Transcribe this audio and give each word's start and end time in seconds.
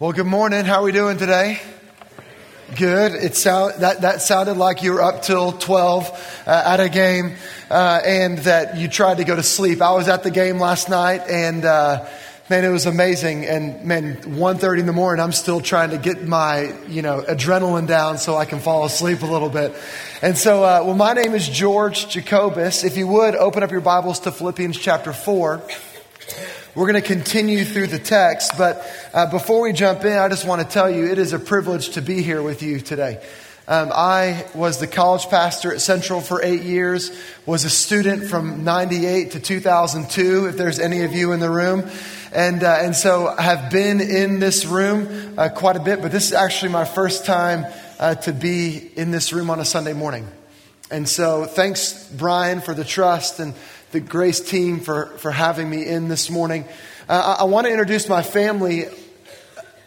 Well, 0.00 0.12
good 0.12 0.24
morning. 0.24 0.64
How 0.64 0.80
are 0.80 0.84
we 0.84 0.92
doing 0.92 1.18
today? 1.18 1.60
Good. 2.74 3.12
It 3.12 3.36
sound, 3.36 3.82
that, 3.82 4.00
that 4.00 4.22
sounded 4.22 4.56
like 4.56 4.82
you 4.82 4.94
were 4.94 5.02
up 5.02 5.20
till 5.20 5.52
12 5.52 6.42
uh, 6.46 6.50
at 6.50 6.80
a 6.80 6.88
game 6.88 7.34
uh, 7.68 8.00
and 8.02 8.38
that 8.38 8.78
you 8.78 8.88
tried 8.88 9.18
to 9.18 9.24
go 9.24 9.36
to 9.36 9.42
sleep. 9.42 9.82
I 9.82 9.92
was 9.92 10.08
at 10.08 10.22
the 10.22 10.30
game 10.30 10.58
last 10.58 10.88
night 10.88 11.20
and 11.28 11.66
uh, 11.66 12.08
man, 12.48 12.64
it 12.64 12.70
was 12.70 12.86
amazing. 12.86 13.44
And 13.44 13.84
man, 13.84 14.16
1.30 14.16 14.80
in 14.80 14.86
the 14.86 14.94
morning, 14.94 15.22
I'm 15.22 15.32
still 15.32 15.60
trying 15.60 15.90
to 15.90 15.98
get 15.98 16.26
my, 16.26 16.74
you 16.88 17.02
know, 17.02 17.20
adrenaline 17.20 17.86
down 17.86 18.16
so 18.16 18.38
I 18.38 18.46
can 18.46 18.60
fall 18.60 18.86
asleep 18.86 19.20
a 19.20 19.26
little 19.26 19.50
bit. 19.50 19.74
And 20.22 20.38
so, 20.38 20.64
uh, 20.64 20.80
well, 20.82 20.96
my 20.96 21.12
name 21.12 21.34
is 21.34 21.46
George 21.46 22.08
Jacobus. 22.08 22.84
If 22.84 22.96
you 22.96 23.06
would, 23.06 23.34
open 23.34 23.62
up 23.62 23.70
your 23.70 23.82
Bibles 23.82 24.20
to 24.20 24.32
Philippians 24.32 24.78
chapter 24.78 25.12
4. 25.12 25.60
We're 26.76 26.86
going 26.86 27.02
to 27.02 27.08
continue 27.08 27.64
through 27.64 27.88
the 27.88 27.98
text, 27.98 28.52
but 28.56 28.88
uh, 29.12 29.28
before 29.28 29.62
we 29.62 29.72
jump 29.72 30.04
in, 30.04 30.16
I 30.16 30.28
just 30.28 30.46
want 30.46 30.62
to 30.62 30.68
tell 30.68 30.88
you 30.88 31.10
it 31.10 31.18
is 31.18 31.32
a 31.32 31.40
privilege 31.40 31.90
to 31.90 32.00
be 32.00 32.22
here 32.22 32.44
with 32.44 32.62
you 32.62 32.78
today. 32.78 33.20
Um, 33.66 33.90
I 33.92 34.46
was 34.54 34.78
the 34.78 34.86
college 34.86 35.28
pastor 35.28 35.74
at 35.74 35.80
Central 35.80 36.20
for 36.20 36.40
eight 36.44 36.62
years, 36.62 37.10
was 37.44 37.64
a 37.64 37.70
student 37.70 38.22
from 38.22 38.62
98 38.62 39.32
to 39.32 39.40
2002, 39.40 40.46
if 40.46 40.56
there's 40.56 40.78
any 40.78 41.02
of 41.02 41.12
you 41.12 41.32
in 41.32 41.40
the 41.40 41.50
room. 41.50 41.90
And, 42.32 42.62
uh, 42.62 42.78
and 42.80 42.94
so 42.94 43.26
I 43.26 43.42
have 43.42 43.72
been 43.72 44.00
in 44.00 44.38
this 44.38 44.64
room 44.64 45.34
uh, 45.36 45.48
quite 45.48 45.74
a 45.74 45.80
bit, 45.80 46.00
but 46.00 46.12
this 46.12 46.26
is 46.26 46.34
actually 46.34 46.70
my 46.70 46.84
first 46.84 47.26
time 47.26 47.66
uh, 47.98 48.14
to 48.14 48.32
be 48.32 48.92
in 48.94 49.10
this 49.10 49.32
room 49.32 49.50
on 49.50 49.58
a 49.58 49.64
Sunday 49.64 49.92
morning. 49.92 50.24
And 50.88 51.08
so 51.08 51.46
thanks, 51.46 52.08
Brian, 52.16 52.60
for 52.60 52.74
the 52.74 52.84
trust 52.84 53.40
and 53.40 53.54
the 53.92 54.00
Grace 54.00 54.40
team 54.40 54.80
for, 54.80 55.06
for 55.18 55.32
having 55.32 55.68
me 55.68 55.84
in 55.84 56.08
this 56.08 56.30
morning. 56.30 56.64
Uh, 57.08 57.36
I, 57.38 57.42
I 57.42 57.44
want 57.44 57.66
to 57.66 57.72
introduce 57.72 58.08
my 58.08 58.22
family 58.22 58.86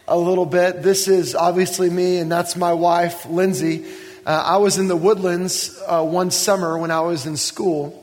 a 0.06 0.18
little 0.18 0.44
bit. 0.44 0.82
This 0.82 1.08
is 1.08 1.34
obviously 1.34 1.88
me, 1.88 2.18
and 2.18 2.30
that's 2.30 2.54
my 2.54 2.74
wife, 2.74 3.24
Lindsay. 3.24 3.86
Uh, 4.26 4.42
I 4.44 4.56
was 4.58 4.76
in 4.76 4.88
the 4.88 4.96
woodlands 4.96 5.80
uh, 5.86 6.04
one 6.04 6.30
summer 6.30 6.76
when 6.76 6.90
I 6.90 7.00
was 7.00 7.24
in 7.24 7.38
school. 7.38 8.00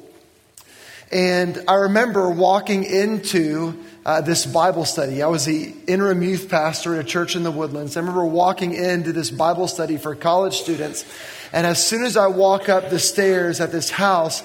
And 1.11 1.63
I 1.67 1.75
remember 1.75 2.29
walking 2.31 2.83
into 2.83 3.83
uh, 4.03 4.21
this 4.21 4.45
Bible 4.45 4.85
study. 4.85 5.21
I 5.21 5.27
was 5.27 5.45
the 5.45 5.73
interim 5.85 6.23
youth 6.23 6.49
pastor 6.49 6.95
at 6.95 7.05
a 7.05 7.07
church 7.07 7.35
in 7.35 7.43
the 7.43 7.51
woodlands. 7.51 7.95
I 7.95 7.99
remember 7.99 8.25
walking 8.25 8.73
into 8.73 9.11
this 9.11 9.29
Bible 9.29 9.67
study 9.67 9.97
for 9.97 10.15
college 10.15 10.55
students. 10.55 11.05
And 11.53 11.67
as 11.67 11.85
soon 11.85 12.03
as 12.05 12.17
I 12.17 12.27
walk 12.27 12.69
up 12.69 12.89
the 12.89 12.97
stairs 12.97 13.59
at 13.59 13.71
this 13.71 13.91
house, 13.91 14.41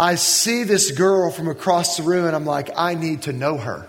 I 0.00 0.14
see 0.14 0.64
this 0.64 0.92
girl 0.92 1.30
from 1.30 1.48
across 1.48 1.98
the 1.98 2.04
room 2.04 2.24
and 2.24 2.34
I'm 2.34 2.46
like, 2.46 2.70
I 2.74 2.94
need 2.94 3.22
to 3.22 3.34
know 3.34 3.58
her. 3.58 3.86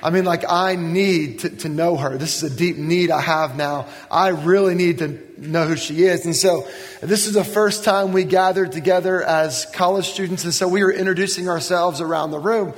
I 0.00 0.10
mean, 0.10 0.24
like, 0.24 0.44
I 0.48 0.76
need 0.76 1.40
to, 1.40 1.50
to 1.50 1.68
know 1.68 1.96
her. 1.96 2.16
This 2.18 2.40
is 2.40 2.52
a 2.52 2.56
deep 2.56 2.76
need 2.76 3.10
I 3.10 3.20
have 3.20 3.56
now. 3.56 3.88
I 4.08 4.28
really 4.28 4.76
need 4.76 4.98
to 4.98 5.18
know 5.38 5.66
who 5.66 5.76
she 5.76 6.04
is. 6.04 6.24
And 6.24 6.36
so, 6.36 6.68
this 7.00 7.26
is 7.26 7.34
the 7.34 7.44
first 7.44 7.82
time 7.82 8.12
we 8.12 8.22
gathered 8.22 8.70
together 8.70 9.22
as 9.22 9.66
college 9.66 10.08
students. 10.08 10.44
And 10.44 10.54
so, 10.54 10.68
we 10.68 10.84
were 10.84 10.92
introducing 10.92 11.48
ourselves 11.48 12.00
around 12.00 12.30
the 12.30 12.38
room. 12.38 12.72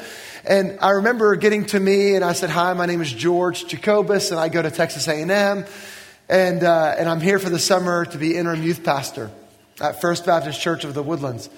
And 0.46 0.78
I 0.80 0.90
remember 0.90 1.36
getting 1.36 1.66
to 1.66 1.80
me 1.80 2.14
and 2.14 2.24
I 2.24 2.32
said, 2.32 2.48
Hi, 2.48 2.72
my 2.72 2.86
name 2.86 3.02
is 3.02 3.12
George 3.12 3.66
Jacobus 3.66 4.30
and 4.30 4.40
I 4.40 4.48
go 4.48 4.62
to 4.62 4.70
Texas 4.70 5.08
A&M. 5.08 5.64
And, 6.28 6.64
uh, 6.64 6.94
and 6.98 7.06
I'm 7.06 7.20
here 7.20 7.38
for 7.38 7.50
the 7.50 7.58
summer 7.58 8.06
to 8.06 8.18
be 8.18 8.34
interim 8.34 8.62
youth 8.62 8.82
pastor 8.82 9.30
at 9.80 10.00
First 10.00 10.24
Baptist 10.24 10.58
Church 10.60 10.84
of 10.84 10.94
the 10.94 11.02
Woodlands. 11.02 11.50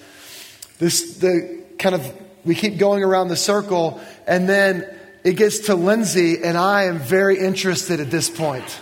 This, 0.79 1.17
the 1.17 1.63
kind 1.79 1.95
of, 1.95 2.13
we 2.45 2.53
keep 2.53 2.77
going 2.77 3.03
around 3.03 3.29
the 3.29 3.35
circle, 3.35 3.99
and 4.27 4.47
then 4.47 4.87
it 5.23 5.33
gets 5.33 5.59
to 5.67 5.75
Lindsay, 5.75 6.43
and 6.43 6.57
I 6.57 6.83
am 6.83 6.99
very 6.99 7.39
interested 7.39 7.99
at 7.99 8.11
this 8.11 8.29
point. 8.29 8.79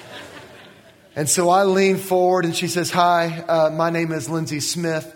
And 1.16 1.30
so 1.30 1.50
I 1.50 1.64
lean 1.64 1.96
forward, 1.98 2.44
and 2.44 2.54
she 2.56 2.68
says, 2.68 2.92
Hi, 2.92 3.40
uh, 3.48 3.70
my 3.70 3.90
name 3.90 4.12
is 4.12 4.30
Lindsay 4.30 4.60
Smith, 4.60 5.16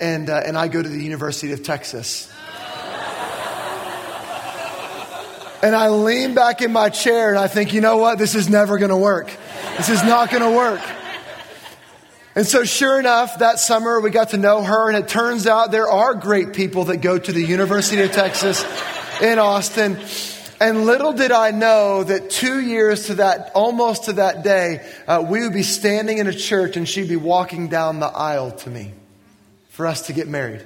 and, 0.00 0.30
uh, 0.30 0.42
and 0.46 0.56
I 0.56 0.68
go 0.68 0.82
to 0.82 0.88
the 0.88 1.02
University 1.02 1.52
of 1.52 1.62
Texas. 1.62 2.32
and 5.62 5.76
I 5.76 5.88
lean 5.90 6.34
back 6.34 6.62
in 6.62 6.72
my 6.72 6.88
chair, 6.88 7.28
and 7.28 7.38
I 7.38 7.48
think, 7.48 7.74
you 7.74 7.82
know 7.82 7.98
what? 7.98 8.16
This 8.18 8.34
is 8.34 8.48
never 8.48 8.78
going 8.78 8.90
to 8.90 8.96
work. 8.96 9.30
This 9.76 9.90
is 9.90 10.02
not 10.02 10.30
going 10.30 10.42
to 10.42 10.56
work. 10.56 10.80
And 12.36 12.46
so, 12.46 12.64
sure 12.64 12.98
enough, 12.98 13.38
that 13.38 13.60
summer 13.60 14.00
we 14.00 14.10
got 14.10 14.30
to 14.30 14.36
know 14.36 14.62
her, 14.62 14.88
and 14.88 14.98
it 14.98 15.06
turns 15.08 15.46
out 15.46 15.70
there 15.70 15.88
are 15.88 16.14
great 16.14 16.52
people 16.52 16.86
that 16.86 16.96
go 16.96 17.16
to 17.16 17.32
the 17.32 17.44
University 17.44 18.02
of 18.02 18.10
Texas 18.10 18.64
in 19.22 19.38
Austin. 19.38 19.96
And 20.60 20.84
little 20.84 21.12
did 21.12 21.30
I 21.30 21.52
know 21.52 22.02
that 22.02 22.30
two 22.30 22.60
years 22.60 23.06
to 23.06 23.14
that, 23.16 23.52
almost 23.54 24.04
to 24.04 24.14
that 24.14 24.42
day, 24.42 24.84
uh, 25.06 25.24
we 25.28 25.42
would 25.42 25.52
be 25.52 25.62
standing 25.62 26.18
in 26.18 26.26
a 26.26 26.32
church 26.32 26.76
and 26.76 26.88
she'd 26.88 27.08
be 27.08 27.16
walking 27.16 27.68
down 27.68 28.00
the 28.00 28.06
aisle 28.06 28.50
to 28.50 28.70
me 28.70 28.92
for 29.68 29.86
us 29.86 30.06
to 30.06 30.12
get 30.12 30.26
married. 30.26 30.64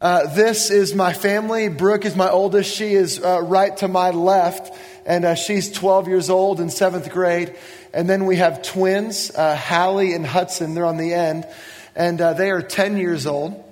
Uh, 0.00 0.32
this 0.34 0.70
is 0.70 0.94
my 0.94 1.12
family. 1.12 1.68
Brooke 1.68 2.06
is 2.06 2.16
my 2.16 2.30
oldest. 2.30 2.74
She 2.74 2.94
is 2.94 3.22
uh, 3.22 3.42
right 3.42 3.76
to 3.78 3.88
my 3.88 4.12
left, 4.12 4.74
and 5.04 5.26
uh, 5.26 5.34
she's 5.34 5.70
12 5.70 6.08
years 6.08 6.30
old 6.30 6.58
in 6.58 6.70
seventh 6.70 7.10
grade. 7.10 7.54
And 7.92 8.08
then 8.08 8.24
we 8.24 8.36
have 8.36 8.62
twins, 8.62 9.30
uh, 9.30 9.54
Hallie 9.54 10.14
and 10.14 10.24
Hudson. 10.24 10.72
They're 10.72 10.86
on 10.86 10.96
the 10.96 11.12
end. 11.12 11.46
And 11.94 12.18
uh, 12.18 12.32
they 12.32 12.50
are 12.50 12.62
10 12.62 12.96
years 12.96 13.26
old. 13.26 13.62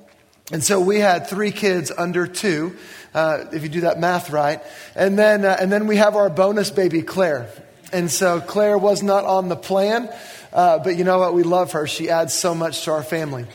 And 0.52 0.62
so 0.62 0.80
we 0.80 0.98
had 0.98 1.28
three 1.28 1.50
kids 1.50 1.90
under 1.96 2.26
two, 2.26 2.76
uh, 3.14 3.44
if 3.52 3.62
you 3.62 3.70
do 3.70 3.80
that 3.82 3.98
math 3.98 4.28
right. 4.28 4.60
And 4.94 5.18
then, 5.18 5.46
and 5.46 5.72
then 5.72 5.86
we 5.86 5.96
have 5.96 6.14
our 6.14 6.28
bonus 6.28 6.70
baby, 6.70 7.00
Claire. 7.00 7.48
And 7.90 8.10
so 8.10 8.42
Claire 8.42 8.76
was 8.76 9.02
not 9.02 9.24
on 9.24 9.48
the 9.48 9.56
plan, 9.56 10.12
but 10.52 10.94
you 10.96 11.04
know 11.04 11.20
what? 11.20 11.32
We 11.32 11.42
love 11.42 11.72
her. 11.72 11.86
She 11.86 12.10
adds 12.10 12.34
so 12.34 12.54
much 12.54 12.84
to 12.84 12.92
our 12.92 13.02
family. 13.02 13.46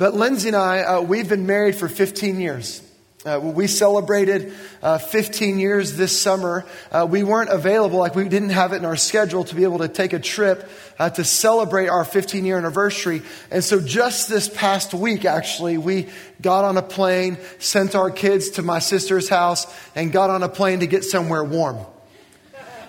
But 0.00 0.14
Lindsay 0.14 0.48
and 0.48 0.56
I, 0.56 0.80
uh, 0.80 1.00
we've 1.02 1.28
been 1.28 1.44
married 1.44 1.74
for 1.74 1.86
15 1.86 2.40
years. 2.40 2.80
Uh, 3.26 3.38
we 3.38 3.66
celebrated 3.66 4.54
uh, 4.82 4.96
15 4.96 5.58
years 5.58 5.98
this 5.98 6.18
summer. 6.18 6.64
Uh, 6.90 7.06
we 7.06 7.22
weren't 7.22 7.50
available, 7.50 7.98
like 7.98 8.14
we 8.14 8.26
didn't 8.26 8.48
have 8.48 8.72
it 8.72 8.76
in 8.76 8.86
our 8.86 8.96
schedule 8.96 9.44
to 9.44 9.54
be 9.54 9.64
able 9.64 9.76
to 9.80 9.88
take 9.88 10.14
a 10.14 10.18
trip 10.18 10.66
uh, 10.98 11.10
to 11.10 11.22
celebrate 11.22 11.88
our 11.88 12.02
15 12.02 12.46
year 12.46 12.56
anniversary. 12.56 13.20
And 13.50 13.62
so 13.62 13.78
just 13.78 14.30
this 14.30 14.48
past 14.48 14.94
week, 14.94 15.26
actually, 15.26 15.76
we 15.76 16.08
got 16.40 16.64
on 16.64 16.78
a 16.78 16.82
plane, 16.82 17.36
sent 17.58 17.94
our 17.94 18.10
kids 18.10 18.52
to 18.52 18.62
my 18.62 18.78
sister's 18.78 19.28
house, 19.28 19.66
and 19.94 20.10
got 20.10 20.30
on 20.30 20.42
a 20.42 20.48
plane 20.48 20.80
to 20.80 20.86
get 20.86 21.04
somewhere 21.04 21.44
warm. 21.44 21.76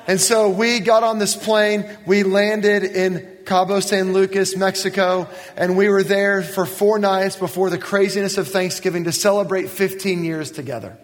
And 0.08 0.22
so 0.22 0.50
we 0.50 0.80
got 0.80 1.04
on 1.04 1.20
this 1.20 1.36
plane, 1.36 1.86
we 2.06 2.24
landed 2.24 2.86
in 2.86 3.31
Cabo 3.46 3.80
San 3.80 4.14
Lucas, 4.14 4.56
Mexico, 4.56 5.28
and 5.56 5.78
we 5.78 5.90
were 5.90 6.04
there 6.04 6.42
for 6.42 6.66
four 6.66 7.00
nights 7.00 7.36
before 7.36 7.70
the 7.70 7.78
craziness 7.78 8.38
of 8.38 8.48
Thanksgiving 8.48 9.06
to 9.06 9.12
celebrate 9.12 9.70
15 9.70 10.24
years 10.24 10.52
together. 10.52 10.98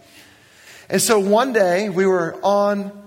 And 0.89 1.01
so 1.01 1.19
one 1.19 1.53
day 1.53 1.89
we 1.89 2.05
were 2.05 2.39
on 2.43 3.06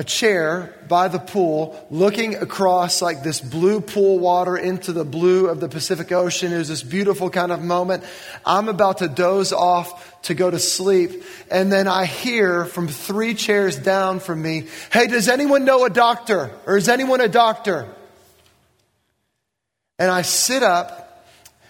a 0.00 0.02
chair 0.02 0.74
by 0.88 1.08
the 1.08 1.18
pool 1.18 1.78
looking 1.90 2.34
across 2.34 3.02
like 3.02 3.22
this 3.22 3.38
blue 3.38 3.82
pool 3.82 4.18
water 4.18 4.56
into 4.56 4.94
the 4.94 5.04
blue 5.04 5.46
of 5.46 5.60
the 5.60 5.68
Pacific 5.68 6.10
Ocean. 6.10 6.54
It 6.54 6.56
was 6.56 6.68
this 6.68 6.82
beautiful 6.82 7.28
kind 7.28 7.52
of 7.52 7.60
moment. 7.60 8.02
I'm 8.46 8.70
about 8.70 8.98
to 8.98 9.08
doze 9.08 9.52
off 9.52 10.22
to 10.22 10.32
go 10.32 10.50
to 10.50 10.58
sleep. 10.58 11.22
And 11.50 11.70
then 11.70 11.86
I 11.86 12.06
hear 12.06 12.64
from 12.64 12.88
three 12.88 13.34
chairs 13.34 13.76
down 13.76 14.20
from 14.20 14.40
me, 14.40 14.68
Hey, 14.90 15.06
does 15.06 15.28
anyone 15.28 15.66
know 15.66 15.84
a 15.84 15.90
doctor? 15.90 16.50
Or 16.64 16.78
is 16.78 16.88
anyone 16.88 17.20
a 17.20 17.28
doctor? 17.28 17.86
And 19.98 20.10
I 20.10 20.22
sit 20.22 20.62
up 20.62 21.26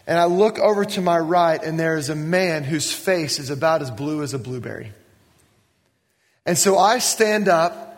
and 0.06 0.16
I 0.16 0.26
look 0.26 0.60
over 0.60 0.84
to 0.84 1.00
my 1.00 1.18
right 1.18 1.60
and 1.60 1.80
there 1.80 1.96
is 1.96 2.10
a 2.10 2.14
man 2.14 2.62
whose 2.62 2.92
face 2.92 3.40
is 3.40 3.50
about 3.50 3.82
as 3.82 3.90
blue 3.90 4.22
as 4.22 4.34
a 4.34 4.38
blueberry. 4.38 4.92
And 6.46 6.56
so 6.56 6.78
I 6.78 7.00
stand 7.00 7.48
up 7.48 7.89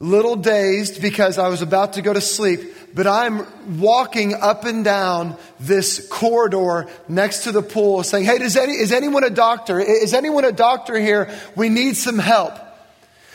little 0.00 0.36
dazed 0.36 1.00
because 1.00 1.38
I 1.38 1.48
was 1.48 1.62
about 1.62 1.94
to 1.94 2.02
go 2.02 2.12
to 2.12 2.20
sleep, 2.20 2.60
but 2.94 3.06
I'm 3.06 3.46
walking 3.78 4.34
up 4.34 4.64
and 4.64 4.84
down 4.84 5.36
this 5.60 6.06
corridor 6.08 6.88
next 7.08 7.44
to 7.44 7.52
the 7.52 7.62
pool 7.62 8.02
saying, 8.02 8.24
Hey, 8.24 8.38
does 8.38 8.56
any, 8.56 8.72
is 8.72 8.92
anyone 8.92 9.24
a 9.24 9.30
doctor? 9.30 9.78
Is 9.80 10.12
anyone 10.12 10.44
a 10.44 10.52
doctor 10.52 10.98
here? 10.98 11.32
We 11.56 11.68
need 11.68 11.96
some 11.96 12.18
help. 12.18 12.54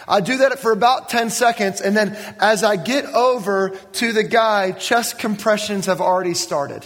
I 0.07 0.21
do 0.21 0.38
that 0.39 0.57
for 0.59 0.71
about 0.71 1.09
10 1.09 1.29
seconds, 1.29 1.81
and 1.81 1.95
then 1.95 2.17
as 2.39 2.63
I 2.63 2.77
get 2.77 3.06
over 3.06 3.69
to 3.69 4.11
the 4.11 4.23
guy, 4.23 4.71
chest 4.71 5.19
compressions 5.19 5.85
have 5.85 6.01
already 6.01 6.33
started. 6.33 6.83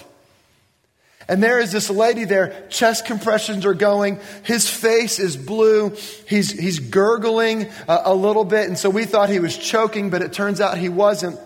And 1.28 1.42
there 1.42 1.60
is 1.60 1.72
this 1.72 1.90
lady 1.90 2.26
there, 2.26 2.66
chest 2.70 3.06
compressions 3.06 3.66
are 3.66 3.74
going, 3.74 4.20
his 4.44 4.70
face 4.70 5.20
is 5.20 5.38
blue, 5.38 5.96
he's, 6.28 6.52
he's 6.52 6.80
gurgling 6.80 7.70
a, 7.88 8.02
a 8.06 8.14
little 8.14 8.44
bit, 8.44 8.68
and 8.68 8.78
so 8.78 8.90
we 8.90 9.06
thought 9.06 9.30
he 9.30 9.40
was 9.40 9.58
choking, 9.58 10.10
but 10.10 10.22
it 10.22 10.34
turns 10.34 10.60
out 10.60 10.78
he 10.78 10.90
wasn't. 10.90 11.40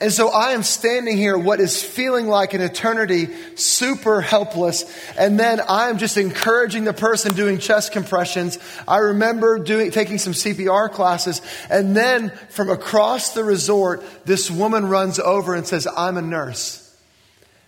And 0.00 0.12
so 0.12 0.28
I 0.28 0.52
am 0.52 0.62
standing 0.62 1.16
here, 1.16 1.36
what 1.36 1.60
is 1.60 1.82
feeling 1.82 2.26
like 2.26 2.54
an 2.54 2.60
eternity, 2.60 3.28
super 3.54 4.20
helpless. 4.20 4.84
And 5.16 5.38
then 5.38 5.60
I 5.60 5.90
am 5.90 5.98
just 5.98 6.16
encouraging 6.16 6.84
the 6.84 6.92
person 6.92 7.34
doing 7.34 7.58
chest 7.58 7.92
compressions. 7.92 8.58
I 8.88 8.98
remember 8.98 9.58
doing, 9.58 9.90
taking 9.90 10.18
some 10.18 10.32
CPR 10.32 10.90
classes. 10.90 11.42
And 11.70 11.96
then 11.96 12.30
from 12.48 12.70
across 12.70 13.34
the 13.34 13.44
resort, 13.44 14.02
this 14.24 14.50
woman 14.50 14.86
runs 14.86 15.18
over 15.18 15.54
and 15.54 15.66
says, 15.66 15.86
I'm 15.86 16.16
a 16.16 16.22
nurse. 16.22 16.83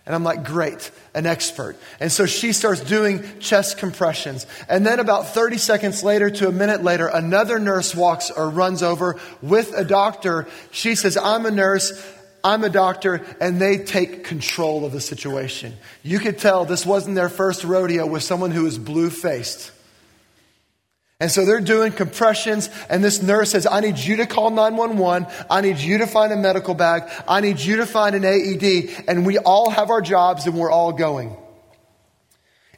And 0.07 0.15
I'm 0.15 0.23
like, 0.23 0.45
great, 0.45 0.89
an 1.13 1.25
expert. 1.25 1.75
And 1.99 2.09
so 2.09 2.25
she 2.25 2.53
starts 2.53 2.79
doing 2.79 3.25
chest 3.39 3.77
compressions. 3.77 4.47
And 4.69 4.87
then 4.87 5.01
about 5.01 5.27
30 5.27 5.57
seconds 5.57 6.01
later 6.01 6.29
to 6.29 6.47
a 6.47 6.51
minute 6.51 6.81
later, 6.81 7.07
another 7.07 7.59
nurse 7.59 7.93
walks 7.93 8.31
or 8.31 8.49
runs 8.49 8.81
over 8.81 9.19
with 9.41 9.73
a 9.77 9.83
doctor. 9.83 10.47
She 10.71 10.95
says, 10.95 11.17
I'm 11.17 11.45
a 11.45 11.51
nurse. 11.51 11.91
I'm 12.41 12.63
a 12.63 12.69
doctor, 12.69 13.25
and 13.41 13.59
they 13.59 13.79
take 13.79 14.23
control 14.23 14.85
of 14.85 14.93
the 14.93 15.01
situation. 15.01 15.73
You 16.03 16.19
could 16.19 16.37
tell 16.37 16.63
this 16.63 16.85
wasn't 16.85 17.15
their 17.15 17.27
first 17.27 17.65
rodeo 17.65 18.05
with 18.05 18.23
someone 18.23 18.51
who 18.51 18.63
was 18.63 18.77
blue 18.77 19.09
faced. 19.09 19.71
And 21.19 21.31
so 21.31 21.45
they're 21.45 21.59
doing 21.59 21.93
compressions, 21.93 22.69
and 22.91 23.03
this 23.03 23.23
nurse 23.23 23.51
says, 23.51 23.65
I 23.65 23.79
need 23.79 23.97
you 23.97 24.17
to 24.17 24.27
call 24.27 24.51
911. 24.51 25.27
I 25.49 25.61
need 25.61 25.79
you 25.79 25.97
to 25.99 26.07
find 26.07 26.31
a 26.31 26.35
medical 26.35 26.75
bag. 26.75 27.09
I 27.27 27.41
need 27.41 27.59
you 27.59 27.77
to 27.77 27.87
find 27.87 28.15
an 28.15 28.23
AED. 28.23 29.05
And 29.07 29.25
we 29.25 29.39
all 29.39 29.71
have 29.71 29.89
our 29.89 30.01
jobs, 30.01 30.45
and 30.45 30.55
we're 30.55 30.69
all 30.69 30.93
going. 30.93 31.35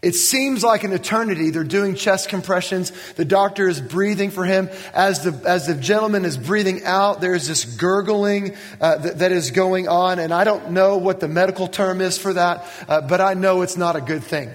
It 0.02 0.16
seems 0.16 0.64
like 0.64 0.86
an 0.86 0.94
eternity. 0.94 1.50
They're 1.50 1.66
doing 1.66 1.96
chest 1.96 2.30
compressions. 2.30 2.94
The 3.16 3.26
doctor 3.26 3.68
is 3.68 3.82
breathing 3.82 4.32
for 4.32 4.46
him. 4.46 4.70
As 4.94 5.26
the, 5.26 5.34
as 5.46 5.68
the 5.68 5.76
gentleman 5.76 6.24
is 6.24 6.38
breathing 6.38 6.86
out, 6.86 7.20
there's 7.20 7.46
this 7.46 7.66
gurgling 7.66 8.56
uh, 8.80 9.00
that, 9.00 9.20
that 9.20 9.32
is 9.34 9.52
going 9.52 9.90
on. 9.90 10.20
And 10.20 10.34
I 10.34 10.46
don't 10.46 10.72
know 10.72 10.96
what 10.96 11.20
the 11.20 11.28
medical 11.28 11.68
term 11.68 12.00
is 12.00 12.18
for 12.18 12.32
that, 12.32 12.66
uh, 12.88 13.02
but 13.02 13.20
I 13.20 13.34
know 13.34 13.64
it's 13.64 13.76
not 13.76 13.98
a 13.98 14.02
good 14.02 14.24
thing. 14.24 14.50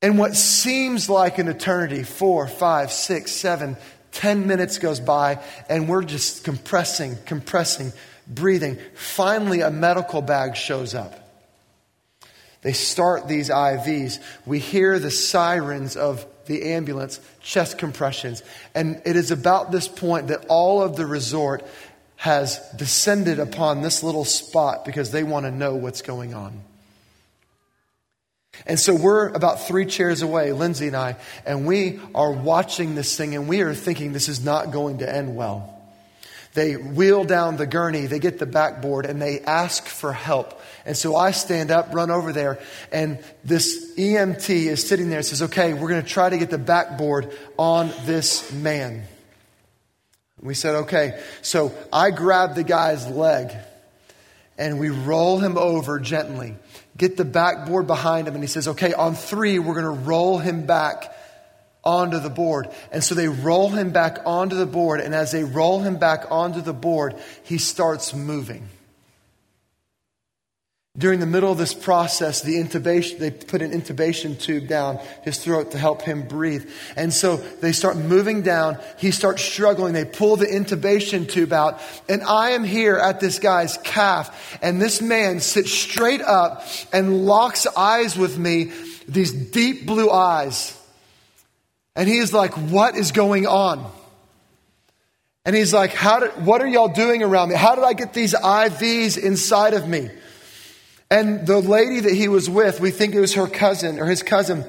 And 0.00 0.18
what 0.18 0.36
seems 0.36 1.08
like 1.08 1.38
an 1.38 1.48
eternity, 1.48 2.04
four, 2.04 2.46
five, 2.46 2.92
six, 2.92 3.32
seven, 3.32 3.76
ten 4.12 4.46
minutes 4.46 4.78
goes 4.78 5.00
by, 5.00 5.42
and 5.68 5.88
we're 5.88 6.04
just 6.04 6.44
compressing, 6.44 7.16
compressing, 7.26 7.92
breathing. 8.26 8.78
Finally, 8.94 9.60
a 9.60 9.70
medical 9.70 10.22
bag 10.22 10.56
shows 10.56 10.94
up. 10.94 11.24
They 12.62 12.72
start 12.72 13.28
these 13.28 13.50
IVs. 13.50 14.20
We 14.46 14.58
hear 14.58 14.98
the 14.98 15.10
sirens 15.10 15.96
of 15.96 16.26
the 16.46 16.72
ambulance, 16.72 17.20
chest 17.40 17.78
compressions. 17.78 18.42
And 18.74 19.02
it 19.04 19.16
is 19.16 19.30
about 19.30 19.70
this 19.70 19.86
point 19.86 20.28
that 20.28 20.46
all 20.48 20.82
of 20.82 20.96
the 20.96 21.06
resort 21.06 21.64
has 22.16 22.58
descended 22.76 23.38
upon 23.38 23.82
this 23.82 24.02
little 24.02 24.24
spot 24.24 24.84
because 24.84 25.12
they 25.12 25.22
want 25.22 25.46
to 25.46 25.52
know 25.52 25.76
what's 25.76 26.02
going 26.02 26.34
on. 26.34 26.60
And 28.66 28.78
so 28.78 28.94
we're 28.94 29.28
about 29.28 29.66
three 29.66 29.86
chairs 29.86 30.22
away, 30.22 30.52
Lindsay 30.52 30.88
and 30.88 30.96
I, 30.96 31.16
and 31.46 31.66
we 31.66 32.00
are 32.14 32.30
watching 32.30 32.94
this 32.94 33.16
thing 33.16 33.34
and 33.34 33.48
we 33.48 33.60
are 33.62 33.74
thinking 33.74 34.12
this 34.12 34.28
is 34.28 34.44
not 34.44 34.70
going 34.70 34.98
to 34.98 35.12
end 35.12 35.36
well. 35.36 35.74
They 36.54 36.76
wheel 36.76 37.24
down 37.24 37.56
the 37.56 37.66
gurney, 37.66 38.06
they 38.06 38.18
get 38.18 38.38
the 38.38 38.46
backboard, 38.46 39.06
and 39.06 39.22
they 39.22 39.40
ask 39.40 39.86
for 39.86 40.12
help. 40.12 40.60
And 40.84 40.96
so 40.96 41.14
I 41.14 41.30
stand 41.30 41.70
up, 41.70 41.94
run 41.94 42.10
over 42.10 42.32
there, 42.32 42.58
and 42.90 43.22
this 43.44 43.94
EMT 43.96 44.50
is 44.50 44.86
sitting 44.86 45.08
there 45.08 45.18
and 45.18 45.26
says, 45.26 45.42
Okay, 45.42 45.74
we're 45.74 45.88
going 45.88 46.02
to 46.02 46.08
try 46.08 46.28
to 46.28 46.38
get 46.38 46.50
the 46.50 46.58
backboard 46.58 47.32
on 47.58 47.92
this 48.06 48.52
man. 48.52 49.04
We 50.40 50.54
said, 50.54 50.74
Okay. 50.74 51.22
So 51.42 51.72
I 51.92 52.10
grab 52.10 52.54
the 52.54 52.64
guy's 52.64 53.06
leg 53.06 53.52
and 54.58 54.78
we 54.78 54.90
roll 54.90 55.38
him 55.38 55.56
over 55.56 55.98
gently 55.98 56.56
get 56.98 57.16
the 57.16 57.24
backboard 57.24 57.86
behind 57.86 58.28
him, 58.28 58.34
and 58.34 58.42
he 58.42 58.48
says, 58.48 58.68
Okay, 58.68 58.92
on 58.92 59.14
three, 59.14 59.58
we're 59.58 59.80
going 59.80 59.96
to 59.96 60.02
roll 60.02 60.38
him 60.38 60.66
back 60.66 61.14
onto 61.84 62.18
the 62.18 62.28
board. 62.28 62.68
And 62.92 63.02
so 63.02 63.14
they 63.14 63.28
roll 63.28 63.70
him 63.70 63.90
back 63.90 64.18
onto 64.26 64.56
the 64.56 64.66
board, 64.66 65.00
and 65.00 65.14
as 65.14 65.32
they 65.32 65.44
roll 65.44 65.80
him 65.80 65.96
back 65.96 66.26
onto 66.30 66.60
the 66.60 66.74
board, 66.74 67.14
he 67.44 67.56
starts 67.56 68.12
moving. 68.12 68.68
During 70.98 71.20
the 71.20 71.26
middle 71.26 71.52
of 71.52 71.58
this 71.58 71.74
process, 71.74 72.42
the 72.42 72.56
intubation, 72.56 73.18
they 73.18 73.30
put 73.30 73.62
an 73.62 73.70
intubation 73.70 74.36
tube 74.36 74.66
down 74.66 74.98
his 75.22 75.38
throat 75.38 75.70
to 75.70 75.78
help 75.78 76.02
him 76.02 76.26
breathe. 76.26 76.68
And 76.96 77.14
so 77.14 77.36
they 77.36 77.70
start 77.70 77.96
moving 77.96 78.42
down. 78.42 78.78
He 78.98 79.12
starts 79.12 79.40
struggling. 79.40 79.92
They 79.92 80.04
pull 80.04 80.34
the 80.34 80.46
intubation 80.46 81.30
tube 81.30 81.52
out. 81.52 81.80
And 82.08 82.24
I 82.24 82.50
am 82.50 82.64
here 82.64 82.96
at 82.96 83.20
this 83.20 83.38
guy's 83.38 83.78
calf. 83.78 84.58
And 84.60 84.82
this 84.82 85.00
man 85.00 85.38
sits 85.38 85.72
straight 85.72 86.20
up 86.20 86.66
and 86.92 87.26
locks 87.26 87.68
eyes 87.68 88.18
with 88.18 88.36
me, 88.36 88.72
these 89.06 89.32
deep 89.32 89.86
blue 89.86 90.10
eyes. 90.10 90.76
And 91.94 92.08
he's 92.08 92.32
like, 92.32 92.54
what 92.54 92.96
is 92.96 93.12
going 93.12 93.46
on? 93.46 93.88
And 95.44 95.54
he's 95.54 95.72
like, 95.72 95.92
how 95.92 96.18
did, 96.20 96.44
what 96.44 96.60
are 96.60 96.66
y'all 96.66 96.88
doing 96.88 97.22
around 97.22 97.50
me? 97.50 97.54
How 97.54 97.76
did 97.76 97.84
I 97.84 97.92
get 97.92 98.14
these 98.14 98.34
IVs 98.34 99.16
inside 99.16 99.74
of 99.74 99.86
me? 99.86 100.10
And 101.10 101.46
the 101.46 101.58
lady 101.58 102.00
that 102.00 102.12
he 102.12 102.28
was 102.28 102.50
with, 102.50 102.80
we 102.80 102.90
think 102.90 103.14
it 103.14 103.20
was 103.20 103.34
her 103.34 103.46
cousin 103.46 103.98
or 103.98 104.04
his 104.04 104.22
cousin, 104.22 104.64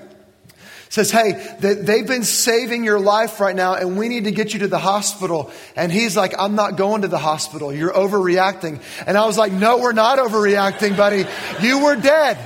says, 0.88 1.12
Hey, 1.12 1.34
they've 1.60 2.08
been 2.08 2.24
saving 2.24 2.86
your 2.86 3.00
life 3.00 3.42
right 3.42 3.56
now 3.56 3.76
and 3.76 3.98
we 3.98 4.08
need 4.08 4.24
to 4.24 4.32
get 4.32 4.54
you 4.54 4.62
to 4.62 4.68
the 4.68 4.80
hospital. 4.80 5.52
And 5.76 5.92
he's 5.92 6.16
like, 6.16 6.34
I'm 6.40 6.56
not 6.56 6.78
going 6.78 7.02
to 7.02 7.10
the 7.10 7.18
hospital. 7.18 7.74
You're 7.74 7.92
overreacting. 7.92 8.82
And 9.06 9.18
I 9.18 9.26
was 9.26 9.38
like, 9.38 9.52
No, 9.52 9.80
we're 9.80 9.92
not 9.92 10.18
overreacting, 10.18 10.96
buddy. 10.96 11.26
You 11.62 11.84
were 11.84 11.98
dead. 11.98 12.38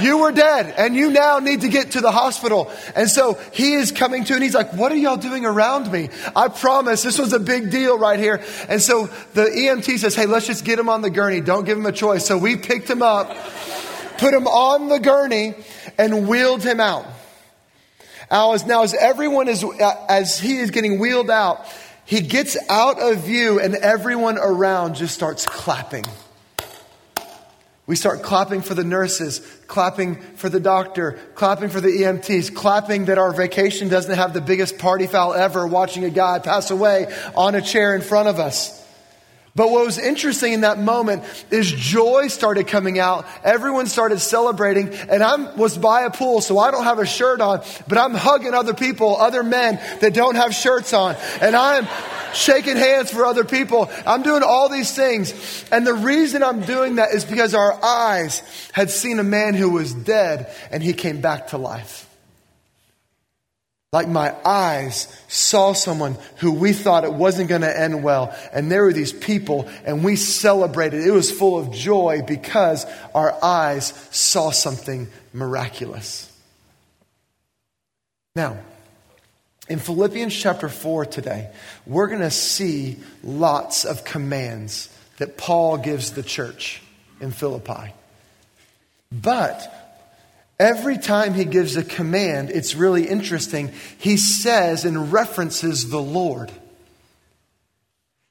You 0.00 0.18
were 0.18 0.32
dead 0.32 0.74
and 0.76 0.94
you 0.94 1.10
now 1.10 1.38
need 1.38 1.62
to 1.62 1.68
get 1.68 1.92
to 1.92 2.00
the 2.00 2.10
hospital. 2.10 2.70
And 2.94 3.08
so 3.08 3.34
he 3.52 3.74
is 3.74 3.92
coming 3.92 4.24
to 4.24 4.34
and 4.34 4.42
he's 4.42 4.54
like, 4.54 4.72
what 4.72 4.92
are 4.92 4.96
y'all 4.96 5.16
doing 5.16 5.44
around 5.44 5.90
me? 5.90 6.08
I 6.34 6.48
promise 6.48 7.02
this 7.02 7.18
was 7.18 7.32
a 7.32 7.38
big 7.38 7.70
deal 7.70 7.98
right 7.98 8.18
here. 8.18 8.42
And 8.68 8.80
so 8.80 9.06
the 9.34 9.44
EMT 9.44 9.98
says, 9.98 10.14
hey, 10.14 10.26
let's 10.26 10.46
just 10.46 10.64
get 10.64 10.78
him 10.78 10.88
on 10.88 11.02
the 11.02 11.10
gurney. 11.10 11.40
Don't 11.40 11.64
give 11.64 11.78
him 11.78 11.86
a 11.86 11.92
choice. 11.92 12.26
So 12.26 12.38
we 12.38 12.56
picked 12.56 12.88
him 12.88 13.02
up, 13.02 13.36
put 14.18 14.34
him 14.34 14.46
on 14.46 14.88
the 14.88 14.98
gurney 14.98 15.54
and 15.98 16.28
wheeled 16.28 16.62
him 16.62 16.80
out. 16.80 17.06
Now 18.30 18.52
as, 18.54 18.94
everyone 18.94 19.48
is, 19.48 19.62
uh, 19.62 20.06
as 20.08 20.40
he 20.40 20.56
is 20.56 20.70
getting 20.70 20.98
wheeled 20.98 21.30
out, 21.30 21.66
he 22.04 22.20
gets 22.20 22.56
out 22.68 23.00
of 23.00 23.24
view 23.24 23.60
and 23.60 23.74
everyone 23.74 24.38
around 24.38 24.94
just 24.94 25.14
starts 25.14 25.46
clapping. 25.46 26.04
We 27.86 27.96
start 27.96 28.22
clapping 28.22 28.62
for 28.62 28.74
the 28.74 28.84
nurses, 28.84 29.40
clapping 29.66 30.14
for 30.36 30.48
the 30.48 30.60
doctor, 30.60 31.18
clapping 31.34 31.68
for 31.68 31.80
the 31.80 31.88
EMTs, 31.88 32.54
clapping 32.54 33.06
that 33.06 33.18
our 33.18 33.32
vacation 33.32 33.88
doesn't 33.88 34.14
have 34.14 34.34
the 34.34 34.40
biggest 34.40 34.78
party 34.78 35.08
foul 35.08 35.34
ever, 35.34 35.66
watching 35.66 36.04
a 36.04 36.10
guy 36.10 36.38
pass 36.38 36.70
away 36.70 37.12
on 37.34 37.56
a 37.56 37.60
chair 37.60 37.94
in 37.96 38.00
front 38.00 38.28
of 38.28 38.38
us. 38.38 38.81
But 39.54 39.70
what 39.70 39.84
was 39.84 39.98
interesting 39.98 40.54
in 40.54 40.62
that 40.62 40.78
moment 40.78 41.24
is 41.50 41.70
joy 41.70 42.28
started 42.28 42.68
coming 42.68 42.98
out. 42.98 43.26
Everyone 43.44 43.86
started 43.86 44.18
celebrating 44.20 44.94
and 44.94 45.22
I 45.22 45.54
was 45.54 45.76
by 45.76 46.02
a 46.02 46.10
pool, 46.10 46.40
so 46.40 46.58
I 46.58 46.70
don't 46.70 46.84
have 46.84 46.98
a 46.98 47.04
shirt 47.04 47.42
on, 47.42 47.62
but 47.86 47.98
I'm 47.98 48.14
hugging 48.14 48.54
other 48.54 48.72
people, 48.72 49.14
other 49.16 49.42
men 49.42 49.78
that 50.00 50.14
don't 50.14 50.36
have 50.36 50.54
shirts 50.54 50.94
on. 50.94 51.16
And 51.42 51.54
I'm 51.54 51.86
shaking 52.32 52.76
hands 52.76 53.10
for 53.10 53.26
other 53.26 53.44
people. 53.44 53.90
I'm 54.06 54.22
doing 54.22 54.42
all 54.42 54.70
these 54.70 54.94
things. 54.94 55.34
And 55.70 55.86
the 55.86 55.94
reason 55.94 56.42
I'm 56.42 56.62
doing 56.62 56.96
that 56.96 57.10
is 57.10 57.26
because 57.26 57.54
our 57.54 57.78
eyes 57.84 58.42
had 58.72 58.88
seen 58.88 59.18
a 59.18 59.24
man 59.24 59.52
who 59.52 59.68
was 59.68 59.92
dead 59.92 60.50
and 60.70 60.82
he 60.82 60.94
came 60.94 61.20
back 61.20 61.48
to 61.48 61.58
life. 61.58 62.08
Like 63.92 64.08
my 64.08 64.34
eyes 64.42 65.06
saw 65.28 65.74
someone 65.74 66.16
who 66.38 66.52
we 66.52 66.72
thought 66.72 67.04
it 67.04 67.12
wasn't 67.12 67.50
going 67.50 67.60
to 67.60 67.80
end 67.80 68.02
well. 68.02 68.34
And 68.54 68.72
there 68.72 68.84
were 68.84 68.92
these 68.94 69.12
people 69.12 69.68
and 69.84 70.02
we 70.02 70.16
celebrated. 70.16 71.06
It 71.06 71.10
was 71.10 71.30
full 71.30 71.58
of 71.58 71.72
joy 71.72 72.22
because 72.26 72.86
our 73.14 73.36
eyes 73.44 73.92
saw 74.10 74.50
something 74.50 75.08
miraculous. 75.34 76.30
Now, 78.34 78.56
in 79.68 79.78
Philippians 79.78 80.34
chapter 80.34 80.70
4 80.70 81.04
today, 81.04 81.50
we're 81.86 82.08
going 82.08 82.20
to 82.20 82.30
see 82.30 82.96
lots 83.22 83.84
of 83.84 84.04
commands 84.04 84.88
that 85.18 85.36
Paul 85.36 85.76
gives 85.76 86.12
the 86.12 86.22
church 86.22 86.80
in 87.20 87.30
Philippi. 87.30 87.92
But 89.12 89.81
Every 90.62 90.96
time 90.96 91.34
he 91.34 91.44
gives 91.44 91.76
a 91.76 91.82
command, 91.82 92.50
it's 92.50 92.76
really 92.76 93.08
interesting. 93.08 93.72
He 93.98 94.16
says 94.16 94.84
and 94.84 95.12
references 95.12 95.90
the 95.90 96.00
Lord. 96.00 96.52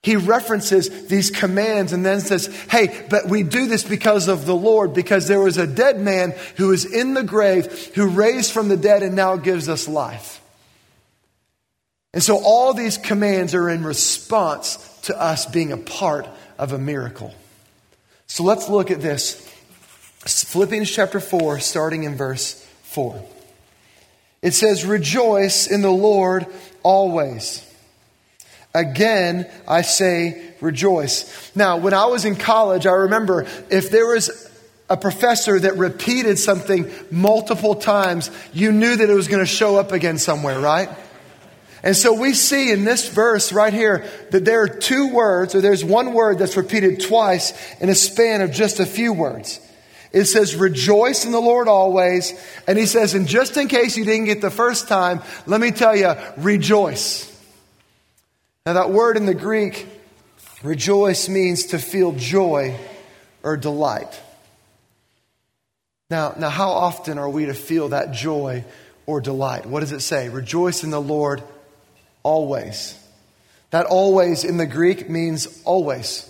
He 0.01 0.15
references 0.15 1.07
these 1.07 1.29
commands 1.29 1.91
and 1.91 2.05
then 2.05 2.21
says, 2.21 2.47
Hey, 2.69 3.05
but 3.09 3.27
we 3.27 3.43
do 3.43 3.65
this 3.65 3.83
because 3.83 4.29
of 4.29 4.45
the 4.45 4.55
Lord, 4.55 4.93
because 4.93 5.27
there 5.27 5.41
was 5.41 5.57
a 5.57 5.67
dead 5.67 5.99
man 5.99 6.33
who 6.55 6.69
was 6.69 6.85
in 6.85 7.15
the 7.15 7.23
grave, 7.23 7.91
who 7.95 8.07
raised 8.07 8.53
from 8.53 8.69
the 8.69 8.77
dead 8.77 9.03
and 9.03 9.13
now 9.13 9.35
gives 9.35 9.67
us 9.67 9.89
life. 9.89 10.41
And 12.13 12.23
so 12.23 12.41
all 12.41 12.73
these 12.73 12.97
commands 12.97 13.53
are 13.53 13.69
in 13.69 13.83
response 13.83 14.77
to 15.01 15.21
us 15.21 15.45
being 15.47 15.73
a 15.73 15.77
part 15.77 16.29
of 16.57 16.71
a 16.71 16.79
miracle. 16.79 17.35
So 18.27 18.43
let's 18.43 18.69
look 18.69 18.89
at 18.89 19.01
this. 19.01 19.50
Philippians 20.25 20.89
chapter 20.89 21.19
4, 21.19 21.59
starting 21.59 22.03
in 22.03 22.15
verse 22.15 22.63
4. 22.83 23.23
It 24.41 24.53
says, 24.53 24.85
Rejoice 24.85 25.67
in 25.67 25.81
the 25.81 25.91
Lord 25.91 26.45
always. 26.83 27.67
Again, 28.73 29.49
I 29.67 29.81
say 29.81 30.53
rejoice. 30.61 31.55
Now, 31.55 31.77
when 31.77 31.93
I 31.93 32.05
was 32.05 32.23
in 32.23 32.35
college, 32.35 32.85
I 32.85 32.91
remember 32.91 33.47
if 33.69 33.89
there 33.89 34.07
was 34.07 34.49
a 34.89 34.95
professor 34.95 35.59
that 35.59 35.77
repeated 35.77 36.37
something 36.37 36.91
multiple 37.09 37.75
times, 37.75 38.29
you 38.53 38.71
knew 38.71 38.95
that 38.95 39.09
it 39.09 39.13
was 39.13 39.27
going 39.27 39.43
to 39.43 39.51
show 39.51 39.77
up 39.77 39.91
again 39.91 40.17
somewhere, 40.17 40.59
right? 40.59 40.89
And 41.83 41.97
so 41.97 42.13
we 42.13 42.33
see 42.33 42.71
in 42.71 42.85
this 42.85 43.09
verse 43.09 43.51
right 43.51 43.73
here 43.73 44.05
that 44.29 44.45
there 44.45 44.61
are 44.61 44.67
two 44.67 45.09
words, 45.09 45.55
or 45.55 45.61
there's 45.61 45.83
one 45.83 46.13
word 46.13 46.37
that's 46.37 46.55
repeated 46.55 47.01
twice 47.01 47.53
in 47.79 47.89
a 47.89 47.95
span 47.95 48.41
of 48.41 48.51
just 48.51 48.79
a 48.79 48.85
few 48.85 49.13
words. 49.13 49.59
It 50.13 50.25
says, 50.25 50.55
rejoice 50.55 51.25
in 51.25 51.31
the 51.31 51.39
Lord 51.39 51.67
always. 51.67 52.33
And 52.67 52.77
he 52.77 52.85
says, 52.85 53.13
and 53.13 53.27
just 53.27 53.55
in 53.55 53.67
case 53.67 53.95
you 53.95 54.03
didn't 54.03 54.25
get 54.25 54.41
the 54.41 54.51
first 54.51 54.87
time, 54.87 55.21
let 55.45 55.61
me 55.61 55.71
tell 55.71 55.95
you, 55.95 56.13
rejoice. 56.37 57.27
Now, 58.65 58.73
that 58.73 58.89
word 58.89 59.17
in 59.17 59.25
the 59.25 59.33
Greek, 59.33 59.87
rejoice, 60.63 61.29
means 61.29 61.67
to 61.67 61.79
feel 61.79 62.11
joy 62.11 62.77
or 63.41 63.57
delight. 63.57 64.19
Now, 66.09 66.35
now, 66.37 66.49
how 66.49 66.71
often 66.71 67.17
are 67.17 67.29
we 67.29 67.45
to 67.45 67.53
feel 67.53 67.89
that 67.89 68.11
joy 68.11 68.65
or 69.05 69.21
delight? 69.21 69.65
What 69.65 69.79
does 69.79 69.93
it 69.93 70.01
say? 70.01 70.27
Rejoice 70.27 70.83
in 70.83 70.91
the 70.91 71.01
Lord 71.01 71.41
always. 72.21 72.97
That 73.69 73.85
always 73.85 74.43
in 74.43 74.57
the 74.57 74.67
Greek 74.67 75.09
means 75.09 75.61
always, 75.63 76.27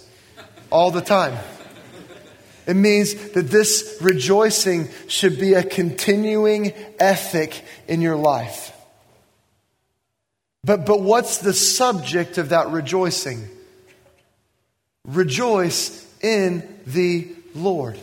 all 0.70 0.92
the 0.92 1.02
time. 1.02 1.36
It 2.72 2.78
means 2.78 3.32
that 3.32 3.50
this 3.50 3.98
rejoicing 4.00 4.88
should 5.10 5.38
be 5.38 5.56
a 5.56 5.62
continuing 5.62 6.72
ethic 7.01 7.66
in 7.90 8.00
your 8.00 8.16
life. 8.16 8.72
But, 10.63 10.86
but 10.86 11.01
what's 11.01 11.40
the 11.40 11.51
subject 11.51 12.38
of 12.38 12.48
that 12.50 12.70
rejoicing? 12.70 13.50
Rejoice 15.06 16.08
in 16.22 16.80
the 16.88 17.28
Lord. 17.54 18.00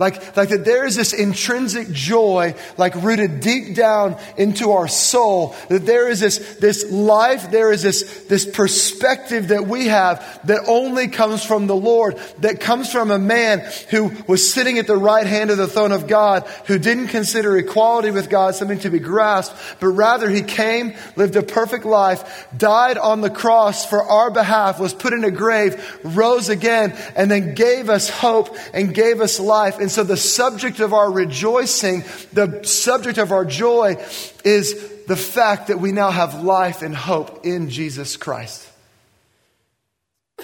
Like, 0.00 0.36
like 0.36 0.48
that 0.48 0.64
there 0.64 0.84
is 0.84 0.96
this 0.96 1.12
intrinsic 1.12 1.88
joy, 1.92 2.56
like 2.76 2.96
rooted 2.96 3.38
deep 3.38 3.76
down 3.76 4.16
into 4.36 4.72
our 4.72 4.88
soul, 4.88 5.54
that 5.68 5.86
there 5.86 6.08
is 6.08 6.18
this, 6.18 6.56
this 6.56 6.90
life, 6.90 7.52
there 7.52 7.70
is 7.70 7.84
this, 7.84 8.24
this 8.24 8.44
perspective 8.44 9.48
that 9.48 9.68
we 9.68 9.86
have 9.86 10.40
that 10.48 10.62
only 10.66 11.06
comes 11.06 11.44
from 11.44 11.68
the 11.68 11.76
Lord, 11.76 12.18
that 12.40 12.58
comes 12.58 12.90
from 12.90 13.12
a 13.12 13.20
man 13.20 13.60
who 13.90 14.10
was 14.26 14.52
sitting 14.52 14.80
at 14.80 14.88
the 14.88 14.96
right 14.96 15.28
hand 15.28 15.52
of 15.52 15.58
the 15.58 15.68
throne 15.68 15.92
of 15.92 16.08
God, 16.08 16.42
who 16.66 16.76
didn't 16.76 17.06
consider 17.06 17.56
equality 17.56 18.10
with 18.10 18.28
God 18.28 18.56
something 18.56 18.80
to 18.80 18.90
be 18.90 18.98
grasped, 18.98 19.56
but 19.78 19.86
rather 19.86 20.28
he 20.28 20.42
came, 20.42 20.94
lived 21.14 21.36
a 21.36 21.42
perfect 21.44 21.84
life, 21.84 22.48
died 22.58 22.98
on 22.98 23.20
the 23.20 23.30
cross 23.30 23.86
for 23.86 24.02
our 24.02 24.32
behalf, 24.32 24.80
was 24.80 24.92
put 24.92 25.12
in 25.12 25.22
a 25.22 25.30
grave, 25.30 26.00
rose 26.02 26.48
again, 26.48 26.96
and 27.14 27.30
then 27.30 27.54
gave 27.54 27.88
us 27.88 28.10
hope 28.10 28.56
and 28.72 28.92
gave 28.92 29.20
us 29.20 29.38
life. 29.38 29.82
And 29.84 29.92
so 29.92 30.02
the 30.02 30.16
subject 30.16 30.80
of 30.80 30.94
our 30.94 31.12
rejoicing, 31.12 32.04
the 32.32 32.64
subject 32.64 33.18
of 33.18 33.32
our 33.32 33.44
joy 33.44 34.02
is 34.42 35.04
the 35.04 35.14
fact 35.14 35.66
that 35.66 35.78
we 35.78 35.92
now 35.92 36.10
have 36.10 36.42
life 36.42 36.80
and 36.80 36.96
hope 36.96 37.44
in 37.44 37.68
Jesus 37.68 38.16
Christ. 38.16 38.66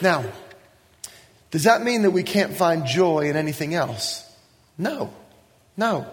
Now, 0.03 0.27
does 1.51 1.65
that 1.65 1.83
mean 1.83 2.03
that 2.03 2.11
we 2.11 2.23
can't 2.23 2.53
find 2.53 2.85
joy 2.85 3.31
in 3.31 3.37
anything 3.37 3.75
else? 3.75 4.31
No. 4.77 5.11
No. 5.75 6.07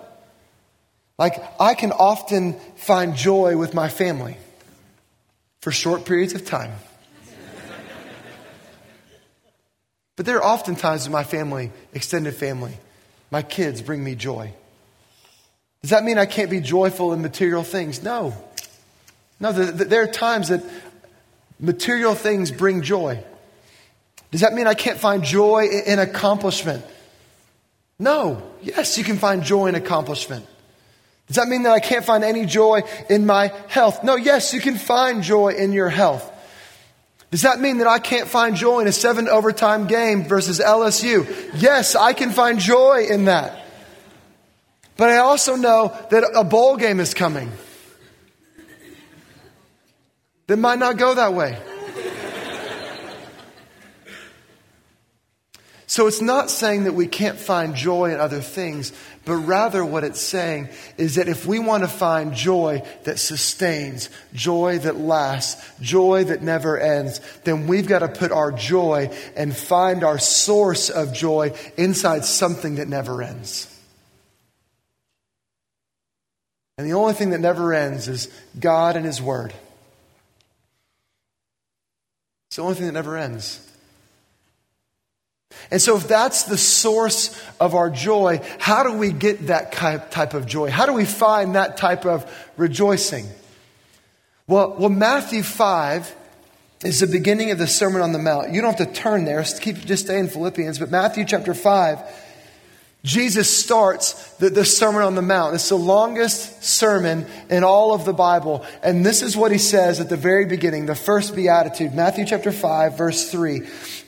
Like, 1.20 1.34
I 1.60 1.74
can 1.74 1.92
often 1.92 2.54
find 2.78 3.14
joy 3.14 3.58
with 3.58 3.74
my 3.74 3.90
family 3.90 4.38
for 5.60 5.74
short 5.74 6.06
periods 6.06 6.34
of 6.34 6.46
time. 6.46 6.72
But 10.16 10.26
there 10.26 10.38
are 10.38 10.46
often 10.46 10.78
times 10.78 11.06
in 11.06 11.12
my 11.12 11.26
family, 11.26 11.74
extended 11.94 12.34
family, 12.34 12.78
my 13.32 13.42
kids 13.42 13.82
bring 13.82 14.04
me 14.04 14.16
joy. 14.16 14.54
Does 15.82 15.92
that 15.92 16.04
mean 16.04 16.18
I 16.18 16.26
can't 16.26 16.50
be 16.50 16.60
joyful 16.60 17.14
in 17.14 17.22
material 17.22 17.64
things? 17.64 18.04
No. 18.04 18.34
No, 19.40 19.52
there 19.52 20.04
are 20.04 20.08
times 20.08 20.50
that 20.50 20.64
material 21.60 22.16
things 22.16 22.52
bring 22.52 22.82
joy. 22.82 23.24
Does 24.32 24.42
that 24.42 24.54
mean 24.54 24.68
I 24.68 24.74
can't 24.74 25.00
find 25.00 25.24
joy 25.24 25.68
in 25.86 26.00
accomplishment? 26.00 26.84
No. 28.00 28.42
Yes, 28.62 28.98
you 28.98 29.04
can 29.04 29.18
find 29.18 29.44
joy 29.44 29.68
in 29.68 29.76
accomplishment. 29.76 30.46
Does 31.28 31.36
that 31.36 31.48
mean 31.48 31.64
that 31.64 31.74
I 31.74 31.80
can't 31.80 32.06
find 32.06 32.24
any 32.24 32.46
joy 32.46 32.82
in 33.10 33.26
my 33.26 33.52
health? 33.68 34.04
No, 34.04 34.16
yes, 34.16 34.54
you 34.54 34.62
can 34.62 34.76
find 34.76 35.24
joy 35.24 35.50
in 35.50 35.74
your 35.74 35.90
health. 35.90 36.32
Does 37.30 37.42
that 37.42 37.60
mean 37.60 37.80
that 37.80 37.88
I 37.88 38.00
can't 38.00 38.28
find 38.28 38.56
joy 38.56 38.80
in 38.80 38.88
a 38.88 38.92
seven 38.92 39.28
overtime 39.28 39.88
game 39.88 40.24
versus 40.24 40.60
LSU? 40.60 41.28
Yes, 41.56 41.96
I 41.96 42.14
can 42.14 42.32
find 42.32 42.60
joy 42.60 43.06
in 43.10 43.26
that. 43.26 43.66
But 44.96 45.10
I 45.10 45.18
also 45.18 45.56
know 45.56 45.96
that 46.10 46.24
a 46.34 46.44
bowl 46.44 46.78
game 46.78 47.00
is 47.00 47.14
coming. 47.14 47.52
That 50.48 50.58
might 50.58 50.80
not 50.80 50.98
go 50.98 51.14
that 51.16 51.34
way. 51.34 51.58
So 55.90 56.06
it's 56.06 56.22
not 56.22 56.50
saying 56.50 56.84
that 56.84 56.94
we 56.94 57.08
can't 57.08 57.40
find 57.40 57.74
joy 57.74 58.14
in 58.14 58.20
other 58.20 58.42
things, 58.42 58.92
but 59.24 59.36
rather 59.36 59.86
what 59.86 60.04
it's 60.04 60.20
saying 60.20 60.68
is 60.98 61.16
that 61.16 61.30
if 61.30 61.46
we 61.46 61.60
want 61.60 61.84
to 61.84 61.88
find 61.88 62.34
joy 62.34 62.84
that 63.06 63.20
sustains, 63.20 64.10
joy 64.34 64.80
that 64.80 64.98
lasts, 64.98 65.66
joy 65.80 66.26
that 66.26 66.42
never 66.42 66.78
ends, 66.78 67.22
then 67.46 67.68
we've 67.68 67.88
got 67.88 68.00
to 68.00 68.10
put 68.10 68.34
our 68.34 68.52
joy 68.52 69.10
and 69.38 69.56
find 69.56 70.04
our 70.04 70.20
source 70.20 70.90
of 70.90 71.14
joy 71.14 71.54
inside 71.78 72.26
something 72.26 72.76
that 72.76 72.90
never 72.90 73.22
ends. 73.22 73.74
And 76.78 76.86
the 76.86 76.96
only 76.96 77.14
thing 77.14 77.30
that 77.30 77.40
never 77.40 77.74
ends 77.74 78.10
is 78.10 78.28
God 78.60 78.98
and 78.98 79.06
His 79.06 79.22
Word. 79.22 79.54
It's 82.48 82.58
the 82.58 82.62
only 82.62 82.76
thing 82.76 82.88
that 82.88 82.92
never 82.92 83.18
ends. 83.18 83.67
And 85.72 85.82
so, 85.82 85.98
if 85.98 86.08
that's 86.08 86.44
the 86.44 86.58
source 86.58 87.40
of 87.60 87.76
our 87.76 87.90
joy, 87.90 88.42
how 88.60 88.84
do 88.84 88.94
we 88.94 89.12
get 89.12 89.48
that 89.48 89.72
type 89.72 90.34
of 90.34 90.46
joy? 90.46 90.70
How 90.70 90.86
do 90.86 90.94
we 90.94 91.06
find 91.06 91.56
that 91.56 91.78
type 91.78 92.06
of 92.06 92.30
rejoicing? 92.58 93.28
Well, 94.48 94.76
well 94.78 94.90
Matthew 94.90 95.44
5 95.44 96.16
is 96.84 97.00
the 97.00 97.08
beginning 97.08 97.52
of 97.52 97.58
the 97.58 97.68
Sermon 97.68 98.02
on 98.02 98.14
the 98.14 98.20
Mount. 98.20 98.54
You 98.54 98.62
don't 98.62 98.78
have 98.78 98.88
to 98.88 98.94
turn 98.94 99.26
there, 99.26 99.44
keep, 99.44 99.78
just 99.78 100.06
stay 100.06 100.20
in 100.20 100.28
Philippians, 100.28 100.80
but 100.80 100.92
Matthew 100.92 101.26
chapter 101.26 101.54
5, 101.54 102.00
Jesus 103.08 103.64
starts 103.64 104.34
the, 104.34 104.50
the 104.50 104.66
Sermon 104.66 105.02
on 105.02 105.16
the 105.16 105.22
Mount. 105.22 105.56
It's 105.56 105.70
the 105.70 105.78
longest 105.78 106.62
sermon 106.62 107.26
in 107.50 107.64
all 107.64 107.94
of 107.94 108.04
the 108.04 108.12
Bible. 108.12 108.66
And 108.84 109.06
this 109.06 109.22
is 109.22 109.38
what 109.38 109.50
he 109.50 109.58
says 109.58 110.02
at 110.02 110.10
the 110.10 110.18
very 110.18 110.46
beginning, 110.46 110.88
the 110.88 110.94
first 110.94 111.34
beatitude, 111.34 111.96
Matthew 111.96 112.26
chapter 112.26 112.52
5, 112.52 112.98
verse 112.98 113.32
3. 113.32 113.62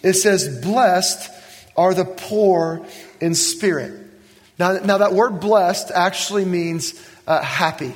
It 0.04 0.14
says, 0.14 0.62
Blessed 0.62 1.32
are 1.78 1.94
the 1.94 2.04
poor 2.04 2.86
in 3.22 3.36
spirit. 3.36 3.94
Now, 4.60 4.74
now 4.74 4.98
that 4.98 5.14
word 5.14 5.40
blessed 5.40 5.92
actually 5.92 6.44
means 6.44 7.02
uh, 7.26 7.42
happy. 7.42 7.96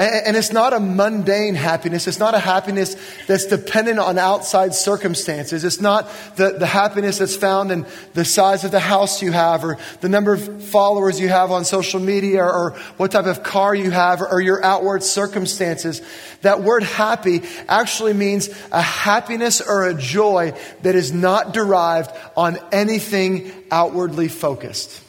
And, 0.00 0.36
it's 0.36 0.52
not 0.52 0.72
a 0.72 0.78
mundane 0.78 1.56
happiness. 1.56 2.06
It's 2.06 2.20
not 2.20 2.32
a 2.32 2.38
happiness 2.38 2.94
that's 3.26 3.46
dependent 3.46 3.98
on 3.98 4.16
outside 4.16 4.72
circumstances. 4.72 5.64
It's 5.64 5.80
not 5.80 6.08
the, 6.36 6.50
the 6.52 6.66
happiness 6.66 7.18
that's 7.18 7.34
found 7.34 7.72
in 7.72 7.84
the 8.14 8.24
size 8.24 8.62
of 8.62 8.70
the 8.70 8.78
house 8.78 9.22
you 9.22 9.32
have 9.32 9.64
or 9.64 9.76
the 10.00 10.08
number 10.08 10.34
of 10.34 10.62
followers 10.62 11.18
you 11.18 11.28
have 11.28 11.50
on 11.50 11.64
social 11.64 11.98
media 11.98 12.44
or 12.44 12.78
what 12.96 13.10
type 13.10 13.26
of 13.26 13.42
car 13.42 13.74
you 13.74 13.90
have 13.90 14.22
or 14.22 14.40
your 14.40 14.64
outward 14.64 15.02
circumstances. 15.02 16.00
That 16.42 16.62
word 16.62 16.84
happy 16.84 17.42
actually 17.68 18.12
means 18.12 18.48
a 18.70 18.80
happiness 18.80 19.60
or 19.60 19.88
a 19.88 19.94
joy 19.94 20.52
that 20.82 20.94
is 20.94 21.12
not 21.12 21.52
derived 21.52 22.12
on 22.36 22.56
anything 22.70 23.50
outwardly 23.72 24.28
focused. 24.28 25.02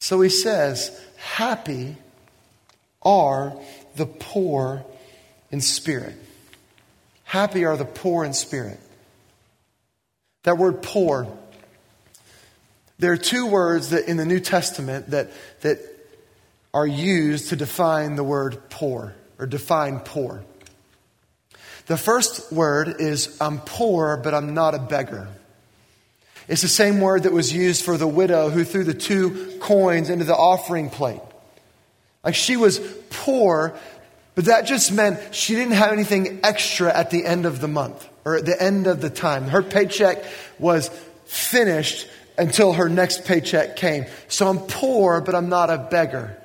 So 0.00 0.20
he 0.22 0.30
says, 0.30 0.98
Happy 1.20 1.96
are 3.02 3.52
the 3.96 4.06
poor 4.06 4.84
in 5.50 5.60
spirit. 5.60 6.14
Happy 7.24 7.66
are 7.66 7.76
the 7.76 7.84
poor 7.84 8.24
in 8.24 8.32
spirit. 8.32 8.80
That 10.44 10.56
word 10.56 10.82
poor, 10.82 11.28
there 12.98 13.12
are 13.12 13.18
two 13.18 13.46
words 13.46 13.90
that 13.90 14.08
in 14.08 14.16
the 14.16 14.24
New 14.24 14.40
Testament 14.40 15.10
that, 15.10 15.30
that 15.60 15.78
are 16.72 16.86
used 16.86 17.50
to 17.50 17.56
define 17.56 18.16
the 18.16 18.24
word 18.24 18.70
poor 18.70 19.14
or 19.38 19.46
define 19.46 20.00
poor. 20.00 20.42
The 21.86 21.98
first 21.98 22.50
word 22.50 22.96
is 22.98 23.36
I'm 23.42 23.58
poor, 23.60 24.16
but 24.16 24.32
I'm 24.32 24.54
not 24.54 24.74
a 24.74 24.78
beggar. 24.78 25.28
It's 26.50 26.62
the 26.62 26.68
same 26.68 27.00
word 27.00 27.22
that 27.22 27.32
was 27.32 27.52
used 27.52 27.84
for 27.84 27.96
the 27.96 28.08
widow 28.08 28.50
who 28.50 28.64
threw 28.64 28.82
the 28.82 28.92
two 28.92 29.56
coins 29.60 30.10
into 30.10 30.24
the 30.24 30.34
offering 30.34 30.90
plate. 30.90 31.20
Like 32.24 32.34
she 32.34 32.56
was 32.56 32.80
poor, 33.10 33.78
but 34.34 34.46
that 34.46 34.66
just 34.66 34.90
meant 34.90 35.32
she 35.32 35.54
didn't 35.54 35.74
have 35.74 35.92
anything 35.92 36.40
extra 36.42 36.92
at 36.92 37.12
the 37.12 37.24
end 37.24 37.46
of 37.46 37.60
the 37.60 37.68
month 37.68 38.04
or 38.24 38.34
at 38.34 38.46
the 38.46 38.60
end 38.60 38.88
of 38.88 39.00
the 39.00 39.10
time. 39.10 39.44
Her 39.44 39.62
paycheck 39.62 40.24
was 40.58 40.88
finished 41.24 42.08
until 42.36 42.72
her 42.72 42.88
next 42.88 43.24
paycheck 43.24 43.76
came. 43.76 44.06
So 44.26 44.48
I'm 44.48 44.58
poor, 44.58 45.20
but 45.20 45.36
I'm 45.36 45.50
not 45.50 45.70
a 45.70 45.78
beggar. 45.78 46.36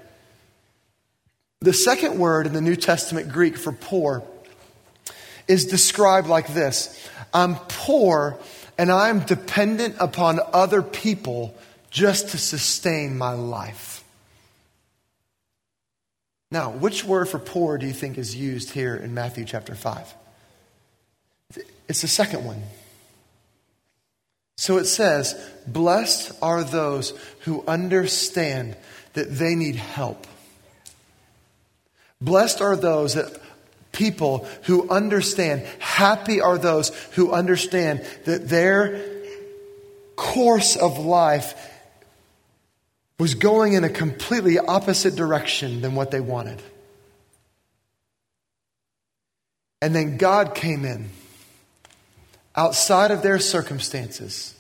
The 1.62 1.74
second 1.74 2.20
word 2.20 2.46
in 2.46 2.54
the 2.54 2.62
New 2.62 2.76
Testament 2.76 3.32
Greek 3.32 3.58
for 3.58 3.72
poor 3.72 4.24
is 5.48 5.66
described 5.66 6.28
like 6.28 6.54
this 6.54 7.10
I'm 7.34 7.56
poor 7.56 8.38
and 8.77 8.91
I'm 8.91 9.22
dependent 9.22 9.96
upon 10.00 10.39
other 10.53 10.82
people 10.82 11.55
just 11.89 12.29
to 12.29 12.38
sustain 12.38 13.17
my 13.17 13.34
life. 13.34 14.03
Now, 16.51 16.72
which 16.72 17.03
word 17.03 17.29
for 17.29 17.39
poor 17.39 17.77
do 17.77 17.86
you 17.86 17.94
think 17.94 18.17
is 18.17 18.36
used 18.36 18.72
here 18.72 18.96
in 18.96 19.13
Matthew 19.13 19.46
chapter 19.46 19.75
5? 19.75 20.13
It's 21.88 22.01
the 22.01 22.08
second 22.08 22.46
one. 22.46 22.63
So 24.58 24.77
it 24.77 24.86
says, 24.86 25.36
Blessed 25.67 26.32
are 26.41 26.63
those 26.63 27.13
who 27.41 27.63
understand 27.67 28.75
that 29.13 29.29
they 29.38 29.55
need 29.55 29.75
help. 29.75 30.27
Blessed 32.22 32.62
are 32.62 32.75
those 32.75 33.15
that 33.15 33.39
people 33.96 34.48
who 34.64 34.88
understand. 34.90 35.66
Happy 35.80 36.42
are 36.42 36.60
those 36.60 36.90
who 37.14 37.32
understand 37.32 38.06
that 38.25 38.48
their 38.48 39.02
course 40.16 40.75
of 40.75 41.00
life 41.00 41.72
was 43.18 43.34
going 43.34 43.74
in 43.74 43.84
a 43.84 43.90
completely 43.90 44.60
opposite 44.60 45.16
direction 45.16 45.82
than 45.82 45.96
what 45.96 46.12
they 46.12 46.20
wanted. 46.20 46.62
And 49.82 49.96
then 49.96 50.18
God 50.18 50.54
came 50.54 50.84
in 50.86 51.10
outside 52.56 53.12
of 53.12 53.22
their 53.22 53.40
circumstances 53.40 54.54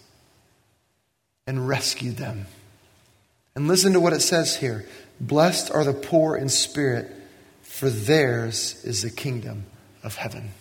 and 1.47 1.67
rescued 1.67 2.17
them. 2.17 2.45
And 3.55 3.67
listen 3.67 3.93
to 3.93 3.99
what 3.99 4.13
it 4.13 4.21
says 4.21 4.55
here 4.55 4.85
Blessed 5.19 5.71
are 5.71 5.83
the 5.83 5.93
poor 5.93 6.35
in 6.35 6.49
spirit 6.49 7.11
for 7.75 7.89
theirs 7.89 8.81
is 8.85 9.01
the 9.01 9.09
kingdom 9.09 9.65
of 10.01 10.15
heaven. 10.15 10.51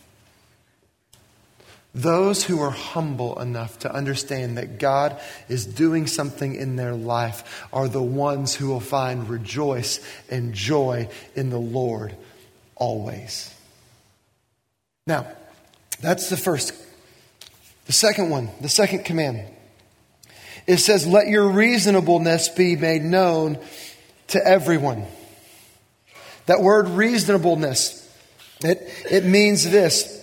Those 1.95 2.43
who 2.43 2.61
are 2.61 2.73
humble 2.73 3.41
enough 3.41 3.79
to 3.81 3.95
understand 3.95 4.59
that 4.59 4.81
God 4.81 5.21
is 5.49 5.65
doing 5.65 6.09
something 6.09 6.57
in 6.57 6.75
their 6.75 6.93
life 6.93 7.65
are 7.73 7.87
the 7.87 8.03
ones 8.03 8.53
who 8.53 8.67
will 8.67 8.81
find 8.81 9.29
rejoice 9.29 10.05
and 10.29 10.53
joy 10.53 11.09
in 11.37 11.51
the 11.51 11.59
Lord 11.59 12.17
always. 12.75 13.55
Now, 15.07 15.29
that's 16.01 16.31
the 16.31 16.37
first. 16.37 16.75
The 17.87 17.93
second 17.93 18.31
one, 18.31 18.51
the 18.61 18.69
second 18.69 19.05
command. 19.05 19.47
It 20.67 20.79
says, 20.79 21.07
Let 21.07 21.29
your 21.29 21.49
reasonableness 21.49 22.49
be 22.49 22.75
made 22.75 23.03
known 23.03 23.57
to 24.29 24.45
everyone. 24.45 25.07
That 26.47 26.61
word 26.61 26.89
reasonableness, 26.89 28.01
it, 28.61 28.79
it 29.11 29.25
means 29.25 29.69
this 29.69 30.21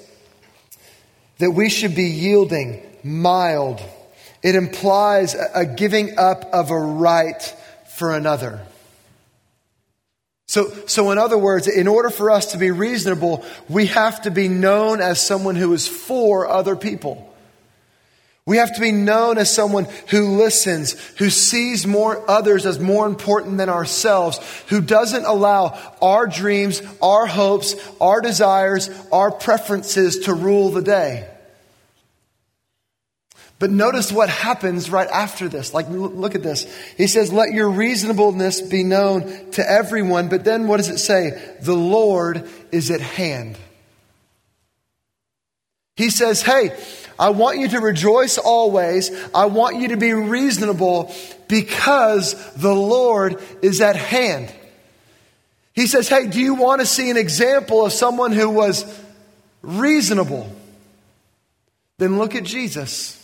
that 1.39 1.51
we 1.51 1.69
should 1.69 1.95
be 1.95 2.03
yielding, 2.03 2.83
mild. 3.03 3.81
It 4.43 4.53
implies 4.53 5.33
a, 5.33 5.49
a 5.55 5.65
giving 5.65 6.19
up 6.19 6.45
of 6.53 6.69
a 6.69 6.77
right 6.77 7.41
for 7.97 8.15
another. 8.15 8.61
So, 10.47 10.69
so 10.85 11.11
in 11.11 11.17
other 11.17 11.37
words, 11.37 11.67
in 11.67 11.87
order 11.87 12.09
for 12.09 12.29
us 12.29 12.51
to 12.51 12.57
be 12.57 12.71
reasonable, 12.71 13.43
we 13.69 13.87
have 13.87 14.21
to 14.23 14.31
be 14.31 14.49
known 14.49 15.01
as 15.01 15.19
someone 15.19 15.55
who 15.55 15.73
is 15.73 15.87
for 15.87 16.47
other 16.47 16.75
people. 16.75 17.30
We 18.47 18.57
have 18.57 18.73
to 18.73 18.81
be 18.81 18.91
known 18.91 19.37
as 19.37 19.53
someone 19.53 19.85
who 20.09 20.37
listens, 20.37 20.93
who 21.17 21.29
sees 21.29 21.85
more 21.85 22.27
others 22.29 22.65
as 22.65 22.79
more 22.79 23.05
important 23.05 23.57
than 23.57 23.69
ourselves, 23.69 24.39
who 24.67 24.81
doesn't 24.81 25.25
allow 25.25 25.79
our 26.01 26.25
dreams, 26.25 26.81
our 27.01 27.27
hopes, 27.27 27.75
our 28.01 28.19
desires, 28.19 28.89
our 29.11 29.31
preferences 29.31 30.21
to 30.21 30.33
rule 30.33 30.71
the 30.71 30.81
day. 30.81 31.27
But 33.59 33.69
notice 33.69 34.11
what 34.11 34.29
happens 34.29 34.89
right 34.89 35.07
after 35.07 35.47
this. 35.47 35.71
Like, 35.71 35.87
look 35.87 36.33
at 36.33 36.41
this. 36.41 36.65
He 36.97 37.05
says, 37.05 37.31
let 37.31 37.53
your 37.53 37.69
reasonableness 37.69 38.59
be 38.61 38.83
known 38.83 39.51
to 39.51 39.69
everyone. 39.69 40.29
But 40.29 40.43
then 40.43 40.67
what 40.67 40.77
does 40.77 40.89
it 40.89 40.97
say? 40.97 41.55
The 41.61 41.75
Lord 41.75 42.49
is 42.71 42.89
at 42.89 43.01
hand. 43.01 43.59
He 45.95 46.09
says, 46.09 46.41
hey, 46.41 46.75
I 47.21 47.29
want 47.29 47.59
you 47.59 47.67
to 47.67 47.79
rejoice 47.79 48.39
always. 48.39 49.11
I 49.31 49.45
want 49.45 49.75
you 49.75 49.89
to 49.89 49.97
be 49.97 50.11
reasonable 50.11 51.13
because 51.47 52.33
the 52.55 52.73
Lord 52.73 53.39
is 53.61 53.79
at 53.79 53.95
hand. 53.95 54.51
He 55.73 55.85
says, 55.85 56.09
Hey, 56.09 56.25
do 56.25 56.39
you 56.41 56.55
want 56.55 56.81
to 56.81 56.87
see 56.87 57.11
an 57.11 57.17
example 57.17 57.85
of 57.85 57.93
someone 57.93 58.31
who 58.31 58.49
was 58.49 58.83
reasonable? 59.61 60.51
Then 61.99 62.17
look 62.17 62.33
at 62.33 62.43
Jesus. 62.43 63.23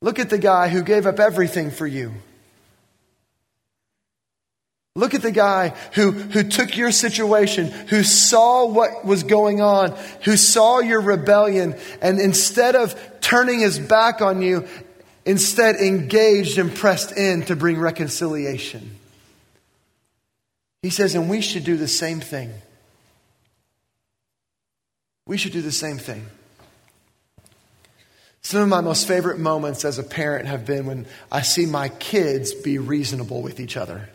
Look 0.00 0.18
at 0.18 0.30
the 0.30 0.38
guy 0.38 0.68
who 0.68 0.82
gave 0.82 1.06
up 1.06 1.20
everything 1.20 1.70
for 1.70 1.86
you. 1.86 2.14
Look 4.96 5.14
at 5.14 5.22
the 5.22 5.32
guy 5.32 5.70
who, 5.94 6.12
who 6.12 6.44
took 6.44 6.76
your 6.76 6.92
situation, 6.92 7.66
who 7.66 8.04
saw 8.04 8.66
what 8.66 9.04
was 9.04 9.24
going 9.24 9.60
on, 9.60 9.90
who 10.22 10.36
saw 10.36 10.78
your 10.78 11.00
rebellion, 11.00 11.74
and 12.00 12.20
instead 12.20 12.76
of 12.76 12.94
turning 13.20 13.58
his 13.58 13.78
back 13.80 14.20
on 14.20 14.40
you, 14.40 14.68
instead 15.26 15.76
engaged 15.76 16.58
and 16.58 16.72
pressed 16.72 17.10
in 17.10 17.42
to 17.46 17.56
bring 17.56 17.78
reconciliation. 17.78 18.98
He 20.82 20.90
says, 20.90 21.16
and 21.16 21.28
we 21.28 21.40
should 21.40 21.64
do 21.64 21.76
the 21.76 21.88
same 21.88 22.20
thing. 22.20 22.52
We 25.26 25.38
should 25.38 25.52
do 25.52 25.62
the 25.62 25.72
same 25.72 25.98
thing. 25.98 26.26
Some 28.42 28.62
of 28.62 28.68
my 28.68 28.82
most 28.82 29.08
favorite 29.08 29.38
moments 29.40 29.84
as 29.84 29.98
a 29.98 30.04
parent 30.04 30.46
have 30.46 30.66
been 30.66 30.86
when 30.86 31.06
I 31.32 31.40
see 31.40 31.66
my 31.66 31.88
kids 31.88 32.52
be 32.52 32.78
reasonable 32.78 33.42
with 33.42 33.58
each 33.58 33.76
other. 33.76 34.10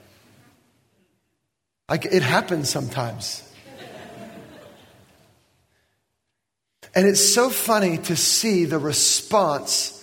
Like 1.90 2.06
it 2.06 2.22
happens 2.22 2.70
sometimes. 2.70 3.44
And 6.96 7.08
it's 7.08 7.34
so 7.34 7.50
funny 7.50 7.98
to 7.98 8.16
see 8.16 8.66
the 8.66 8.80
response 8.80 9.96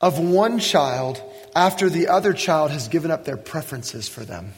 of 0.00 0.18
one 0.18 0.58
child 0.58 1.22
after 1.54 1.88
the 1.88 2.08
other 2.08 2.32
child 2.32 2.70
has 2.70 2.88
given 2.88 3.10
up 3.10 3.24
their 3.24 3.36
preferences 3.36 4.08
for 4.08 4.24
them. 4.24 4.52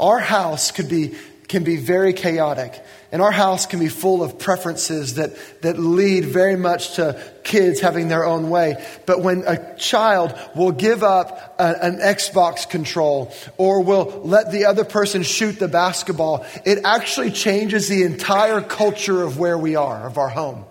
Our 0.00 0.18
house 0.18 0.70
could 0.70 0.88
be 0.88 1.14
can 1.48 1.64
be 1.64 1.76
very 1.76 2.12
chaotic. 2.12 2.82
And 3.12 3.22
our 3.22 3.30
house 3.30 3.66
can 3.66 3.78
be 3.78 3.88
full 3.88 4.22
of 4.22 4.38
preferences 4.38 5.14
that, 5.14 5.36
that 5.62 5.78
lead 5.78 6.24
very 6.24 6.56
much 6.56 6.96
to 6.96 7.22
kids 7.44 7.80
having 7.80 8.08
their 8.08 8.24
own 8.24 8.50
way. 8.50 8.84
But 9.06 9.22
when 9.22 9.44
a 9.46 9.76
child 9.76 10.36
will 10.56 10.72
give 10.72 11.02
up 11.02 11.54
a, 11.58 11.84
an 11.84 11.98
Xbox 11.98 12.68
control 12.68 13.32
or 13.56 13.82
will 13.82 14.22
let 14.24 14.50
the 14.50 14.64
other 14.64 14.84
person 14.84 15.22
shoot 15.22 15.58
the 15.58 15.68
basketball, 15.68 16.44
it 16.64 16.80
actually 16.84 17.30
changes 17.30 17.88
the 17.88 18.02
entire 18.02 18.60
culture 18.60 19.22
of 19.22 19.38
where 19.38 19.58
we 19.58 19.76
are, 19.76 20.06
of 20.06 20.18
our 20.18 20.28
home. 20.28 20.64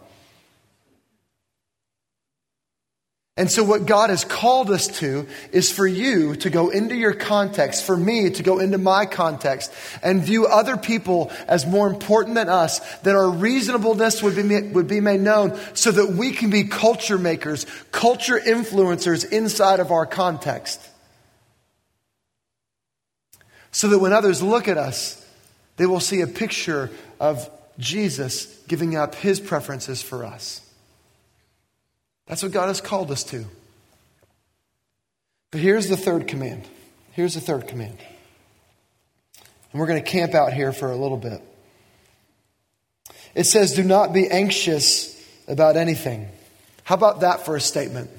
And 3.35 3.49
so, 3.49 3.63
what 3.63 3.87
God 3.87 4.11
has 4.11 4.23
called 4.23 4.69
us 4.69 4.99
to 4.99 5.25
is 5.51 5.71
for 5.71 5.87
you 5.87 6.35
to 6.35 6.51
go 6.51 6.69
into 6.69 6.95
your 6.95 7.15
context, 7.15 7.83
for 7.83 7.97
me 7.97 8.29
to 8.29 8.43
go 8.43 8.59
into 8.59 8.77
my 8.77 9.07
context, 9.07 9.73
and 10.03 10.21
view 10.21 10.45
other 10.45 10.77
people 10.77 11.31
as 11.47 11.65
more 11.65 11.87
important 11.87 12.35
than 12.35 12.47
us, 12.47 12.79
that 12.99 13.15
our 13.15 13.31
reasonableness 13.31 14.21
would 14.21 14.35
be, 14.35 14.61
would 14.73 14.87
be 14.87 14.99
made 14.99 15.21
known 15.21 15.59
so 15.73 15.89
that 15.89 16.11
we 16.11 16.31
can 16.31 16.51
be 16.51 16.65
culture 16.65 17.17
makers, 17.17 17.65
culture 17.91 18.39
influencers 18.39 19.27
inside 19.31 19.79
of 19.79 19.91
our 19.91 20.05
context. 20.05 20.79
So 23.71 23.87
that 23.87 23.97
when 23.97 24.13
others 24.13 24.43
look 24.43 24.67
at 24.67 24.77
us, 24.77 25.19
they 25.77 25.87
will 25.87 25.99
see 25.99 26.21
a 26.21 26.27
picture 26.27 26.91
of 27.19 27.49
Jesus 27.79 28.45
giving 28.67 28.95
up 28.95 29.15
his 29.15 29.39
preferences 29.39 30.03
for 30.03 30.23
us. 30.23 30.62
That's 32.27 32.43
what 32.43 32.51
God 32.51 32.67
has 32.67 32.81
called 32.81 33.11
us 33.11 33.23
to. 33.25 33.45
But 35.51 35.61
here's 35.61 35.87
the 35.87 35.97
third 35.97 36.27
command. 36.27 36.67
Here's 37.11 37.35
the 37.35 37.41
third 37.41 37.67
command. 37.67 37.97
And 39.71 39.79
we're 39.79 39.87
going 39.87 40.03
to 40.03 40.09
camp 40.09 40.33
out 40.33 40.53
here 40.53 40.71
for 40.71 40.91
a 40.91 40.95
little 40.95 41.17
bit. 41.17 41.41
It 43.35 43.45
says, 43.45 43.73
Do 43.73 43.83
not 43.83 44.13
be 44.13 44.29
anxious 44.29 45.09
about 45.47 45.75
anything. 45.75 46.27
How 46.83 46.95
about 46.95 47.21
that 47.21 47.45
for 47.45 47.55
a 47.55 47.61
statement? 47.61 48.09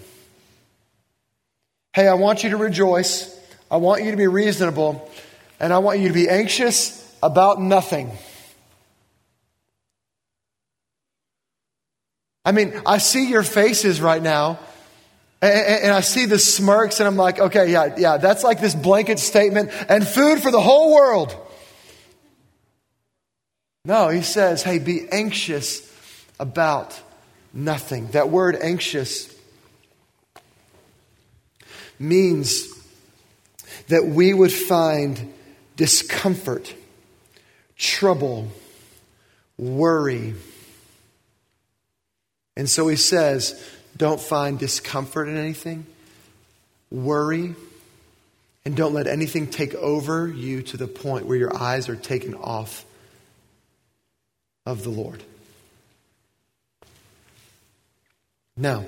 Hey, 1.92 2.08
I 2.08 2.14
want 2.14 2.44
you 2.44 2.50
to 2.50 2.56
rejoice. 2.56 3.30
I 3.70 3.76
want 3.76 4.02
you 4.02 4.10
to 4.10 4.16
be 4.16 4.26
reasonable. 4.26 5.10
And 5.60 5.72
I 5.72 5.78
want 5.78 6.00
you 6.00 6.08
to 6.08 6.14
be 6.14 6.28
anxious 6.28 7.00
about 7.22 7.60
nothing. 7.60 8.10
I 12.44 12.52
mean, 12.52 12.80
I 12.84 12.98
see 12.98 13.28
your 13.28 13.42
faces 13.42 14.00
right 14.00 14.22
now, 14.22 14.58
and, 15.40 15.92
I 15.92 16.00
see 16.00 16.26
the 16.26 16.38
smirks, 16.38 17.00
and 17.00 17.06
I'm 17.06 17.16
like, 17.16 17.38
okay, 17.38 17.70
yeah, 17.70 17.94
yeah, 17.96 18.16
that's 18.18 18.44
like 18.44 18.60
this 18.60 18.74
blanket 18.74 19.18
statement 19.18 19.70
and 19.88 20.06
food 20.06 20.42
for 20.42 20.50
the 20.50 20.60
whole 20.60 20.94
world. 20.94 21.36
No, 23.84 24.08
he 24.08 24.22
says, 24.22 24.62
hey, 24.62 24.78
be 24.78 25.06
anxious 25.10 25.90
about 26.40 26.98
nothing. 27.52 28.08
That 28.08 28.30
word 28.30 28.56
anxious 28.60 29.34
means 31.98 32.66
that 33.88 34.06
we 34.06 34.32
would 34.32 34.52
find 34.52 35.34
discomfort, 35.76 36.74
trouble, 37.76 38.48
worry. 39.58 40.34
And 42.56 42.68
so 42.68 42.88
he 42.88 42.96
says, 42.96 43.62
don't 43.96 44.20
find 44.20 44.58
discomfort 44.58 45.28
in 45.28 45.36
anything, 45.36 45.86
worry, 46.90 47.54
and 48.64 48.76
don't 48.76 48.94
let 48.94 49.06
anything 49.06 49.46
take 49.48 49.74
over 49.74 50.28
you 50.28 50.62
to 50.62 50.76
the 50.76 50.86
point 50.86 51.26
where 51.26 51.36
your 51.36 51.56
eyes 51.56 51.88
are 51.88 51.96
taken 51.96 52.34
off 52.34 52.84
of 54.66 54.82
the 54.82 54.90
Lord. 54.90 55.22
Now, 58.56 58.84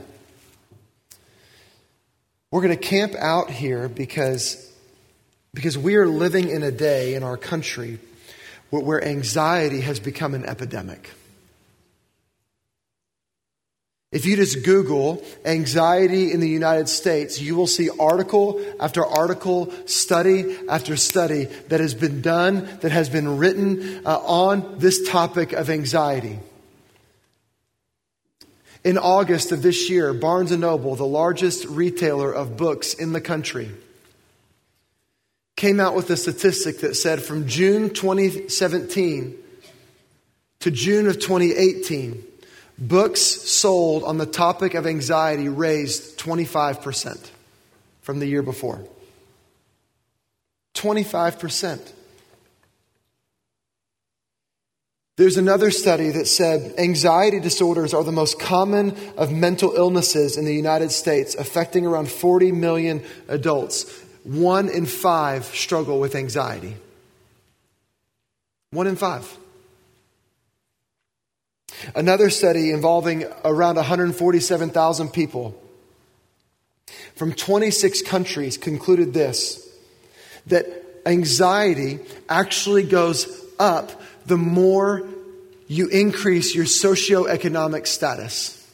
we're 2.50 2.62
going 2.62 2.76
to 2.76 2.83
camp 2.83 3.14
out 3.16 3.50
here 3.50 3.88
because, 3.88 4.72
because 5.52 5.76
we 5.76 5.96
are 5.96 6.07
living 6.07 6.48
in 6.48 6.62
a 6.62 6.70
day 6.70 7.14
in 7.14 7.22
our 7.22 7.37
country 7.37 7.98
where, 8.70 8.83
where 8.83 9.05
anxiety 9.05 9.81
has 9.81 10.00
become 10.00 10.35
an 10.35 10.44
epidemic. 10.46 11.11
If 14.16 14.24
you 14.24 14.35
just 14.35 14.64
Google 14.64 15.22
anxiety 15.44 16.33
in 16.33 16.40
the 16.40 16.48
United 16.48 16.88
States, 16.88 17.38
you 17.38 17.55
will 17.55 17.66
see 17.66 17.90
article 18.00 18.64
after 18.81 19.05
article, 19.05 19.70
study 19.85 20.57
after 20.70 20.96
study 20.96 21.44
that 21.68 21.81
has 21.81 21.92
been 21.92 22.22
done, 22.22 22.64
that 22.81 22.92
has 22.92 23.11
been 23.11 23.37
written 23.37 24.00
uh, 24.07 24.16
on 24.16 24.79
this 24.79 25.07
topic 25.07 25.52
of 25.52 25.68
anxiety. 25.68 26.38
In 28.85 28.96
August 28.96 29.52
of 29.52 29.61
this 29.61 29.90
year, 29.90 30.14
Barnes 30.14 30.50
& 30.50 30.57
Noble, 30.57 30.96
the 30.96 31.05
largest 31.05 31.66
retailer 31.66 32.33
of 32.33 32.57
books 32.57 32.94
in 32.94 33.12
the 33.12 33.20
country, 33.20 33.70
came 35.57 35.79
out 35.79 35.94
with 35.94 36.09
a 36.09 36.16
statistic 36.16 36.81
that 36.81 36.94
said 36.94 37.20
from 37.20 37.46
June 37.46 37.90
2017 37.90 39.37
to 40.61 40.70
June 40.70 41.07
of 41.07 41.16
2018, 41.16 42.24
books 42.79 43.21
sold 43.21 44.05
on 44.05 44.19
the 44.19 44.27
topic 44.27 44.75
of 44.75 44.87
anxiety 44.87 45.49
raised 45.49 46.19
25% 46.19 47.31
from 48.03 48.19
the 48.19 48.27
year 48.27 48.43
before. 48.43 48.81
25%. 50.75 51.93
There's 55.17 55.39
another 55.39 55.71
study 55.71 56.11
that 56.11 56.27
said 56.27 56.75
anxiety 56.79 57.41
disorders 57.41 57.95
are 57.95 58.05
the 58.05 58.12
most 58.12 58.39
common 58.39 58.95
of 59.17 59.33
mental 59.33 59.75
illnesses 59.75 60.37
in 60.37 60.45
the 60.45 60.55
United 60.55 60.93
States, 60.93 61.35
affecting 61.35 61.87
around 61.87 62.11
40 62.11 62.53
million 62.53 63.03
adults. 63.27 63.91
One 64.25 64.69
in 64.69 64.85
five 64.85 65.47
struggle 65.47 66.01
with 66.01 66.15
anxiety. 66.15 66.77
One 68.73 68.87
in 68.87 68.97
five. 68.97 69.39
Another 71.94 72.31
study 72.31 72.70
involving 72.70 73.25
around 73.44 73.77
147,000 73.77 75.09
people 75.11 75.61
from 77.14 77.33
26 77.33 78.03
countries 78.03 78.59
concluded 78.59 79.14
this 79.14 79.62
that 80.46 80.66
anxiety 81.07 81.99
actually 82.29 82.83
goes 82.83 83.44
up 83.59 84.01
the 84.27 84.37
more 84.37 85.07
you 85.68 85.88
increase 85.88 86.55
your 86.55 86.64
socioeconomic 86.64 87.87
status. 87.87 88.65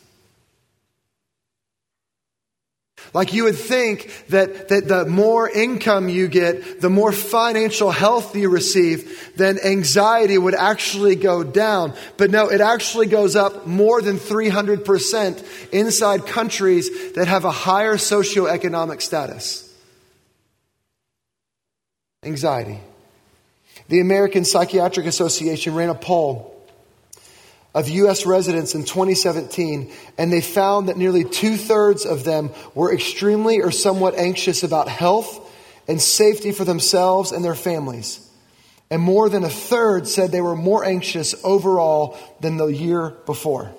Like 3.15 3.33
you 3.33 3.45
would 3.45 3.57
think 3.57 4.11
that, 4.29 4.69
that 4.69 4.89
the 4.89 5.05
more 5.07 5.49
income 5.49 6.09
you 6.09 6.29
get, 6.29 6.81
the 6.81 6.91
more 6.91 7.13
financial 7.13 7.91
health 7.91 8.35
you 8.35 8.49
receive, 8.49 9.33
then 9.37 9.59
anxiety 9.65 10.39
would 10.39 10.55
actually 10.55 11.17
go 11.17 11.43
down. 11.45 11.95
But 12.17 12.31
no, 12.31 12.49
it 12.49 12.61
actually 12.61 13.07
goes 13.07 13.37
up 13.37 13.67
more 13.67 14.01
than 14.01 14.19
300% 14.19 15.71
inside 15.73 16.27
countries 16.27 17.13
that 17.13 17.29
have 17.29 17.45
a 17.45 17.51
higher 17.51 17.97
socioeconomic 17.97 19.03
status. 19.03 19.69
Anxiety. 22.25 22.79
The 23.89 24.01
American 24.01 24.45
Psychiatric 24.45 25.07
Association 25.07 25.75
ran 25.75 25.91
a 25.91 25.95
poll 25.95 26.52
of 27.75 27.89
U.S. 27.89 28.27
residents 28.27 28.75
in 28.75 28.85
2017, 28.85 29.91
and 30.19 30.33
they 30.33 30.41
found 30.41 30.89
that 30.89 30.97
nearly 30.97 31.25
two 31.25 31.57
thirds 31.57 32.05
of 32.05 32.25
them 32.25 32.51
were 32.75 32.93
extremely 32.93 33.61
or 33.61 33.71
somewhat 33.71 34.15
anxious 34.17 34.63
about 34.63 34.89
health 34.89 35.51
and 35.89 36.01
safety 36.01 36.53
for 36.53 36.65
themselves 36.65 37.33
and 37.33 37.45
their 37.45 37.55
families. 37.55 38.29
And 38.91 39.01
more 39.01 39.31
than 39.31 39.43
a 39.43 39.49
third 39.49 40.07
said 40.07 40.31
they 40.31 40.43
were 40.43 40.55
more 40.55 40.85
anxious 40.85 41.35
overall 41.45 42.19
than 42.41 42.59
the 42.59 42.67
year 42.67 43.11
before. 43.25 43.73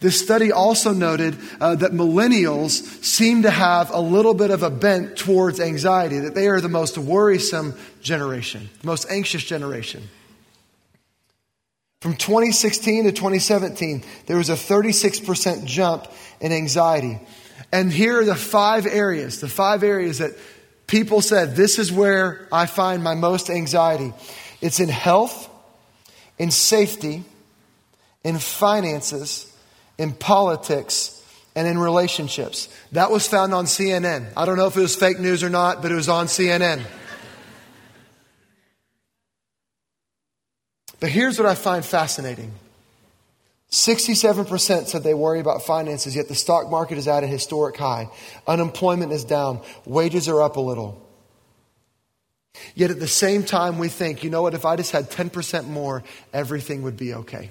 This 0.00 0.20
study 0.20 0.52
also 0.52 0.92
noted 0.92 1.38
uh, 1.60 1.76
that 1.76 1.92
millennials 1.92 2.70
seem 3.02 3.42
to 3.42 3.50
have 3.50 3.90
a 3.90 4.00
little 4.00 4.34
bit 4.34 4.50
of 4.50 4.62
a 4.62 4.68
bent 4.68 5.16
towards 5.16 5.58
anxiety, 5.58 6.18
that 6.18 6.34
they 6.34 6.48
are 6.48 6.60
the 6.60 6.68
most 6.68 6.98
worrisome 6.98 7.74
generation, 8.02 8.68
most 8.82 9.06
anxious 9.10 9.42
generation. 9.42 10.02
From 12.06 12.14
2016 12.14 13.06
to 13.06 13.10
2017, 13.10 14.04
there 14.26 14.36
was 14.36 14.48
a 14.48 14.52
36% 14.52 15.64
jump 15.64 16.06
in 16.40 16.52
anxiety. 16.52 17.18
And 17.72 17.90
here 17.90 18.20
are 18.20 18.24
the 18.24 18.36
five 18.36 18.86
areas, 18.86 19.40
the 19.40 19.48
five 19.48 19.82
areas 19.82 20.18
that 20.18 20.30
people 20.86 21.20
said, 21.20 21.56
this 21.56 21.80
is 21.80 21.90
where 21.90 22.46
I 22.52 22.66
find 22.66 23.02
my 23.02 23.16
most 23.16 23.50
anxiety. 23.50 24.12
It's 24.60 24.78
in 24.78 24.88
health, 24.88 25.50
in 26.38 26.52
safety, 26.52 27.24
in 28.22 28.38
finances, 28.38 29.52
in 29.98 30.12
politics, 30.12 31.20
and 31.56 31.66
in 31.66 31.76
relationships. 31.76 32.68
That 32.92 33.10
was 33.10 33.26
found 33.26 33.52
on 33.52 33.64
CNN. 33.64 34.28
I 34.36 34.44
don't 34.44 34.58
know 34.58 34.68
if 34.68 34.76
it 34.76 34.80
was 34.80 34.94
fake 34.94 35.18
news 35.18 35.42
or 35.42 35.50
not, 35.50 35.82
but 35.82 35.90
it 35.90 35.96
was 35.96 36.08
on 36.08 36.26
CNN. 36.26 36.84
But 41.00 41.10
here's 41.10 41.38
what 41.38 41.46
I 41.46 41.54
find 41.54 41.84
fascinating 41.84 42.52
67% 43.70 44.86
said 44.86 45.02
they 45.02 45.14
worry 45.14 45.40
about 45.40 45.62
finances, 45.62 46.14
yet 46.14 46.28
the 46.28 46.34
stock 46.34 46.70
market 46.70 46.98
is 46.98 47.08
at 47.08 47.24
a 47.24 47.26
historic 47.26 47.76
high. 47.76 48.08
Unemployment 48.46 49.12
is 49.12 49.24
down. 49.24 49.60
Wages 49.84 50.28
are 50.28 50.40
up 50.40 50.56
a 50.56 50.60
little. 50.60 51.02
Yet 52.74 52.90
at 52.90 53.00
the 53.00 53.08
same 53.08 53.42
time, 53.42 53.78
we 53.78 53.88
think, 53.88 54.24
you 54.24 54.30
know 54.30 54.40
what, 54.42 54.54
if 54.54 54.64
I 54.64 54.76
just 54.76 54.92
had 54.92 55.10
10% 55.10 55.66
more, 55.66 56.02
everything 56.32 56.82
would 56.82 56.96
be 56.96 57.12
okay. 57.12 57.50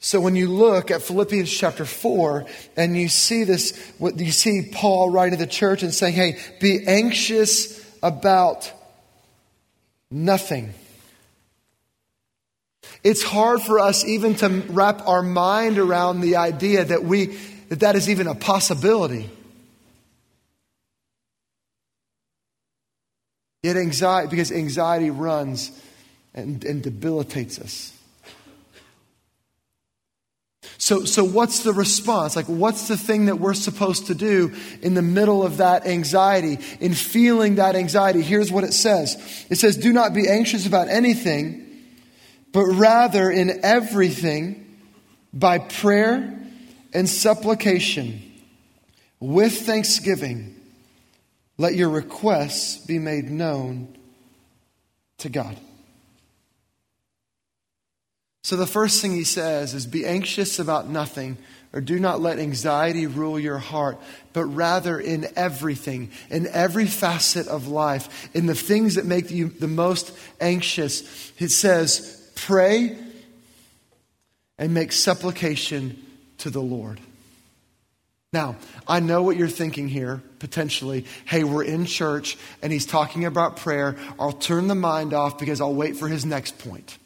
So 0.00 0.20
when 0.20 0.34
you 0.34 0.48
look 0.48 0.90
at 0.90 1.02
Philippians 1.02 1.48
chapter 1.48 1.84
4 1.84 2.46
and 2.76 2.96
you 2.96 3.08
see 3.08 3.44
this, 3.44 3.92
you 4.00 4.32
see 4.32 4.68
Paul 4.72 5.10
writing 5.10 5.38
to 5.38 5.44
the 5.44 5.50
church 5.50 5.84
and 5.84 5.94
saying, 5.94 6.14
hey, 6.14 6.40
be 6.60 6.84
anxious 6.88 7.81
about 8.02 8.70
nothing. 10.10 10.74
It's 13.04 13.22
hard 13.22 13.62
for 13.62 13.78
us 13.78 14.04
even 14.04 14.34
to 14.36 14.48
wrap 14.68 15.06
our 15.06 15.22
mind 15.22 15.78
around 15.78 16.20
the 16.20 16.36
idea 16.36 16.84
that 16.84 17.04
we 17.04 17.26
that 17.68 17.80
that 17.80 17.96
is 17.96 18.10
even 18.10 18.26
a 18.26 18.34
possibility. 18.34 19.30
Yet 23.62 23.76
anxiety, 23.76 24.28
because 24.28 24.50
anxiety 24.52 25.10
runs 25.10 25.70
and, 26.34 26.64
and 26.64 26.82
debilitates 26.82 27.58
us. 27.58 27.96
So, 30.82 31.04
so 31.04 31.22
what's 31.22 31.60
the 31.60 31.72
response? 31.72 32.34
Like, 32.34 32.46
what's 32.46 32.88
the 32.88 32.96
thing 32.96 33.26
that 33.26 33.36
we're 33.36 33.54
supposed 33.54 34.08
to 34.08 34.16
do 34.16 34.52
in 34.82 34.94
the 34.94 35.00
middle 35.00 35.44
of 35.44 35.58
that 35.58 35.86
anxiety, 35.86 36.58
in 36.80 36.92
feeling 36.92 37.54
that 37.54 37.76
anxiety? 37.76 38.20
Here's 38.20 38.50
what 38.50 38.64
it 38.64 38.72
says 38.72 39.14
It 39.48 39.58
says, 39.58 39.76
Do 39.76 39.92
not 39.92 40.12
be 40.12 40.28
anxious 40.28 40.66
about 40.66 40.88
anything, 40.88 41.70
but 42.50 42.64
rather 42.64 43.30
in 43.30 43.60
everything, 43.64 44.76
by 45.32 45.58
prayer 45.58 46.36
and 46.92 47.08
supplication, 47.08 48.20
with 49.20 49.60
thanksgiving, 49.60 50.60
let 51.58 51.76
your 51.76 51.90
requests 51.90 52.84
be 52.84 52.98
made 52.98 53.30
known 53.30 53.96
to 55.18 55.28
God. 55.28 55.56
So 58.44 58.56
the 58.56 58.66
first 58.66 59.00
thing 59.00 59.12
he 59.12 59.24
says 59.24 59.72
is 59.72 59.86
be 59.86 60.04
anxious 60.04 60.58
about 60.58 60.88
nothing 60.88 61.38
or 61.72 61.80
do 61.80 61.98
not 61.98 62.20
let 62.20 62.38
anxiety 62.38 63.06
rule 63.06 63.38
your 63.38 63.58
heart, 63.58 63.98
but 64.32 64.44
rather 64.44 64.98
in 64.98 65.26
everything, 65.36 66.10
in 66.28 66.46
every 66.48 66.86
facet 66.86 67.46
of 67.46 67.68
life, 67.68 68.28
in 68.34 68.46
the 68.46 68.54
things 68.54 68.96
that 68.96 69.06
make 69.06 69.30
you 69.30 69.48
the 69.48 69.68
most 69.68 70.12
anxious. 70.40 71.32
It 71.38 71.50
says, 71.50 72.30
pray 72.34 72.96
and 74.58 74.74
make 74.74 74.92
supplication 74.92 76.04
to 76.38 76.50
the 76.50 76.60
Lord. 76.60 77.00
Now, 78.32 78.56
I 78.88 79.00
know 79.00 79.22
what 79.22 79.36
you're 79.36 79.48
thinking 79.48 79.88
here, 79.88 80.22
potentially. 80.40 81.06
Hey, 81.26 81.44
we're 81.44 81.64
in 81.64 81.86
church 81.86 82.36
and 82.60 82.72
he's 82.72 82.86
talking 82.86 83.24
about 83.24 83.58
prayer. 83.58 83.96
I'll 84.18 84.32
turn 84.32 84.68
the 84.68 84.74
mind 84.74 85.14
off 85.14 85.38
because 85.38 85.60
I'll 85.60 85.74
wait 85.74 85.96
for 85.96 86.08
his 86.08 86.26
next 86.26 86.58
point. 86.58 86.98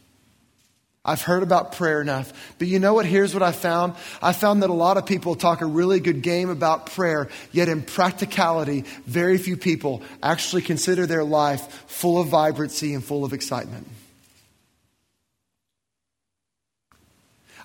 I've 1.06 1.22
heard 1.22 1.44
about 1.44 1.72
prayer 1.72 2.00
enough. 2.00 2.32
But 2.58 2.66
you 2.66 2.80
know 2.80 2.92
what? 2.94 3.06
Here's 3.06 3.32
what 3.32 3.42
I 3.42 3.52
found. 3.52 3.94
I 4.20 4.32
found 4.32 4.64
that 4.64 4.70
a 4.70 4.74
lot 4.74 4.96
of 4.96 5.06
people 5.06 5.36
talk 5.36 5.60
a 5.60 5.66
really 5.66 6.00
good 6.00 6.20
game 6.20 6.50
about 6.50 6.86
prayer, 6.86 7.28
yet 7.52 7.68
in 7.68 7.82
practicality, 7.82 8.84
very 9.06 9.38
few 9.38 9.56
people 9.56 10.02
actually 10.20 10.62
consider 10.62 11.06
their 11.06 11.22
life 11.22 11.84
full 11.86 12.20
of 12.20 12.26
vibrancy 12.26 12.92
and 12.92 13.04
full 13.04 13.24
of 13.24 13.32
excitement. 13.32 13.86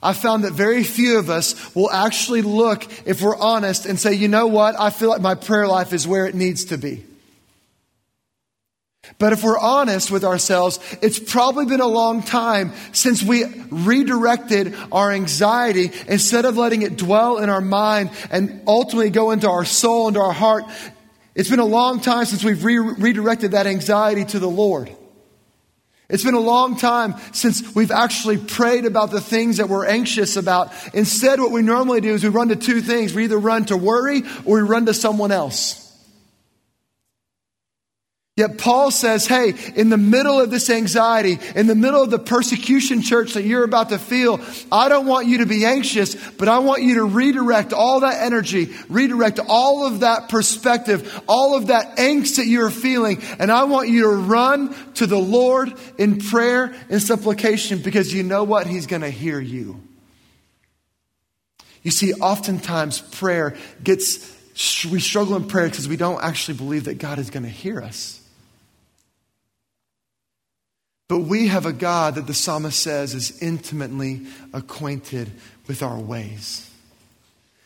I 0.03 0.13
found 0.13 0.43
that 0.43 0.53
very 0.53 0.83
few 0.83 1.17
of 1.17 1.29
us 1.29 1.75
will 1.75 1.91
actually 1.91 2.43
look, 2.43 2.87
if 3.07 3.21
we're 3.21 3.37
honest, 3.37 3.85
and 3.87 3.99
say, 3.99 4.13
you 4.13 4.27
know 4.27 4.47
what? 4.47 4.79
I 4.79 4.91
feel 4.91 5.09
like 5.09 5.21
my 5.21 5.35
prayer 5.35 5.67
life 5.67 5.93
is 5.93 6.07
where 6.07 6.27
it 6.27 6.35
needs 6.35 6.65
to 6.65 6.77
be. 6.77 7.03
But 9.17 9.33
if 9.33 9.43
we're 9.43 9.57
honest 9.57 10.11
with 10.11 10.23
ourselves, 10.23 10.79
it's 11.01 11.19
probably 11.19 11.65
been 11.65 11.81
a 11.81 11.87
long 11.87 12.21
time 12.21 12.73
since 12.93 13.23
we 13.23 13.45
redirected 13.69 14.75
our 14.91 15.11
anxiety 15.11 15.91
instead 16.07 16.45
of 16.45 16.55
letting 16.55 16.83
it 16.83 16.97
dwell 16.97 17.39
in 17.39 17.49
our 17.49 17.61
mind 17.61 18.11
and 18.29 18.61
ultimately 18.67 19.09
go 19.09 19.31
into 19.31 19.49
our 19.49 19.65
soul, 19.65 20.07
into 20.07 20.19
our 20.19 20.31
heart. 20.31 20.65
It's 21.33 21.49
been 21.49 21.59
a 21.59 21.65
long 21.65 21.99
time 21.99 22.25
since 22.25 22.43
we've 22.43 22.63
re- 22.63 22.77
redirected 22.77 23.51
that 23.51 23.65
anxiety 23.65 24.25
to 24.25 24.39
the 24.39 24.49
Lord. 24.49 24.95
It's 26.07 26.23
been 26.23 26.35
a 26.35 26.39
long 26.39 26.75
time 26.75 27.15
since 27.31 27.73
we've 27.73 27.89
actually 27.89 28.37
prayed 28.37 28.85
about 28.85 29.11
the 29.11 29.21
things 29.21 29.57
that 29.57 29.69
we're 29.69 29.85
anxious 29.85 30.35
about. 30.35 30.71
Instead, 30.93 31.39
what 31.39 31.51
we 31.51 31.61
normally 31.61 32.01
do 32.01 32.13
is 32.13 32.23
we 32.23 32.29
run 32.29 32.49
to 32.49 32.55
two 32.55 32.81
things. 32.81 33.13
We 33.13 33.23
either 33.23 33.39
run 33.39 33.65
to 33.65 33.77
worry 33.77 34.23
or 34.45 34.57
we 34.57 34.61
run 34.61 34.85
to 34.87 34.93
someone 34.93 35.31
else. 35.31 35.80
Yet 38.37 38.57
Paul 38.57 38.91
says, 38.91 39.27
hey, 39.27 39.53
in 39.75 39.89
the 39.89 39.97
middle 39.97 40.39
of 40.39 40.49
this 40.49 40.69
anxiety, 40.69 41.37
in 41.53 41.67
the 41.67 41.75
middle 41.75 42.01
of 42.01 42.11
the 42.11 42.17
persecution 42.17 43.01
church 43.01 43.33
that 43.33 43.43
you're 43.43 43.65
about 43.65 43.89
to 43.89 43.99
feel, 43.99 44.39
I 44.71 44.87
don't 44.87 45.05
want 45.05 45.27
you 45.27 45.39
to 45.39 45.45
be 45.45 45.65
anxious, 45.65 46.15
but 46.31 46.47
I 46.47 46.59
want 46.59 46.81
you 46.81 46.95
to 46.95 47.03
redirect 47.03 47.73
all 47.73 47.99
that 47.99 48.23
energy, 48.23 48.69
redirect 48.87 49.41
all 49.49 49.85
of 49.85 49.99
that 49.99 50.29
perspective, 50.29 51.21
all 51.27 51.57
of 51.57 51.67
that 51.67 51.97
angst 51.97 52.37
that 52.37 52.47
you're 52.47 52.69
feeling, 52.69 53.21
and 53.37 53.51
I 53.51 53.65
want 53.65 53.89
you 53.89 54.03
to 54.03 54.15
run 54.15 54.73
to 54.93 55.07
the 55.07 55.19
Lord 55.19 55.73
in 55.97 56.19
prayer 56.19 56.73
and 56.89 57.01
supplication 57.01 57.79
because 57.79 58.13
you 58.13 58.23
know 58.23 58.45
what? 58.45 58.65
He's 58.65 58.87
going 58.87 59.01
to 59.01 59.09
hear 59.09 59.41
you. 59.41 59.81
You 61.83 61.91
see, 61.91 62.13
oftentimes 62.13 63.01
prayer 63.01 63.57
gets, 63.83 64.25
we 64.89 65.01
struggle 65.01 65.35
in 65.35 65.49
prayer 65.49 65.67
because 65.67 65.89
we 65.89 65.97
don't 65.97 66.23
actually 66.23 66.57
believe 66.57 66.85
that 66.85 66.97
God 66.97 67.19
is 67.19 67.29
going 67.29 67.43
to 67.43 67.49
hear 67.49 67.81
us. 67.81 68.19
But 71.11 71.23
we 71.23 71.47
have 71.47 71.65
a 71.65 71.73
God 71.73 72.15
that 72.15 72.25
the 72.25 72.33
psalmist 72.33 72.79
says 72.79 73.13
is 73.13 73.41
intimately 73.41 74.27
acquainted 74.53 75.29
with 75.67 75.83
our 75.83 75.99
ways. 75.99 76.71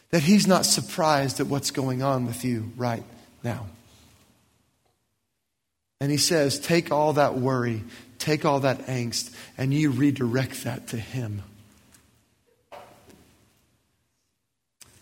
That 0.09 0.23
he's 0.23 0.47
not 0.47 0.65
surprised 0.65 1.39
at 1.39 1.45
what's 1.45 1.69
going 1.69 2.01
on 2.01 2.25
with 2.25 2.43
you 2.43 2.71
right 2.75 3.03
now. 3.43 3.67
And 6.01 6.09
he 6.09 6.17
says, 6.17 6.57
take 6.57 6.91
all 6.91 7.13
that 7.13 7.35
worry, 7.35 7.83
take 8.17 8.45
all 8.45 8.61
that 8.61 8.87
angst, 8.87 9.31
and 9.59 9.71
you 9.71 9.91
redirect 9.91 10.63
that 10.63 10.87
to 10.87 10.97
him. 10.97 11.43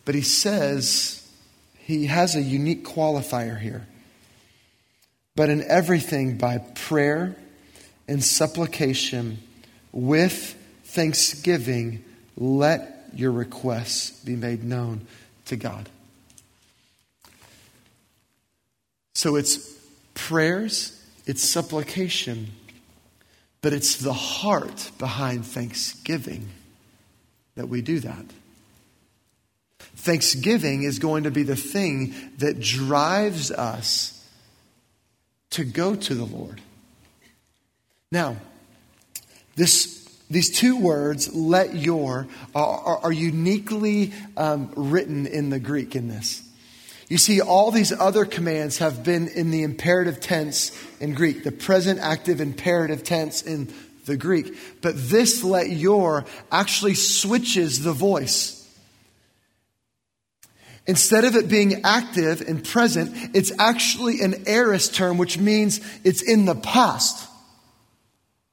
But 0.04 0.16
he 0.16 0.22
says, 0.22 1.26
he 1.78 2.08
has 2.08 2.36
a 2.36 2.42
unique 2.42 2.84
qualifier 2.84 3.58
here. 3.58 3.88
But 5.34 5.50
in 5.50 5.64
everything 5.64 6.38
by 6.38 6.58
prayer, 6.58 7.38
and 8.08 8.24
supplication 8.24 9.40
with 9.92 10.56
thanksgiving, 10.84 12.04
let 12.36 13.10
your 13.16 13.32
requests 13.32 14.12
be 14.24 14.36
made 14.36 14.64
known 14.64 15.06
to 15.46 15.56
God. 15.56 15.90
So 19.16 19.36
it's 19.36 19.58
prayers, 20.14 21.00
it's 21.26 21.44
supplication, 21.44 22.52
but 23.62 23.74
it's 23.74 23.98
the 23.98 24.14
heart 24.14 24.92
behind 24.98 25.46
thanksgiving 25.46 26.50
that 27.56 27.70
we 27.70 27.82
do 27.82 28.00
that. 28.00 28.26
Thanksgiving 29.96 30.84
is 30.84 31.00
going 31.00 31.24
to 31.24 31.32
be 31.32 31.44
the 31.44 31.56
thing 31.56 32.14
that 32.40 32.60
drives 32.60 33.52
us 33.52 34.28
to 35.52 35.64
go 35.64 35.96
to 35.96 36.16
the 36.16 36.26
Lord. 36.26 36.60
Now, 38.14 38.38
this, 39.56 40.08
these 40.30 40.52
two 40.52 40.80
words, 40.80 41.34
let 41.34 41.76
your, 41.76 42.28
are, 42.54 43.00
are 43.00 43.12
uniquely 43.12 44.14
um, 44.38 44.72
written 44.76 45.26
in 45.26 45.50
the 45.50 45.58
Greek 45.58 45.96
in 45.96 46.10
this. 46.10 46.48
You 47.10 47.18
see, 47.18 47.42
all 47.42 47.72
these 47.72 47.92
other 47.92 48.26
commands 48.26 48.78
have 48.78 49.04
been 49.04 49.30
in 49.30 49.50
the 49.50 49.64
imperative 49.64 50.20
tense 50.20 50.80
in 51.00 51.16
Greek, 51.16 51.44
the 51.44 51.52
present 51.52 52.00
active 52.02 52.40
imperative 52.40 53.04
tense 53.04 53.42
in 53.42 53.74
the 54.06 54.16
Greek. 54.16 54.56
But 54.84 54.94
this 54.96 55.44
let 55.44 55.72
your 55.72 56.26
actually 56.52 56.94
switches 56.94 57.82
the 57.82 57.94
voice. 57.94 58.60
Instead 60.86 61.26
of 61.26 61.36
it 61.36 61.50
being 61.50 61.82
active 61.84 62.42
and 62.42 62.64
present, 62.64 63.32
it's 63.34 63.52
actually 63.58 64.22
an 64.22 64.44
aorist 64.46 64.94
term, 64.94 65.18
which 65.18 65.40
means 65.40 65.82
it's 66.04 66.22
in 66.22 66.46
the 66.46 66.54
past. 66.54 67.32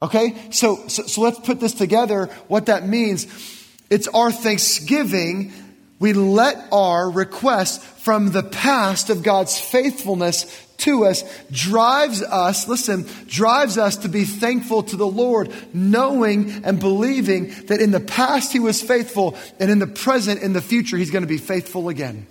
Okay? 0.03 0.37
So, 0.51 0.89
so, 0.89 1.05
so 1.05 1.21
let's 1.21 1.39
put 1.41 1.61
this 1.61 1.75
together. 1.75 2.27
What 2.49 2.67
that 2.67 2.87
means, 2.87 3.27
it's 3.91 4.09
our 4.09 4.33
thanksgiving. 4.33 5.53
We 5.99 6.13
let 6.13 6.57
our 6.73 7.11
request 7.11 7.83
from 7.83 8.33
the 8.33 8.43
past 8.43 9.11
of 9.11 9.23
God's 9.23 9.59
faithfulness 9.59 10.47
to 10.81 11.05
us 11.05 11.25
drives 11.51 12.23
us, 12.23 12.67
listen, 12.67 13.07
drives 13.27 13.79
us 13.79 13.99
to 13.99 14.09
be 14.09 14.25
thankful 14.25 14.83
to 14.85 14.97
the 14.97 15.07
Lord, 15.07 15.53
knowing 15.73 16.65
and 16.65 16.81
believing 16.81 17.51
that 17.67 17.81
in 17.81 17.91
the 17.91 18.01
past 18.01 18.53
He 18.53 18.61
was 18.61 18.83
faithful 18.83 19.37
and 19.59 19.71
in 19.71 19.79
the 19.79 19.87
present, 19.87 20.43
in 20.43 20.53
the 20.53 20.63
future, 20.63 20.97
He's 20.97 21.11
going 21.11 21.25
to 21.25 21.29
be 21.29 21.39
faithful 21.39 21.89
again. 21.89 22.27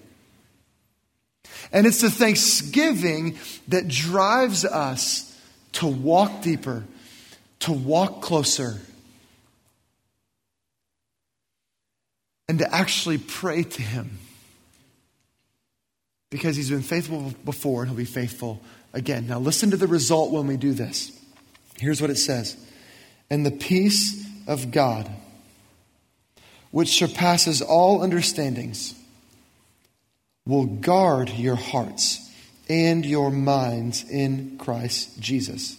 And 1.71 1.85
it's 1.85 2.01
the 2.01 2.09
thanksgiving 2.09 3.37
that 3.67 3.87
drives 3.87 4.65
us 4.65 5.25
to 5.73 5.87
walk 5.87 6.41
deeper, 6.41 6.83
to 7.59 7.73
walk 7.73 8.21
closer 8.21 8.79
and 12.47 12.59
to 12.59 12.73
actually 12.73 13.17
pray 13.17 13.63
to 13.63 13.81
Him. 13.81 14.17
Because 16.29 16.55
He's 16.55 16.69
been 16.69 16.81
faithful 16.81 17.33
before 17.45 17.81
and 17.81 17.89
He'll 17.89 17.97
be 17.97 18.05
faithful 18.05 18.61
again. 18.93 19.27
Now, 19.27 19.39
listen 19.39 19.71
to 19.71 19.77
the 19.77 19.87
result 19.87 20.31
when 20.31 20.47
we 20.47 20.57
do 20.57 20.73
this. 20.73 21.11
Here's 21.79 22.01
what 22.01 22.09
it 22.09 22.17
says 22.17 22.57
And 23.29 23.45
the 23.45 23.51
peace 23.51 24.25
of 24.47 24.71
God, 24.71 25.09
which 26.71 26.89
surpasses 26.89 27.61
all 27.61 28.03
understandings, 28.03 28.95
will 30.45 30.65
guard 30.65 31.29
your 31.29 31.55
hearts 31.55 32.27
and 32.67 33.05
your 33.05 33.31
minds 33.31 34.03
in 34.09 34.57
Christ 34.57 35.19
Jesus. 35.19 35.78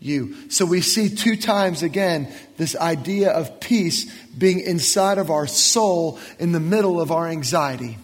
you. 0.00 0.50
So 0.50 0.64
we 0.64 0.80
see 0.80 1.08
two 1.08 1.36
times 1.36 1.82
again 1.82 2.32
this 2.56 2.76
idea 2.76 3.30
of 3.30 3.60
peace 3.60 4.04
being 4.38 4.60
inside 4.60 5.18
of 5.18 5.30
our 5.30 5.46
soul 5.46 6.18
in 6.38 6.52
the 6.52 6.60
middle 6.60 7.00
of 7.00 7.10
our 7.10 7.26
anxiety. 7.28 7.98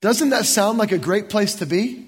Doesn't 0.00 0.30
that 0.30 0.46
sound 0.46 0.78
like 0.78 0.92
a 0.92 0.98
great 0.98 1.28
place 1.28 1.56
to 1.56 1.66
be? 1.66 2.04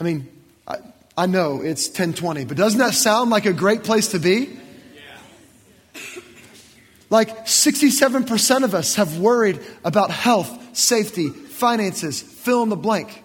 I 0.00 0.04
mean, 0.04 0.28
I, 0.66 0.76
I 1.16 1.26
know 1.26 1.60
it's 1.60 1.88
1020, 1.88 2.44
but 2.44 2.56
doesn't 2.56 2.78
that 2.78 2.94
sound 2.94 3.30
like 3.30 3.44
a 3.44 3.52
great 3.52 3.84
place 3.84 4.08
to 4.08 4.18
be? 4.18 4.48
Like 7.10 7.46
67% 7.46 8.64
of 8.64 8.74
us 8.74 8.96
have 8.96 9.18
worried 9.18 9.60
about 9.82 10.10
health, 10.10 10.76
safety, 10.76 11.28
finances, 11.28 12.20
fill 12.20 12.62
in 12.62 12.68
the 12.68 12.76
blank. 12.76 13.24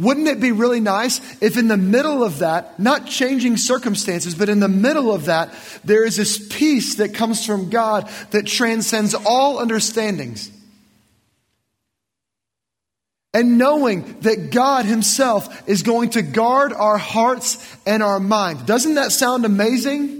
Wouldn't 0.00 0.28
it 0.28 0.40
be 0.40 0.50
really 0.50 0.80
nice 0.80 1.20
if 1.42 1.58
in 1.58 1.68
the 1.68 1.76
middle 1.76 2.24
of 2.24 2.38
that, 2.38 2.80
not 2.80 3.06
changing 3.06 3.58
circumstances, 3.58 4.34
but 4.34 4.48
in 4.48 4.58
the 4.58 4.68
middle 4.68 5.12
of 5.12 5.26
that, 5.26 5.54
there 5.84 6.04
is 6.04 6.16
this 6.16 6.38
peace 6.48 6.94
that 6.96 7.14
comes 7.14 7.44
from 7.44 7.68
God 7.68 8.08
that 8.30 8.46
transcends 8.46 9.14
all 9.14 9.58
understandings? 9.58 10.50
And 13.34 13.58
knowing 13.58 14.20
that 14.20 14.50
God 14.50 14.86
Himself 14.86 15.68
is 15.68 15.82
going 15.82 16.10
to 16.10 16.22
guard 16.22 16.72
our 16.72 16.98
hearts 16.98 17.64
and 17.86 18.02
our 18.02 18.18
mind. 18.18 18.66
Doesn't 18.66 18.94
that 18.94 19.12
sound 19.12 19.44
amazing? 19.44 20.19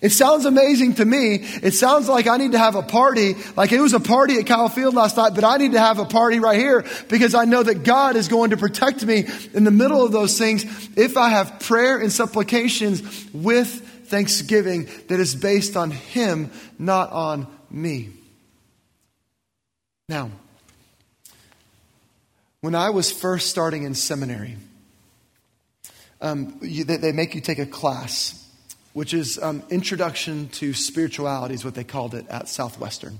It 0.00 0.10
sounds 0.10 0.44
amazing 0.44 0.94
to 0.94 1.04
me. 1.04 1.36
It 1.36 1.72
sounds 1.72 2.08
like 2.08 2.26
I 2.26 2.36
need 2.36 2.52
to 2.52 2.58
have 2.58 2.74
a 2.74 2.82
party, 2.82 3.34
like 3.56 3.72
it 3.72 3.80
was 3.80 3.92
a 3.92 4.00
party 4.00 4.38
at 4.38 4.46
Kyle 4.46 4.68
Field 4.68 4.94
last 4.94 5.16
night, 5.16 5.34
but 5.34 5.44
I 5.44 5.56
need 5.56 5.72
to 5.72 5.80
have 5.80 5.98
a 5.98 6.04
party 6.04 6.38
right 6.38 6.58
here 6.58 6.84
because 7.08 7.34
I 7.34 7.44
know 7.44 7.62
that 7.62 7.82
God 7.82 8.16
is 8.16 8.28
going 8.28 8.50
to 8.50 8.56
protect 8.56 9.04
me 9.04 9.26
in 9.54 9.64
the 9.64 9.70
middle 9.70 10.04
of 10.04 10.12
those 10.12 10.38
things 10.38 10.64
if 10.96 11.16
I 11.16 11.30
have 11.30 11.60
prayer 11.60 11.98
and 11.98 12.12
supplications 12.12 13.02
with 13.32 13.68
thanksgiving 14.06 14.88
that 15.08 15.18
is 15.18 15.34
based 15.34 15.76
on 15.76 15.90
Him, 15.90 16.50
not 16.78 17.10
on 17.10 17.46
me. 17.70 18.10
Now, 20.08 20.30
when 22.60 22.74
I 22.74 22.90
was 22.90 23.10
first 23.10 23.48
starting 23.48 23.82
in 23.82 23.94
seminary, 23.94 24.56
um, 26.20 26.58
you, 26.62 26.84
they, 26.84 26.96
they 26.96 27.12
make 27.12 27.34
you 27.34 27.40
take 27.40 27.58
a 27.58 27.66
class 27.66 28.45
which 28.96 29.12
is 29.12 29.38
um, 29.42 29.62
Introduction 29.68 30.48
to 30.48 30.72
Spirituality, 30.72 31.52
is 31.52 31.66
what 31.66 31.74
they 31.74 31.84
called 31.84 32.14
it 32.14 32.26
at 32.30 32.48
Southwestern. 32.48 33.18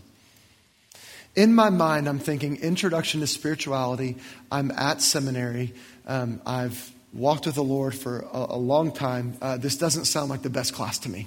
In 1.35 1.55
my 1.55 1.69
mind, 1.69 2.09
I'm 2.09 2.19
thinking 2.19 2.57
Introduction 2.57 3.21
to 3.21 3.27
Spirituality. 3.27 4.17
I'm 4.51 4.71
at 4.71 5.03
seminary. 5.03 5.75
Um, 6.07 6.41
I've 6.47 6.91
walked 7.13 7.45
with 7.45 7.57
the 7.57 7.63
Lord 7.63 7.95
for 7.95 8.21
a, 8.21 8.47
a 8.55 8.57
long 8.57 8.91
time. 8.91 9.37
Uh, 9.43 9.59
this 9.59 9.77
doesn't 9.77 10.07
sound 10.07 10.31
like 10.31 10.41
the 10.41 10.49
best 10.49 10.73
class 10.73 11.01
to 11.01 11.11
me. 11.11 11.27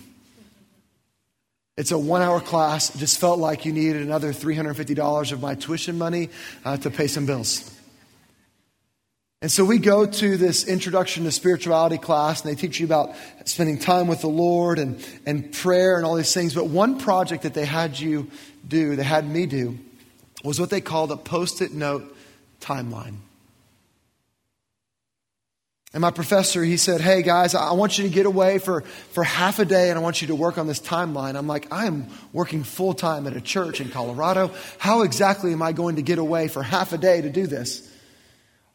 It's 1.77 1.91
a 1.91 1.99
one 1.99 2.23
hour 2.23 2.41
class. 2.41 2.95
It 2.95 2.97
just 2.97 3.19
felt 3.19 3.37
like 3.37 3.65
you 3.65 3.71
needed 3.71 4.01
another 4.01 4.33
$350 4.33 5.31
of 5.31 5.41
my 5.43 5.53
tuition 5.53 5.99
money 5.99 6.29
uh, 6.65 6.75
to 6.77 6.89
pay 6.89 7.05
some 7.05 7.27
bills. 7.27 7.78
And 9.41 9.49
so 9.49 9.63
we 9.63 9.77
go 9.77 10.05
to 10.05 10.37
this 10.37 10.65
introduction 10.67 11.23
to 11.23 11.31
spirituality 11.31 11.97
class, 11.97 12.41
and 12.41 12.51
they 12.51 12.59
teach 12.59 12.79
you 12.79 12.85
about 12.85 13.15
spending 13.45 13.79
time 13.79 14.07
with 14.07 14.19
the 14.19 14.27
Lord 14.27 14.79
and, 14.79 15.03
and 15.25 15.53
prayer 15.53 15.95
and 15.95 16.05
all 16.05 16.15
these 16.15 16.33
things. 16.33 16.53
But 16.53 16.67
one 16.67 16.99
project 16.99 17.43
that 17.43 17.53
they 17.53 17.65
had 17.65 17.97
you 17.97 18.29
do, 18.67 18.97
they 18.97 19.03
had 19.03 19.25
me 19.25 19.45
do, 19.45 19.79
was 20.43 20.59
what 20.59 20.69
they 20.69 20.81
called 20.81 21.11
a 21.11 21.17
post 21.17 21.61
it 21.61 21.71
note 21.71 22.15
timeline. 22.59 23.15
And 25.93 26.01
my 26.01 26.11
professor, 26.11 26.63
he 26.63 26.77
said, 26.77 27.01
Hey 27.01 27.23
guys, 27.23 27.55
I 27.55 27.71
want 27.71 27.97
you 27.97 28.03
to 28.03 28.13
get 28.13 28.25
away 28.27 28.59
for, 28.59 28.81
for 28.81 29.23
half 29.23 29.57
a 29.57 29.65
day 29.65 29.89
and 29.89 29.97
I 29.97 30.01
want 30.03 30.21
you 30.21 30.27
to 30.27 30.35
work 30.35 30.59
on 30.59 30.67
this 30.67 30.79
timeline. 30.79 31.35
I'm 31.35 31.47
like, 31.47 31.71
I 31.73 31.87
am 31.87 32.07
working 32.31 32.63
full 32.63 32.93
time 32.93 33.25
at 33.25 33.35
a 33.35 33.41
church 33.41 33.81
in 33.81 33.89
Colorado. 33.89 34.51
How 34.77 35.01
exactly 35.01 35.51
am 35.51 35.63
I 35.63 35.71
going 35.71 35.95
to 35.95 36.03
get 36.03 36.19
away 36.19 36.47
for 36.47 36.61
half 36.61 36.93
a 36.93 36.97
day 36.99 37.21
to 37.21 37.29
do 37.31 37.47
this? 37.47 37.88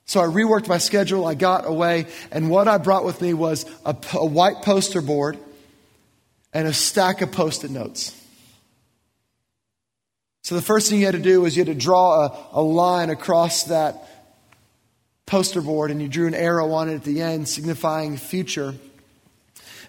So 0.07 0.21
I 0.21 0.25
reworked 0.25 0.69
my 0.69 0.79
schedule. 0.79 1.27
I 1.27 1.35
got 1.35 1.67
away. 1.67 2.07
And 2.31 2.51
what 2.51 2.69
I 2.69 2.79
brought 2.79 3.05
with 3.05 3.21
me 3.21 3.35
was 3.35 3.65
a, 3.85 3.97
a 4.15 4.27
white 4.27 4.63
poster 4.63 5.01
board 5.01 5.39
and 6.53 6.69
a 6.69 6.73
stack 6.73 7.23
of 7.23 7.33
post 7.33 7.65
it 7.65 7.71
notes. 7.71 8.21
So 10.43 10.55
the 10.55 10.63
first 10.63 10.91
thing 10.91 11.01
you 11.01 11.07
had 11.07 11.15
to 11.15 11.21
do 11.21 11.41
was 11.41 11.57
you 11.57 11.65
had 11.65 11.75
to 11.75 11.81
draw 11.81 12.27
a, 12.27 12.61
a 12.61 12.63
line 12.63 13.09
across 13.09 13.65
that 13.65 14.09
poster 15.27 15.63
board 15.63 15.91
and 15.91 16.03
you 16.03 16.09
drew 16.09 16.27
an 16.27 16.35
arrow 16.35 16.71
on 16.73 16.91
it 16.91 16.97
at 16.97 17.05
the 17.05 17.23
end 17.23 17.49
signifying 17.49 18.19
future. 18.19 18.75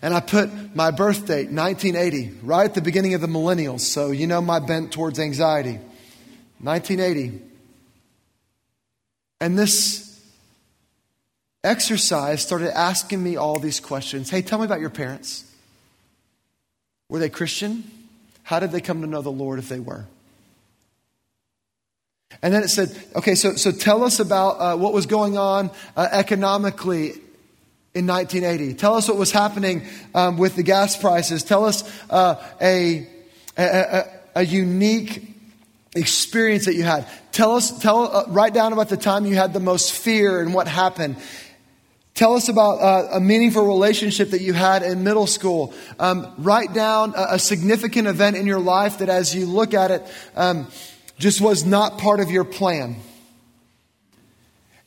And 0.02 0.14
I 0.14 0.22
put 0.22 0.76
my 0.76 0.92
birth 0.92 1.28
date, 1.28 1.50
1980, 1.50 2.40
right 2.42 2.66
at 2.66 2.74
the 2.74 2.82
beginning 2.82 3.16
of 3.16 3.22
the 3.22 3.28
millennials. 3.28 3.82
So 3.82 4.12
you 4.12 4.28
know 4.28 4.40
my 4.40 4.60
bent 4.60 4.94
towards 4.94 5.20
anxiety. 5.20 5.80
1980. 6.62 7.42
And 9.42 9.60
this 9.60 10.05
exercise 11.66 12.42
started 12.42 12.78
asking 12.78 13.22
me 13.22 13.36
all 13.36 13.60
these 13.60 13.80
questions. 13.80 14.30
Hey, 14.30 14.42
tell 14.42 14.60
me 14.60 14.66
about 14.66 14.80
your 14.80 14.90
parents. 14.90 15.44
Were 17.10 17.20
they 17.20 17.30
Christian? 17.30 17.84
How 18.44 18.60
did 18.60 18.72
they 18.72 18.82
come 18.82 19.02
to 19.02 19.08
know 19.08 19.22
the 19.22 19.32
Lord 19.32 19.60
if 19.60 19.70
they 19.70 19.80
were? 19.80 20.06
And 22.42 22.54
then 22.54 22.64
it 22.64 22.70
said, 22.70 22.96
okay, 23.16 23.36
so, 23.36 23.56
so 23.56 23.72
tell 23.72 24.04
us 24.04 24.20
about 24.20 24.52
uh, 24.60 24.78
what 24.78 24.94
was 24.94 25.06
going 25.06 25.38
on 25.38 25.72
uh, 25.96 26.08
economically 26.12 27.14
in 27.94 28.08
1980. 28.08 28.74
Tell 28.74 28.96
us 28.96 29.08
what 29.08 29.18
was 29.18 29.32
happening 29.32 29.84
um, 30.14 30.38
with 30.38 30.56
the 30.56 30.64
gas 30.64 30.98
prices. 30.98 31.44
Tell 31.44 31.66
us 31.66 31.84
uh, 32.10 32.44
a, 32.62 33.08
a, 33.58 33.64
a, 33.64 34.04
a, 34.36 34.46
unique 34.46 35.24
experience 35.96 36.66
that 36.66 36.76
you 36.76 36.84
had. 36.84 37.08
Tell 37.32 37.56
us, 37.56 37.80
tell, 37.80 38.16
uh, 38.16 38.26
write 38.28 38.54
down 38.54 38.74
about 38.74 38.90
the 38.90 38.98
time 38.98 39.26
you 39.26 39.36
had 39.36 39.54
the 39.54 39.62
most 39.62 39.94
fear 39.94 40.42
and 40.42 40.54
what 40.54 40.68
happened. 40.68 41.16
Tell 42.16 42.36
us 42.36 42.48
about 42.48 42.80
uh, 42.80 43.10
a 43.12 43.20
meaningful 43.20 43.68
relationship 43.68 44.30
that 44.30 44.42
you 44.42 44.54
had 44.54 44.84
in 44.84 45.04
middle 45.04 45.28
school. 45.28 45.74
Um, 46.00 46.34
write 46.38 46.74
down 46.74 47.14
a, 47.14 47.34
a, 47.36 47.40
significant 47.40 48.08
event 48.08 48.38
in 48.38 48.48
your 48.48 48.62
life 48.62 49.00
that 49.00 49.10
as 49.10 49.36
you 49.36 49.46
look 49.46 49.74
at 49.74 49.92
it, 49.92 50.02
um, 50.34 50.68
just 51.20 51.42
was 51.42 51.66
not 51.66 51.98
part 51.98 52.22
of 52.22 52.32
your 52.32 52.46
plan. 52.46 52.96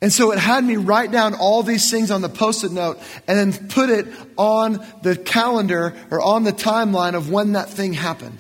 And 0.00 0.10
so 0.10 0.32
it 0.32 0.38
had 0.38 0.64
me 0.64 0.76
write 0.76 1.12
down 1.12 1.34
all 1.34 1.62
these 1.62 1.90
things 1.90 2.10
on 2.10 2.22
the 2.22 2.30
post 2.30 2.64
it 2.64 2.72
note 2.72 2.98
and 3.26 3.52
then 3.52 3.68
put 3.68 3.90
it 3.90 4.06
on 4.38 4.82
the 5.02 5.14
calendar 5.14 5.94
or 6.10 6.22
on 6.22 6.44
the 6.44 6.52
timeline 6.52 7.14
of 7.14 7.30
when 7.30 7.52
that 7.52 7.68
thing 7.68 7.92
happened. 7.92 8.38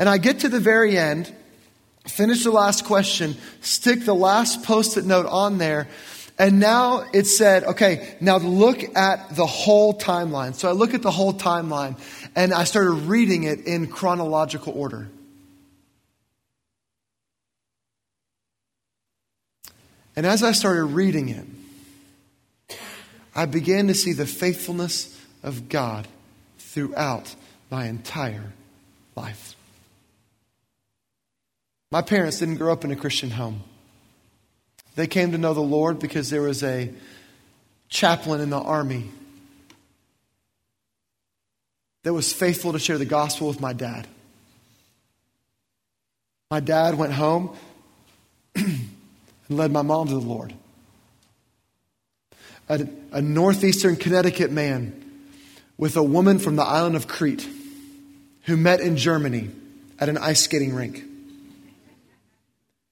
And 0.00 0.08
I 0.08 0.18
get 0.18 0.40
to 0.40 0.48
the 0.48 0.58
very 0.58 0.98
end 0.98 1.32
finish 2.08 2.44
the 2.44 2.50
last 2.50 2.84
question, 2.84 3.36
stick 3.60 4.04
the 4.04 4.14
last 4.14 4.64
post 4.64 4.96
it 4.96 5.04
note 5.04 5.26
on 5.26 5.58
there. 5.58 5.88
And 6.38 6.60
now 6.60 7.04
it 7.12 7.26
said, 7.26 7.64
okay, 7.64 8.16
now 8.20 8.38
look 8.38 8.96
at 8.96 9.34
the 9.34 9.46
whole 9.46 9.92
timeline. 9.92 10.54
So 10.54 10.68
I 10.68 10.72
look 10.72 10.94
at 10.94 11.02
the 11.02 11.10
whole 11.10 11.34
timeline 11.34 11.98
and 12.36 12.54
I 12.54 12.64
started 12.64 12.92
reading 12.92 13.42
it 13.42 13.66
in 13.66 13.88
chronological 13.88 14.72
order. 14.72 15.08
And 20.14 20.26
as 20.26 20.42
I 20.42 20.52
started 20.52 20.84
reading 20.86 21.28
it, 21.28 22.78
I 23.34 23.46
began 23.46 23.86
to 23.86 23.94
see 23.94 24.12
the 24.12 24.26
faithfulness 24.26 25.16
of 25.44 25.68
God 25.68 26.08
throughout 26.58 27.34
my 27.70 27.86
entire 27.86 28.52
life. 29.14 29.47
My 31.90 32.02
parents 32.02 32.38
didn't 32.38 32.56
grow 32.56 32.72
up 32.72 32.84
in 32.84 32.90
a 32.90 32.96
Christian 32.96 33.30
home. 33.30 33.62
They 34.94 35.06
came 35.06 35.32
to 35.32 35.38
know 35.38 35.54
the 35.54 35.60
Lord 35.60 35.98
because 35.98 36.28
there 36.28 36.42
was 36.42 36.62
a 36.62 36.92
chaplain 37.88 38.40
in 38.40 38.50
the 38.50 38.58
army 38.58 39.10
that 42.02 42.12
was 42.12 42.32
faithful 42.32 42.72
to 42.72 42.78
share 42.78 42.98
the 42.98 43.06
gospel 43.06 43.48
with 43.48 43.60
my 43.60 43.72
dad. 43.72 44.06
My 46.50 46.60
dad 46.60 46.96
went 46.96 47.12
home 47.12 47.56
and 48.54 48.88
led 49.48 49.70
my 49.70 49.82
mom 49.82 50.08
to 50.08 50.14
the 50.14 50.20
Lord. 50.20 50.52
A, 52.68 52.86
a 53.12 53.22
northeastern 53.22 53.96
Connecticut 53.96 54.50
man 54.50 55.04
with 55.78 55.96
a 55.96 56.02
woman 56.02 56.38
from 56.38 56.56
the 56.56 56.64
island 56.64 56.96
of 56.96 57.08
Crete 57.08 57.48
who 58.42 58.56
met 58.56 58.80
in 58.80 58.96
Germany 58.96 59.50
at 59.98 60.08
an 60.08 60.18
ice 60.18 60.42
skating 60.42 60.74
rink. 60.74 61.07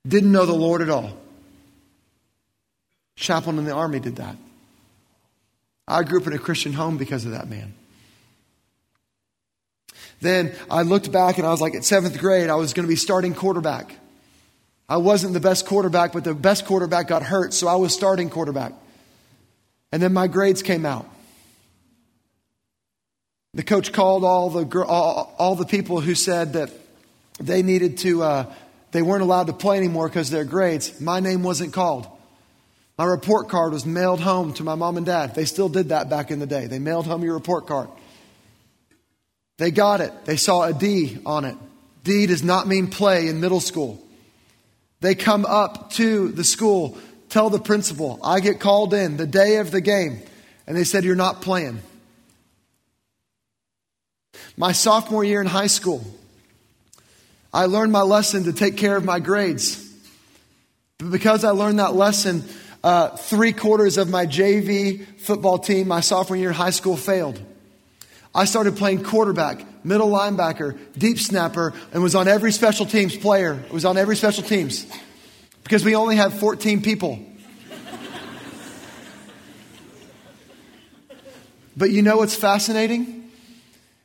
Didn't 0.07 0.33
know 0.33 0.47
the 0.47 0.55
Lord 0.55 0.83
at 0.83 0.91
all. 0.91 1.13
Chaplain 3.17 3.59
in 3.59 3.65
the 3.65 3.73
army 3.73 3.99
did 3.99 4.17
that. 4.17 4.37
I 5.89 6.03
grew 6.03 6.21
up 6.21 6.27
in 6.27 6.33
a 6.33 6.39
Christian 6.39 6.73
home 6.73 6.99
because 6.99 7.25
of 7.25 7.33
that 7.33 7.49
man. 7.49 7.75
Then 10.21 10.55
I 10.71 10.83
looked 10.83 11.13
back 11.13 11.39
and 11.39 11.47
I 11.47 11.51
was 11.51 11.61
like, 11.61 11.75
at 11.75 11.85
seventh 11.85 12.19
grade, 12.19 12.51
I 12.51 12.55
was 12.57 12.73
going 12.73 12.87
to 12.87 12.89
be 12.89 12.97
starting 12.97 13.35
quarterback. 13.35 13.95
I 14.89 14.99
wasn't 14.99 15.35
the 15.35 15.41
best 15.41 15.67
quarterback, 15.67 16.13
but 16.13 16.25
the 16.25 16.35
best 16.35 16.67
quarterback 16.67 17.09
got 17.09 17.23
hurt, 17.23 17.53
so 17.53 17.67
I 17.67 17.75
was 17.75 17.93
starting 17.93 18.31
quarterback. 18.31 18.73
And 19.93 20.03
then 20.03 20.13
my 20.13 20.27
grades 20.27 20.63
came 20.63 20.87
out. 20.87 21.09
The 23.55 23.63
coach 23.63 23.93
called 23.93 24.25
all 24.25 24.51
the, 24.51 24.85
all, 24.85 25.35
all 25.39 25.55
the 25.55 25.65
people 25.65 26.01
who 26.01 26.15
said 26.15 26.53
that 26.53 26.71
they 27.41 27.63
needed 27.63 27.99
to, 27.99 28.23
uh, 28.23 28.55
they 28.97 29.03
weren't 29.03 29.23
allowed 29.23 29.49
to 29.49 29.53
play 29.53 29.77
anymore 29.77 30.09
because 30.09 30.31
their 30.31 30.45
grades. 30.45 31.03
My 31.03 31.21
name 31.21 31.43
wasn't 31.43 31.75
called. 31.75 32.09
My 32.97 33.05
report 33.05 33.51
card 33.51 33.75
was 33.75 33.85
mailed 33.85 34.21
home 34.21 34.55
to 34.55 34.65
my 34.65 34.75
mom 34.75 34.97
and 34.97 35.05
dad. 35.05 35.35
They 35.35 35.45
still 35.45 35.69
did 35.69 35.91
that 35.91 36.09
back 36.09 36.31
in 36.31 36.39
the 36.39 36.47
day. 36.47 36.67
They 36.67 36.79
mailed 36.79 37.07
home 37.07 37.23
your 37.23 37.35
report 37.35 37.67
card. 37.67 37.91
They 39.59 39.71
got 39.71 40.01
it. 40.01 40.25
They 40.25 40.39
saw 40.39 40.63
a 40.63 40.73
D 40.73 41.19
on 41.27 41.45
it. 41.45 41.57
D 42.05 42.25
does 42.25 42.43
not 42.43 42.67
mean 42.67 42.87
play 42.87 43.29
in 43.29 43.39
middle 43.39 43.61
school. 43.61 44.03
They 45.01 45.15
come 45.15 45.45
up 45.45 45.91
to 45.93 46.29
the 46.29 46.45
school, 46.45 46.97
tell 47.29 47.51
the 47.51 47.59
principal, 47.59 48.19
I 48.25 48.41
get 48.41 48.61
called 48.61 48.95
in 48.95 49.19
the 49.19 49.27
day 49.27 49.57
of 49.57 49.71
the 49.71 49.83
game, 49.83 50.23
and 50.67 50.75
they 50.75 50.85
said, 50.85 51.05
You're 51.05 51.17
not 51.17 51.43
playing. 51.43 51.83
My 54.57 54.73
sophomore 54.73 55.23
year 55.23 55.43
in 55.43 55.47
high 55.47 55.67
school, 55.67 56.03
I 57.57 57.65
learned 57.65 57.91
my 57.91 58.03
lesson 58.03 58.45
to 58.45 58.53
take 58.53 58.77
care 58.77 58.99
of 58.99 59.05
my 59.07 59.19
grades. 59.19 59.83
But 60.99 61.11
because 61.11 61.43
I 61.43 61.53
learned 61.53 61.79
that 61.79 61.95
lesson, 61.95 62.45
uh, 62.85 63.17
three 63.17 63.53
quarters 63.53 63.97
of 63.97 64.11
my 64.11 64.27
JV 64.27 65.07
football 65.21 65.59
team, 65.59 65.89
my 65.89 66.01
sophomore 66.01 66.37
year 66.37 66.51
in 66.51 66.55
high 66.55 66.69
school, 66.69 66.99
failed. 66.99 67.41
I 68.35 68.45
started 68.45 68.77
playing 68.77 69.05
quarterback, 69.05 69.87
middle 69.87 70.11
linebacker, 70.11 70.79
deep 70.99 71.19
snapper, 71.19 71.73
and 71.95 72.03
was 72.03 72.15
on 72.15 72.29
every 72.29 72.53
special 72.53 72.85
teams 72.85 73.17
player. 73.17 73.55
It 73.55 73.73
was 73.73 73.87
on 73.87 73.97
every 73.97 74.17
special 74.17 74.43
teams 74.43 74.87
because 75.65 75.83
we 75.83 75.97
only 75.97 76.17
had 76.17 76.35
14 76.35 76.83
people. 76.83 77.19
but 81.75 81.89
you 81.89 82.03
know 82.03 82.19
what's 82.19 82.35
fascinating? 82.35 83.31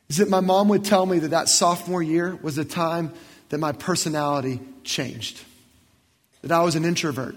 Is 0.08 0.16
that 0.16 0.30
my 0.30 0.40
mom 0.40 0.70
would 0.70 0.86
tell 0.86 1.04
me 1.04 1.18
that 1.18 1.32
that 1.32 1.50
sophomore 1.50 2.02
year 2.02 2.34
was 2.36 2.56
a 2.56 2.64
time 2.64 3.12
that 3.52 3.58
my 3.58 3.72
personality 3.72 4.60
changed. 4.82 5.38
That 6.40 6.52
I 6.52 6.62
was 6.62 6.74
an 6.74 6.86
introvert 6.86 7.36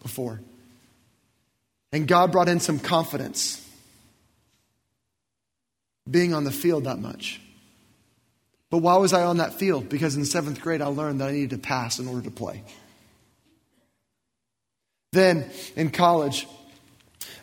before. 0.00 0.40
And 1.90 2.06
God 2.06 2.30
brought 2.30 2.48
in 2.48 2.60
some 2.60 2.78
confidence 2.78 3.60
being 6.08 6.34
on 6.34 6.44
the 6.44 6.52
field 6.52 6.84
that 6.84 7.00
much. 7.00 7.40
But 8.70 8.78
why 8.78 8.96
was 8.98 9.12
I 9.12 9.24
on 9.24 9.38
that 9.38 9.54
field? 9.54 9.88
Because 9.88 10.14
in 10.14 10.24
seventh 10.24 10.60
grade, 10.60 10.80
I 10.80 10.86
learned 10.86 11.20
that 11.20 11.30
I 11.30 11.32
needed 11.32 11.50
to 11.50 11.58
pass 11.58 11.98
in 11.98 12.06
order 12.06 12.22
to 12.22 12.30
play. 12.30 12.62
Then 15.10 15.50
in 15.74 15.90
college, 15.90 16.46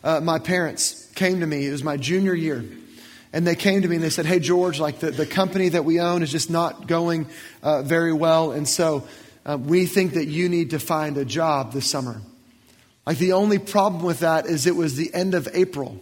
uh, 0.01 0.21
my 0.21 0.39
parents 0.39 1.11
came 1.15 1.41
to 1.41 1.45
me. 1.45 1.67
It 1.67 1.71
was 1.71 1.83
my 1.83 1.97
junior 1.97 2.33
year. 2.33 2.63
And 3.33 3.47
they 3.47 3.55
came 3.55 3.81
to 3.81 3.87
me 3.87 3.95
and 3.95 4.03
they 4.03 4.11
said, 4.11 4.27
Hey, 4.27 4.39
George, 4.39 4.79
like 4.79 4.99
the, 4.99 5.09
the 5.09 5.25
company 5.25 5.69
that 5.69 5.83
we 5.83 5.99
own 5.99 6.21
is 6.21 6.31
just 6.31 6.51
not 6.51 6.87
going 6.87 7.27
uh, 7.63 7.81
very 7.81 8.13
well. 8.13 8.51
And 8.51 8.67
so 8.67 9.07
uh, 9.43 9.57
we 9.59 9.87
think 9.87 10.13
that 10.13 10.27
you 10.27 10.47
need 10.47 10.69
to 10.69 10.79
find 10.79 11.17
a 11.17 11.25
job 11.25 11.73
this 11.73 11.89
summer. 11.89 12.21
Like 13.07 13.17
the 13.17 13.33
only 13.33 13.57
problem 13.57 14.03
with 14.03 14.19
that 14.19 14.45
is 14.45 14.67
it 14.67 14.75
was 14.75 14.95
the 14.95 15.13
end 15.13 15.33
of 15.33 15.49
April. 15.53 15.99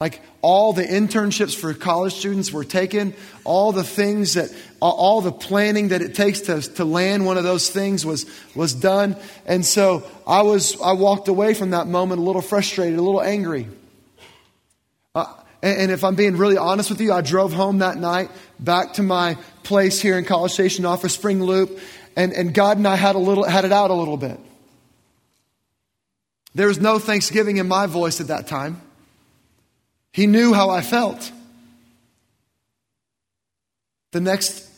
Like 0.00 0.20
all 0.42 0.72
the 0.72 0.84
internships 0.84 1.54
for 1.54 1.72
college 1.72 2.14
students 2.14 2.52
were 2.52 2.64
taken, 2.64 3.14
all 3.44 3.72
the 3.72 3.84
things 3.84 4.34
that, 4.34 4.54
all 4.80 5.20
the 5.20 5.32
planning 5.32 5.88
that 5.88 6.02
it 6.02 6.14
takes 6.14 6.40
to, 6.42 6.60
to 6.60 6.84
land 6.84 7.24
one 7.24 7.38
of 7.38 7.44
those 7.44 7.70
things 7.70 8.04
was, 8.04 8.26
was 8.54 8.74
done. 8.74 9.16
And 9.46 9.64
so 9.64 10.06
I 10.26 10.42
was, 10.42 10.78
I 10.80 10.92
walked 10.92 11.28
away 11.28 11.54
from 11.54 11.70
that 11.70 11.86
moment 11.86 12.20
a 12.20 12.24
little 12.24 12.42
frustrated, 12.42 12.98
a 12.98 13.02
little 13.02 13.22
angry. 13.22 13.68
Uh, 15.16 15.32
and, 15.62 15.80
and 15.80 15.90
if 15.90 16.04
I'm 16.04 16.14
being 16.14 16.36
really 16.36 16.58
honest 16.58 16.90
with 16.90 17.00
you, 17.00 17.10
I 17.10 17.22
drove 17.22 17.54
home 17.54 17.78
that 17.78 17.96
night 17.96 18.30
back 18.60 18.92
to 18.94 19.02
my 19.02 19.38
place 19.62 19.98
here 19.98 20.18
in 20.18 20.26
College 20.26 20.52
Station 20.52 20.84
off 20.84 21.04
of 21.04 21.10
Spring 21.10 21.42
Loop, 21.42 21.80
and, 22.14 22.34
and 22.34 22.52
God 22.52 22.76
and 22.76 22.86
I 22.86 22.96
had 22.96 23.16
a 23.16 23.18
little, 23.18 23.44
had 23.44 23.64
it 23.64 23.72
out 23.72 23.90
a 23.90 23.94
little 23.94 24.18
bit. 24.18 24.38
There 26.54 26.68
was 26.68 26.80
no 26.80 26.98
thanksgiving 26.98 27.56
in 27.56 27.66
my 27.66 27.86
voice 27.86 28.20
at 28.20 28.28
that 28.28 28.46
time. 28.46 28.82
He 30.12 30.26
knew 30.26 30.52
how 30.52 30.68
I 30.68 30.82
felt. 30.82 31.32
The 34.12 34.20
next 34.20 34.68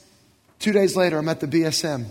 two 0.60 0.72
days 0.72 0.96
later, 0.96 1.18
I'm 1.18 1.28
at 1.28 1.40
the 1.40 1.46
BSM. 1.46 2.06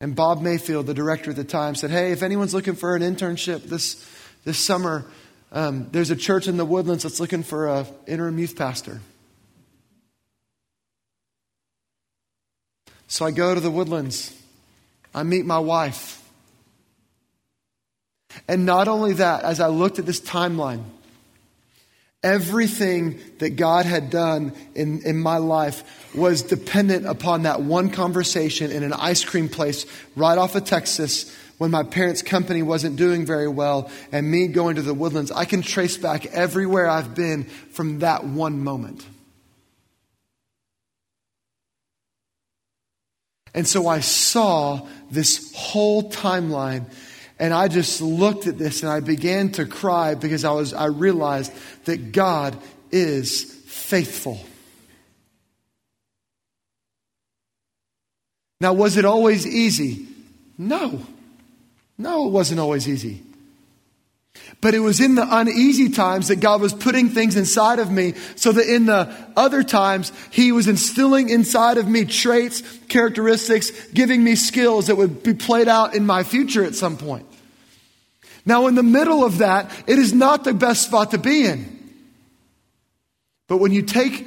And 0.00 0.14
Bob 0.14 0.42
Mayfield, 0.42 0.86
the 0.86 0.94
director 0.94 1.30
at 1.30 1.36
the 1.36 1.44
time, 1.44 1.74
said, 1.74 1.90
Hey, 1.90 2.12
if 2.12 2.22
anyone's 2.22 2.52
looking 2.52 2.74
for 2.74 2.96
an 2.96 3.02
internship 3.02 3.62
this, 3.62 4.06
this 4.44 4.58
summer, 4.58 5.06
um, 5.54 5.88
there's 5.92 6.10
a 6.10 6.16
church 6.16 6.48
in 6.48 6.56
the 6.56 6.64
woodlands 6.64 7.04
that's 7.04 7.20
looking 7.20 7.44
for 7.44 7.68
an 7.68 7.86
interim 8.08 8.38
youth 8.38 8.56
pastor. 8.56 9.00
So 13.06 13.24
I 13.24 13.30
go 13.30 13.54
to 13.54 13.60
the 13.60 13.70
woodlands. 13.70 14.36
I 15.14 15.22
meet 15.22 15.46
my 15.46 15.60
wife. 15.60 16.20
And 18.48 18.66
not 18.66 18.88
only 18.88 19.12
that, 19.14 19.44
as 19.44 19.60
I 19.60 19.68
looked 19.68 20.00
at 20.00 20.06
this 20.06 20.20
timeline, 20.20 20.82
everything 22.24 23.20
that 23.38 23.50
God 23.50 23.86
had 23.86 24.10
done 24.10 24.54
in, 24.74 25.02
in 25.02 25.20
my 25.20 25.36
life 25.36 26.14
was 26.16 26.42
dependent 26.42 27.06
upon 27.06 27.42
that 27.42 27.62
one 27.62 27.90
conversation 27.90 28.72
in 28.72 28.82
an 28.82 28.92
ice 28.92 29.24
cream 29.24 29.48
place 29.48 29.86
right 30.16 30.36
off 30.36 30.56
of 30.56 30.64
Texas 30.64 31.32
when 31.58 31.70
my 31.70 31.82
parents' 31.82 32.22
company 32.22 32.62
wasn't 32.62 32.96
doing 32.96 33.24
very 33.24 33.48
well 33.48 33.90
and 34.12 34.30
me 34.30 34.48
going 34.48 34.76
to 34.76 34.82
the 34.82 34.94
woodlands. 34.94 35.30
I 35.30 35.44
can 35.44 35.62
trace 35.62 35.96
back 35.96 36.26
everywhere 36.26 36.88
I've 36.88 37.14
been 37.14 37.44
from 37.44 38.00
that 38.00 38.24
one 38.24 38.62
moment. 38.62 39.06
And 43.54 43.68
so 43.68 43.86
I 43.86 44.00
saw 44.00 44.86
this 45.10 45.52
whole 45.54 46.10
timeline 46.10 46.90
and 47.38 47.54
I 47.54 47.68
just 47.68 48.00
looked 48.00 48.46
at 48.46 48.58
this 48.58 48.82
and 48.82 48.90
I 48.90 49.00
began 49.00 49.50
to 49.52 49.64
cry 49.64 50.14
because 50.14 50.44
I 50.44 50.52
was, 50.52 50.74
I 50.74 50.86
realized 50.86 51.52
that 51.84 52.12
God 52.12 52.56
is 52.90 53.44
faithful. 53.66 54.40
Now, 58.60 58.72
was 58.72 58.96
it 58.96 59.04
always 59.04 59.46
easy? 59.46 60.06
No. 60.56 61.04
No, 61.96 62.26
it 62.26 62.30
wasn't 62.30 62.60
always 62.60 62.88
easy. 62.88 63.22
But 64.60 64.74
it 64.74 64.80
was 64.80 65.00
in 65.00 65.14
the 65.14 65.26
uneasy 65.30 65.90
times 65.90 66.28
that 66.28 66.36
God 66.36 66.60
was 66.60 66.72
putting 66.72 67.10
things 67.10 67.36
inside 67.36 67.78
of 67.78 67.90
me 67.90 68.14
so 68.34 68.50
that 68.52 68.66
in 68.66 68.86
the 68.86 69.14
other 69.36 69.62
times, 69.62 70.12
He 70.30 70.52
was 70.52 70.66
instilling 70.66 71.28
inside 71.28 71.76
of 71.76 71.86
me 71.86 72.04
traits, 72.04 72.62
characteristics, 72.88 73.70
giving 73.88 74.24
me 74.24 74.34
skills 74.34 74.88
that 74.88 74.96
would 74.96 75.22
be 75.22 75.34
played 75.34 75.68
out 75.68 75.94
in 75.94 76.06
my 76.06 76.24
future 76.24 76.64
at 76.64 76.74
some 76.74 76.96
point. 76.96 77.26
Now, 78.46 78.66
in 78.66 78.74
the 78.74 78.82
middle 78.82 79.24
of 79.24 79.38
that, 79.38 79.70
it 79.86 79.98
is 79.98 80.12
not 80.12 80.44
the 80.44 80.54
best 80.54 80.82
spot 80.84 81.12
to 81.12 81.18
be 81.18 81.46
in. 81.46 81.70
But 83.48 83.58
when 83.58 83.72
you 83.72 83.82
take 83.82 84.26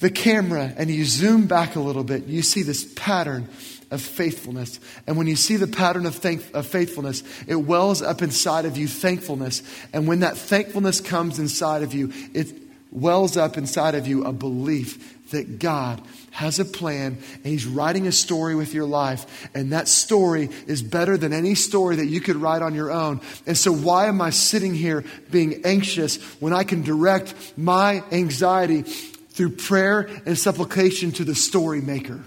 the 0.00 0.10
camera 0.10 0.72
and 0.76 0.90
you 0.90 1.04
zoom 1.04 1.46
back 1.46 1.76
a 1.76 1.80
little 1.80 2.04
bit, 2.04 2.26
you 2.26 2.42
see 2.42 2.62
this 2.62 2.90
pattern 2.94 3.48
of 3.90 4.00
faithfulness. 4.00 4.78
And 5.06 5.16
when 5.16 5.26
you 5.26 5.36
see 5.36 5.56
the 5.56 5.66
pattern 5.66 6.06
of, 6.06 6.14
thank- 6.14 6.54
of 6.54 6.66
faithfulness, 6.66 7.22
it 7.46 7.56
wells 7.56 8.02
up 8.02 8.22
inside 8.22 8.64
of 8.64 8.76
you 8.76 8.86
thankfulness. 8.86 9.62
And 9.92 10.06
when 10.06 10.20
that 10.20 10.36
thankfulness 10.36 11.00
comes 11.00 11.38
inside 11.38 11.82
of 11.82 11.94
you, 11.94 12.12
it 12.34 12.52
wells 12.92 13.36
up 13.36 13.56
inside 13.56 13.94
of 13.94 14.06
you 14.06 14.24
a 14.24 14.32
belief 14.32 15.16
that 15.30 15.58
God 15.58 16.02
has 16.32 16.58
a 16.58 16.64
plan 16.64 17.18
and 17.34 17.44
He's 17.44 17.66
writing 17.66 18.06
a 18.06 18.12
story 18.12 18.54
with 18.54 18.74
your 18.74 18.84
life. 18.84 19.48
And 19.54 19.72
that 19.72 19.88
story 19.88 20.50
is 20.66 20.82
better 20.82 21.16
than 21.16 21.32
any 21.32 21.54
story 21.54 21.96
that 21.96 22.06
you 22.06 22.20
could 22.20 22.36
write 22.36 22.62
on 22.62 22.74
your 22.74 22.90
own. 22.90 23.20
And 23.46 23.56
so, 23.56 23.72
why 23.72 24.06
am 24.06 24.20
I 24.20 24.30
sitting 24.30 24.74
here 24.74 25.04
being 25.30 25.64
anxious 25.64 26.16
when 26.40 26.52
I 26.52 26.64
can 26.64 26.82
direct 26.82 27.34
my 27.56 28.02
anxiety 28.12 28.82
through 28.82 29.50
prayer 29.50 30.08
and 30.26 30.36
supplication 30.38 31.12
to 31.12 31.24
the 31.24 31.34
story 31.34 31.80
maker? 31.80 32.20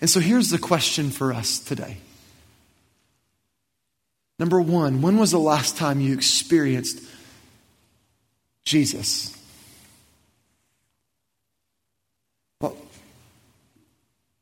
And 0.00 0.08
so 0.08 0.20
here's 0.20 0.50
the 0.50 0.58
question 0.58 1.10
for 1.10 1.32
us 1.32 1.58
today 1.58 1.98
Number 4.38 4.58
one, 4.58 5.02
when 5.02 5.18
was 5.18 5.32
the 5.32 5.38
last 5.38 5.76
time 5.76 6.00
you 6.00 6.14
experienced 6.14 6.98
Jesus? 8.64 9.36
Well, 12.62 12.74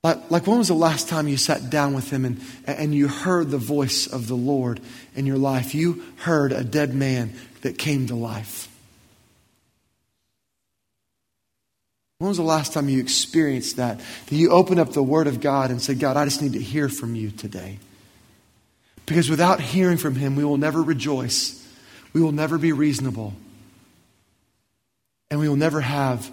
like, 0.04 0.46
when 0.46 0.59
was 0.59 0.68
the 0.68 0.74
last 0.74 1.09
time 1.09 1.26
you 1.26 1.36
sat 1.36 1.68
down 1.68 1.94
with 1.94 2.11
him 2.11 2.24
and, 2.24 2.40
and 2.64 2.94
you 2.94 3.09
heard 3.09 3.50
the 3.50 3.59
voice 3.59 4.06
of 4.06 4.28
the 4.28 4.36
Lord 4.36 4.80
in 5.16 5.26
your 5.26 5.36
life? 5.36 5.74
You 5.74 6.04
heard 6.18 6.52
a 6.52 6.62
dead 6.62 6.94
man 6.94 7.32
that 7.62 7.76
came 7.76 8.06
to 8.06 8.14
life. 8.14 8.68
When 12.18 12.28
was 12.28 12.38
the 12.38 12.42
last 12.42 12.72
time 12.72 12.88
you 12.88 12.98
experienced 12.98 13.76
that? 13.76 14.00
That 14.26 14.34
you 14.34 14.50
opened 14.50 14.80
up 14.80 14.92
the 14.92 15.02
Word 15.02 15.28
of 15.28 15.40
God 15.40 15.70
and 15.70 15.80
said, 15.80 16.00
God, 16.00 16.16
I 16.16 16.24
just 16.24 16.42
need 16.42 16.54
to 16.54 16.60
hear 16.60 16.88
from 16.88 17.14
you 17.14 17.30
today. 17.30 17.78
Because 19.06 19.30
without 19.30 19.60
hearing 19.60 19.98
from 19.98 20.16
Him, 20.16 20.34
we 20.34 20.44
will 20.44 20.56
never 20.56 20.82
rejoice. 20.82 21.64
We 22.12 22.20
will 22.20 22.32
never 22.32 22.58
be 22.58 22.72
reasonable. 22.72 23.34
And 25.30 25.38
we 25.38 25.48
will 25.48 25.56
never 25.56 25.80
have 25.80 26.28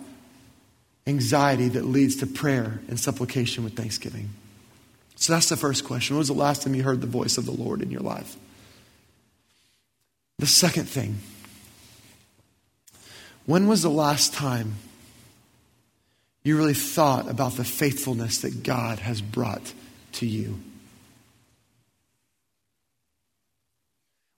anxiety 1.05 1.67
that 1.69 1.85
leads 1.85 2.15
to 2.17 2.27
prayer 2.27 2.81
and 2.87 2.99
supplication 2.99 3.63
with 3.63 3.75
thanksgiving. 3.75 4.29
So 5.15 5.33
that's 5.33 5.49
the 5.49 5.57
first 5.57 5.85
question. 5.85 6.15
When 6.15 6.19
was 6.19 6.29
the 6.29 6.33
last 6.33 6.63
time 6.63 6.73
you 6.73 6.81
heard 6.81 6.99
the 6.99 7.07
voice 7.07 7.37
of 7.37 7.45
the 7.45 7.51
Lord 7.51 7.83
in 7.83 7.91
your 7.91 8.01
life? 8.01 8.35
The 10.39 10.47
second 10.47 10.85
thing. 10.85 11.19
When 13.45 13.67
was 13.67 13.83
the 13.83 13.89
last 13.89 14.33
time 14.33 14.77
you 16.45 16.55
really 16.57 16.75
thought 16.75 17.29
about 17.29 17.53
the 17.53 17.63
faithfulness 17.63 18.39
that 18.39 18.63
God 18.63 18.99
has 18.99 19.19
brought 19.19 19.73
to 20.13 20.25
you? 20.25 20.59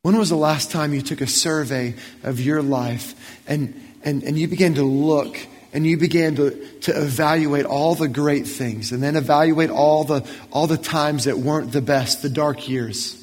When 0.03 0.17
was 0.17 0.29
the 0.29 0.37
last 0.37 0.71
time 0.71 0.93
you 0.93 1.01
took 1.01 1.19
a 1.19 1.27
survey 1.27 1.95
of 2.23 2.39
your 2.39 2.61
life 2.61 3.13
and, 3.45 3.79
and, 4.03 4.23
and 4.23 4.39
you 4.39 4.47
began 4.47 4.75
to 4.75 4.83
look 4.83 5.37
and 5.73 5.85
you 5.85 5.97
began 5.97 6.35
to, 6.37 6.51
to 6.79 6.97
evaluate 6.97 7.65
all 7.65 7.93
the 7.93 8.07
great 8.07 8.47
things 8.47 8.93
and 8.93 9.03
then 9.03 9.17
evaluate 9.17 9.69
all 9.69 10.05
the, 10.05 10.25
all 10.49 10.65
the 10.65 10.77
times 10.77 11.25
that 11.25 11.37
weren't 11.37 11.73
the 11.73 11.81
best, 11.81 12.21
the 12.21 12.29
dark 12.29 12.69
years, 12.69 13.21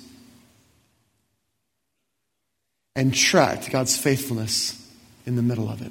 and 2.95 3.15
tracked 3.15 3.71
God's 3.71 3.97
faithfulness 3.97 4.79
in 5.25 5.37
the 5.37 5.43
middle 5.43 5.71
of 5.71 5.81
it? 5.81 5.91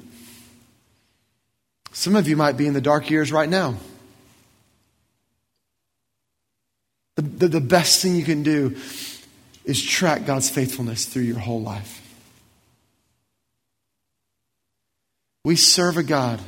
Some 1.94 2.16
of 2.16 2.26
you 2.26 2.36
might 2.36 2.56
be 2.56 2.66
in 2.66 2.74
the 2.74 2.80
dark 2.80 3.08
years 3.08 3.30
right 3.30 3.48
now. 3.48 3.76
The, 7.14 7.22
the, 7.22 7.48
the, 7.48 7.60
best 7.60 8.02
thing 8.02 8.16
you 8.16 8.24
can 8.24 8.42
do 8.42 8.76
is 9.64 9.80
track 9.80 10.26
God's 10.26 10.50
faithfulness 10.50 11.06
through 11.06 11.22
your 11.22 11.38
whole 11.38 11.62
life. 11.62 12.00
We 15.44 15.54
serve 15.54 15.96
a 15.96 16.02
God 16.02 16.40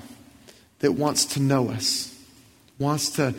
that 0.80 0.92
wants 0.92 1.24
to 1.26 1.40
know 1.40 1.70
us, 1.70 2.12
wants 2.80 3.10
to 3.10 3.32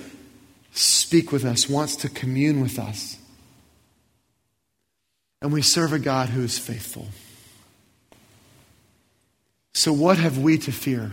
speak 0.72 1.34
with 1.34 1.44
us, 1.44 1.68
wants 1.68 1.98
to 1.98 2.10
commune 2.10 2.62
with 2.62 2.80
us. 2.80 3.18
And 5.42 5.52
we 5.52 5.62
serve 5.62 5.92
a 5.92 6.00
God 6.00 6.30
who 6.30 6.42
is 6.42 6.58
faithful. 6.58 7.10
So, 9.74 9.92
what 9.92 10.18
have 10.18 10.38
we 10.38 10.58
to 10.60 10.72
fear? 10.72 11.12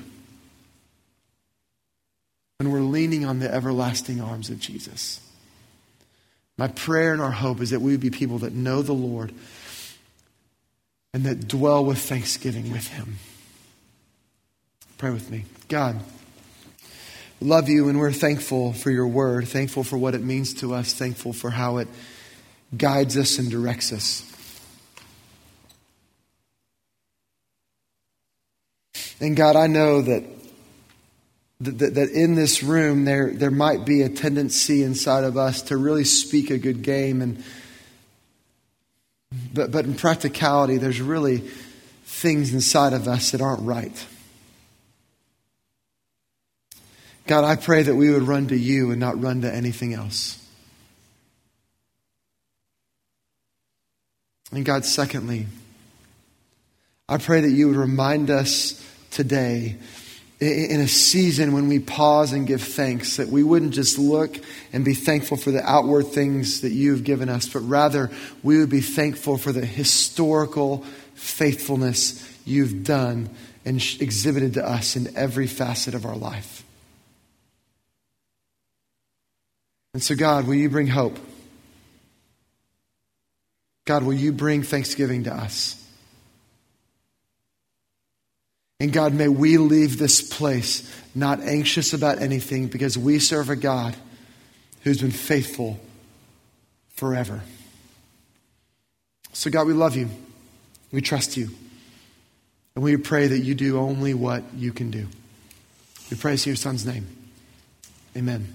We're 2.73 2.81
leaning 2.81 3.25
on 3.25 3.39
the 3.39 3.53
everlasting 3.53 4.21
arms 4.21 4.51
of 4.51 4.59
Jesus. 4.61 5.21
My 6.57 6.69
prayer 6.69 7.12
and 7.12 7.21
our 7.21 7.33
hope 7.33 7.61
is 7.61 7.71
that 7.71 7.81
we 7.81 7.93
would 7.93 8.01
be 8.01 8.11
people 8.11 8.39
that 8.39 8.53
know 8.53 8.83
the 8.83 8.93
Lord 8.93 9.33
and 11.12 11.25
that 11.25 11.49
dwell 11.49 11.85
with 11.85 11.99
thanksgiving 11.99 12.71
with 12.71 12.89
Him. 12.89 13.19
Pray 14.99 15.11
with 15.11 15.31
me. 15.31 15.45
God, 15.69 16.01
love 17.41 17.69
you 17.69 17.89
and 17.89 17.99
we're 17.99 18.12
thankful 18.12 18.73
for 18.73 18.91
your 18.91 19.07
word, 19.07 19.49
thankful 19.49 19.83
for 19.85 19.99
what 19.99 20.15
it 20.15 20.23
means 20.23 20.55
to 20.55 20.75
us, 20.75 20.93
thankful 20.93 21.33
for 21.33 21.51
how 21.51 21.79
it 21.79 21.89
guides 22.77 23.17
us 23.17 23.39
and 23.39 23.51
directs 23.51 23.93
us. 23.93 24.31
And 29.21 29.37
God, 29.37 29.57
I 29.57 29.67
know 29.67 30.03
that 30.03 30.25
that, 31.61 31.95
that 31.95 32.11
in 32.11 32.35
this 32.35 32.63
room 32.63 33.05
there, 33.05 33.33
there 33.33 33.51
might 33.51 33.85
be 33.85 34.03
a 34.03 34.09
tendency 34.09 34.83
inside 34.83 35.25
of 35.25 35.37
us 35.37 35.63
to 35.63 35.77
really 35.77 36.05
speak 36.05 36.51
a 36.51 36.59
good 36.59 36.83
game 36.83 37.23
and 37.23 37.43
but, 39.53 39.71
but 39.71 39.85
in 39.85 39.95
practicality 39.95 40.79
there's 40.79 41.01
really 41.01 41.39
things 42.05 42.53
inside 42.53 42.93
of 42.93 43.09
us 43.09 43.33
that 43.33 43.41
aren't 43.41 43.63
right. 43.63 44.07
God 47.27 47.45
i 47.45 47.57
pray 47.57 47.83
that 47.83 47.95
we 47.95 48.11
would 48.11 48.23
run 48.23 48.49
to 48.49 48.57
you 48.57 48.91
and 48.91 49.01
not 49.01 49.21
run 49.21 49.43
to 49.43 49.53
anything 49.53 49.95
else. 49.95 50.41
And 54.53 54.65
god 54.65 54.85
secondly 54.85 55.47
i 57.09 57.17
pray 57.17 57.41
that 57.41 57.51
you 57.51 57.69
would 57.69 57.77
remind 57.77 58.31
us 58.31 58.85
today 59.11 59.77
in 60.41 60.80
a 60.80 60.89
season 60.89 61.53
when 61.53 61.68
we 61.68 61.78
pause 61.78 62.32
and 62.32 62.47
give 62.47 62.62
thanks, 62.62 63.16
that 63.16 63.28
we 63.28 63.43
wouldn't 63.43 63.72
just 63.72 63.99
look 63.99 64.37
and 64.72 64.85
be 64.85 64.95
thankful 64.95 65.37
for 65.37 65.51
the 65.51 65.62
outward 65.68 66.09
things 66.09 66.61
that 66.62 66.72
you've 66.72 67.05
given 67.05 67.28
us, 67.28 67.49
but 67.49 67.61
rather 67.61 68.11
we 68.43 68.59
would 68.59 68.70
be 68.70 68.80
thankful 68.80 69.39
for 69.39 69.53
the 69.53 69.64
historical 69.64 70.78
faithfulness 71.14 72.28
you've 72.45 72.85
done 72.85 73.30
and 73.64 73.76
exhibited 74.01 74.55
to 74.55 74.68
us 74.68 74.97
in 74.97 75.16
every 75.16 75.47
facet 75.47 75.95
of 75.95 76.05
our 76.05 76.16
life. 76.16 76.64
And 79.95 80.03
so, 80.03 80.16
God, 80.16 80.47
will 80.47 80.57
you 80.57 80.68
bring 80.68 80.89
hope? 80.89 81.18
God, 83.85 84.03
will 84.03 84.14
you 84.14 84.32
bring 84.32 84.62
thanksgiving 84.62 85.24
to 85.24 85.32
us? 85.32 85.80
And 88.85 88.93
God, 88.93 89.14
may 89.14 89.28
we 89.28 89.57
leave 89.57 89.99
this 89.99 90.20
place 90.20 90.95
not 91.14 91.41
anxious 91.41 91.95
about 91.95 92.20
anything 92.20 92.66
because 92.66 92.99
we 92.99 93.18
serve 93.18 93.49
a 93.49 93.57
God 93.57 93.97
who's 94.82 95.01
been 95.01 95.11
faithful 95.11 95.80
forever. 96.91 97.41
So, 99.32 99.49
God, 99.51 99.66
we 99.66 99.72
love 99.72 99.97
you. 99.97 100.11
We 100.93 101.01
trust 101.01 101.39
you. 101.39 101.49
And 102.74 102.85
we 102.85 102.99
pray 102.99 103.26
that 103.26 103.39
you 103.39 103.55
do 103.55 103.78
only 103.78 104.12
what 104.12 104.43
you 104.55 104.70
can 104.70 104.91
do. 104.91 105.07
We 106.11 106.18
praise 106.18 106.45
in 106.45 106.51
your 106.51 106.57
son's 106.57 106.85
name. 106.85 107.07
Amen. 108.14 108.47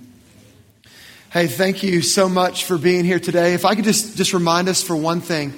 Hey, 1.31 1.47
thank 1.47 1.81
you 1.81 2.03
so 2.03 2.29
much 2.29 2.65
for 2.65 2.77
being 2.77 3.03
here 3.03 3.19
today. 3.19 3.55
If 3.55 3.65
I 3.65 3.73
could 3.73 3.83
just, 3.83 4.15
just 4.15 4.33
remind 4.33 4.69
us 4.69 4.83
for 4.83 4.95
one 4.95 5.21
thing, 5.21 5.55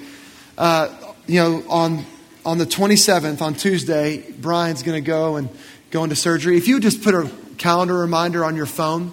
uh, 0.56 0.88
you 1.26 1.42
know, 1.42 1.62
on 1.68 2.06
on 2.44 2.58
the 2.58 2.66
27th, 2.66 3.40
on 3.40 3.54
Tuesday, 3.54 4.24
Brian's 4.38 4.82
going 4.82 5.02
to 5.02 5.06
go 5.06 5.36
and 5.36 5.48
go 5.90 6.04
into 6.04 6.16
surgery. 6.16 6.56
If 6.56 6.68
you 6.68 6.80
just 6.80 7.02
put 7.02 7.14
a 7.14 7.30
calendar 7.58 7.94
reminder 7.94 8.44
on 8.44 8.56
your 8.56 8.66
phone, 8.66 9.12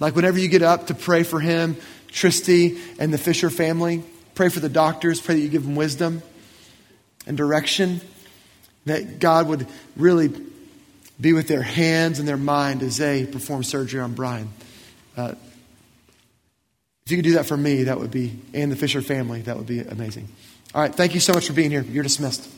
like 0.00 0.14
whenever 0.14 0.38
you 0.38 0.48
get 0.48 0.62
up 0.62 0.86
to 0.88 0.94
pray 0.94 1.22
for 1.22 1.40
him, 1.40 1.76
Tristy 2.08 2.78
and 2.98 3.12
the 3.12 3.18
Fisher 3.18 3.50
family, 3.50 4.02
pray 4.34 4.48
for 4.48 4.60
the 4.60 4.68
doctors, 4.68 5.20
pray 5.20 5.34
that 5.34 5.40
you 5.40 5.48
give 5.48 5.64
them 5.64 5.76
wisdom 5.76 6.22
and 7.26 7.36
direction, 7.36 8.00
that 8.86 9.18
God 9.18 9.48
would 9.48 9.66
really 9.96 10.30
be 11.20 11.32
with 11.32 11.48
their 11.48 11.62
hands 11.62 12.18
and 12.18 12.28
their 12.28 12.36
mind 12.36 12.82
as 12.82 12.96
they 12.98 13.26
perform 13.26 13.62
surgery 13.62 14.00
on 14.00 14.14
Brian. 14.14 14.48
Uh, 15.16 15.34
if 17.04 17.12
you 17.12 17.18
could 17.18 17.24
do 17.24 17.34
that 17.34 17.46
for 17.46 17.56
me, 17.56 17.84
that 17.84 17.98
would 17.98 18.10
be, 18.10 18.38
and 18.52 18.70
the 18.70 18.76
Fisher 18.76 19.02
family, 19.02 19.42
that 19.42 19.56
would 19.56 19.66
be 19.66 19.80
amazing. 19.80 20.28
All 20.74 20.82
right, 20.82 20.94
thank 20.94 21.14
you 21.14 21.20
so 21.20 21.32
much 21.32 21.46
for 21.46 21.52
being 21.52 21.70
here. 21.70 21.82
You're 21.82 22.02
dismissed. 22.02 22.50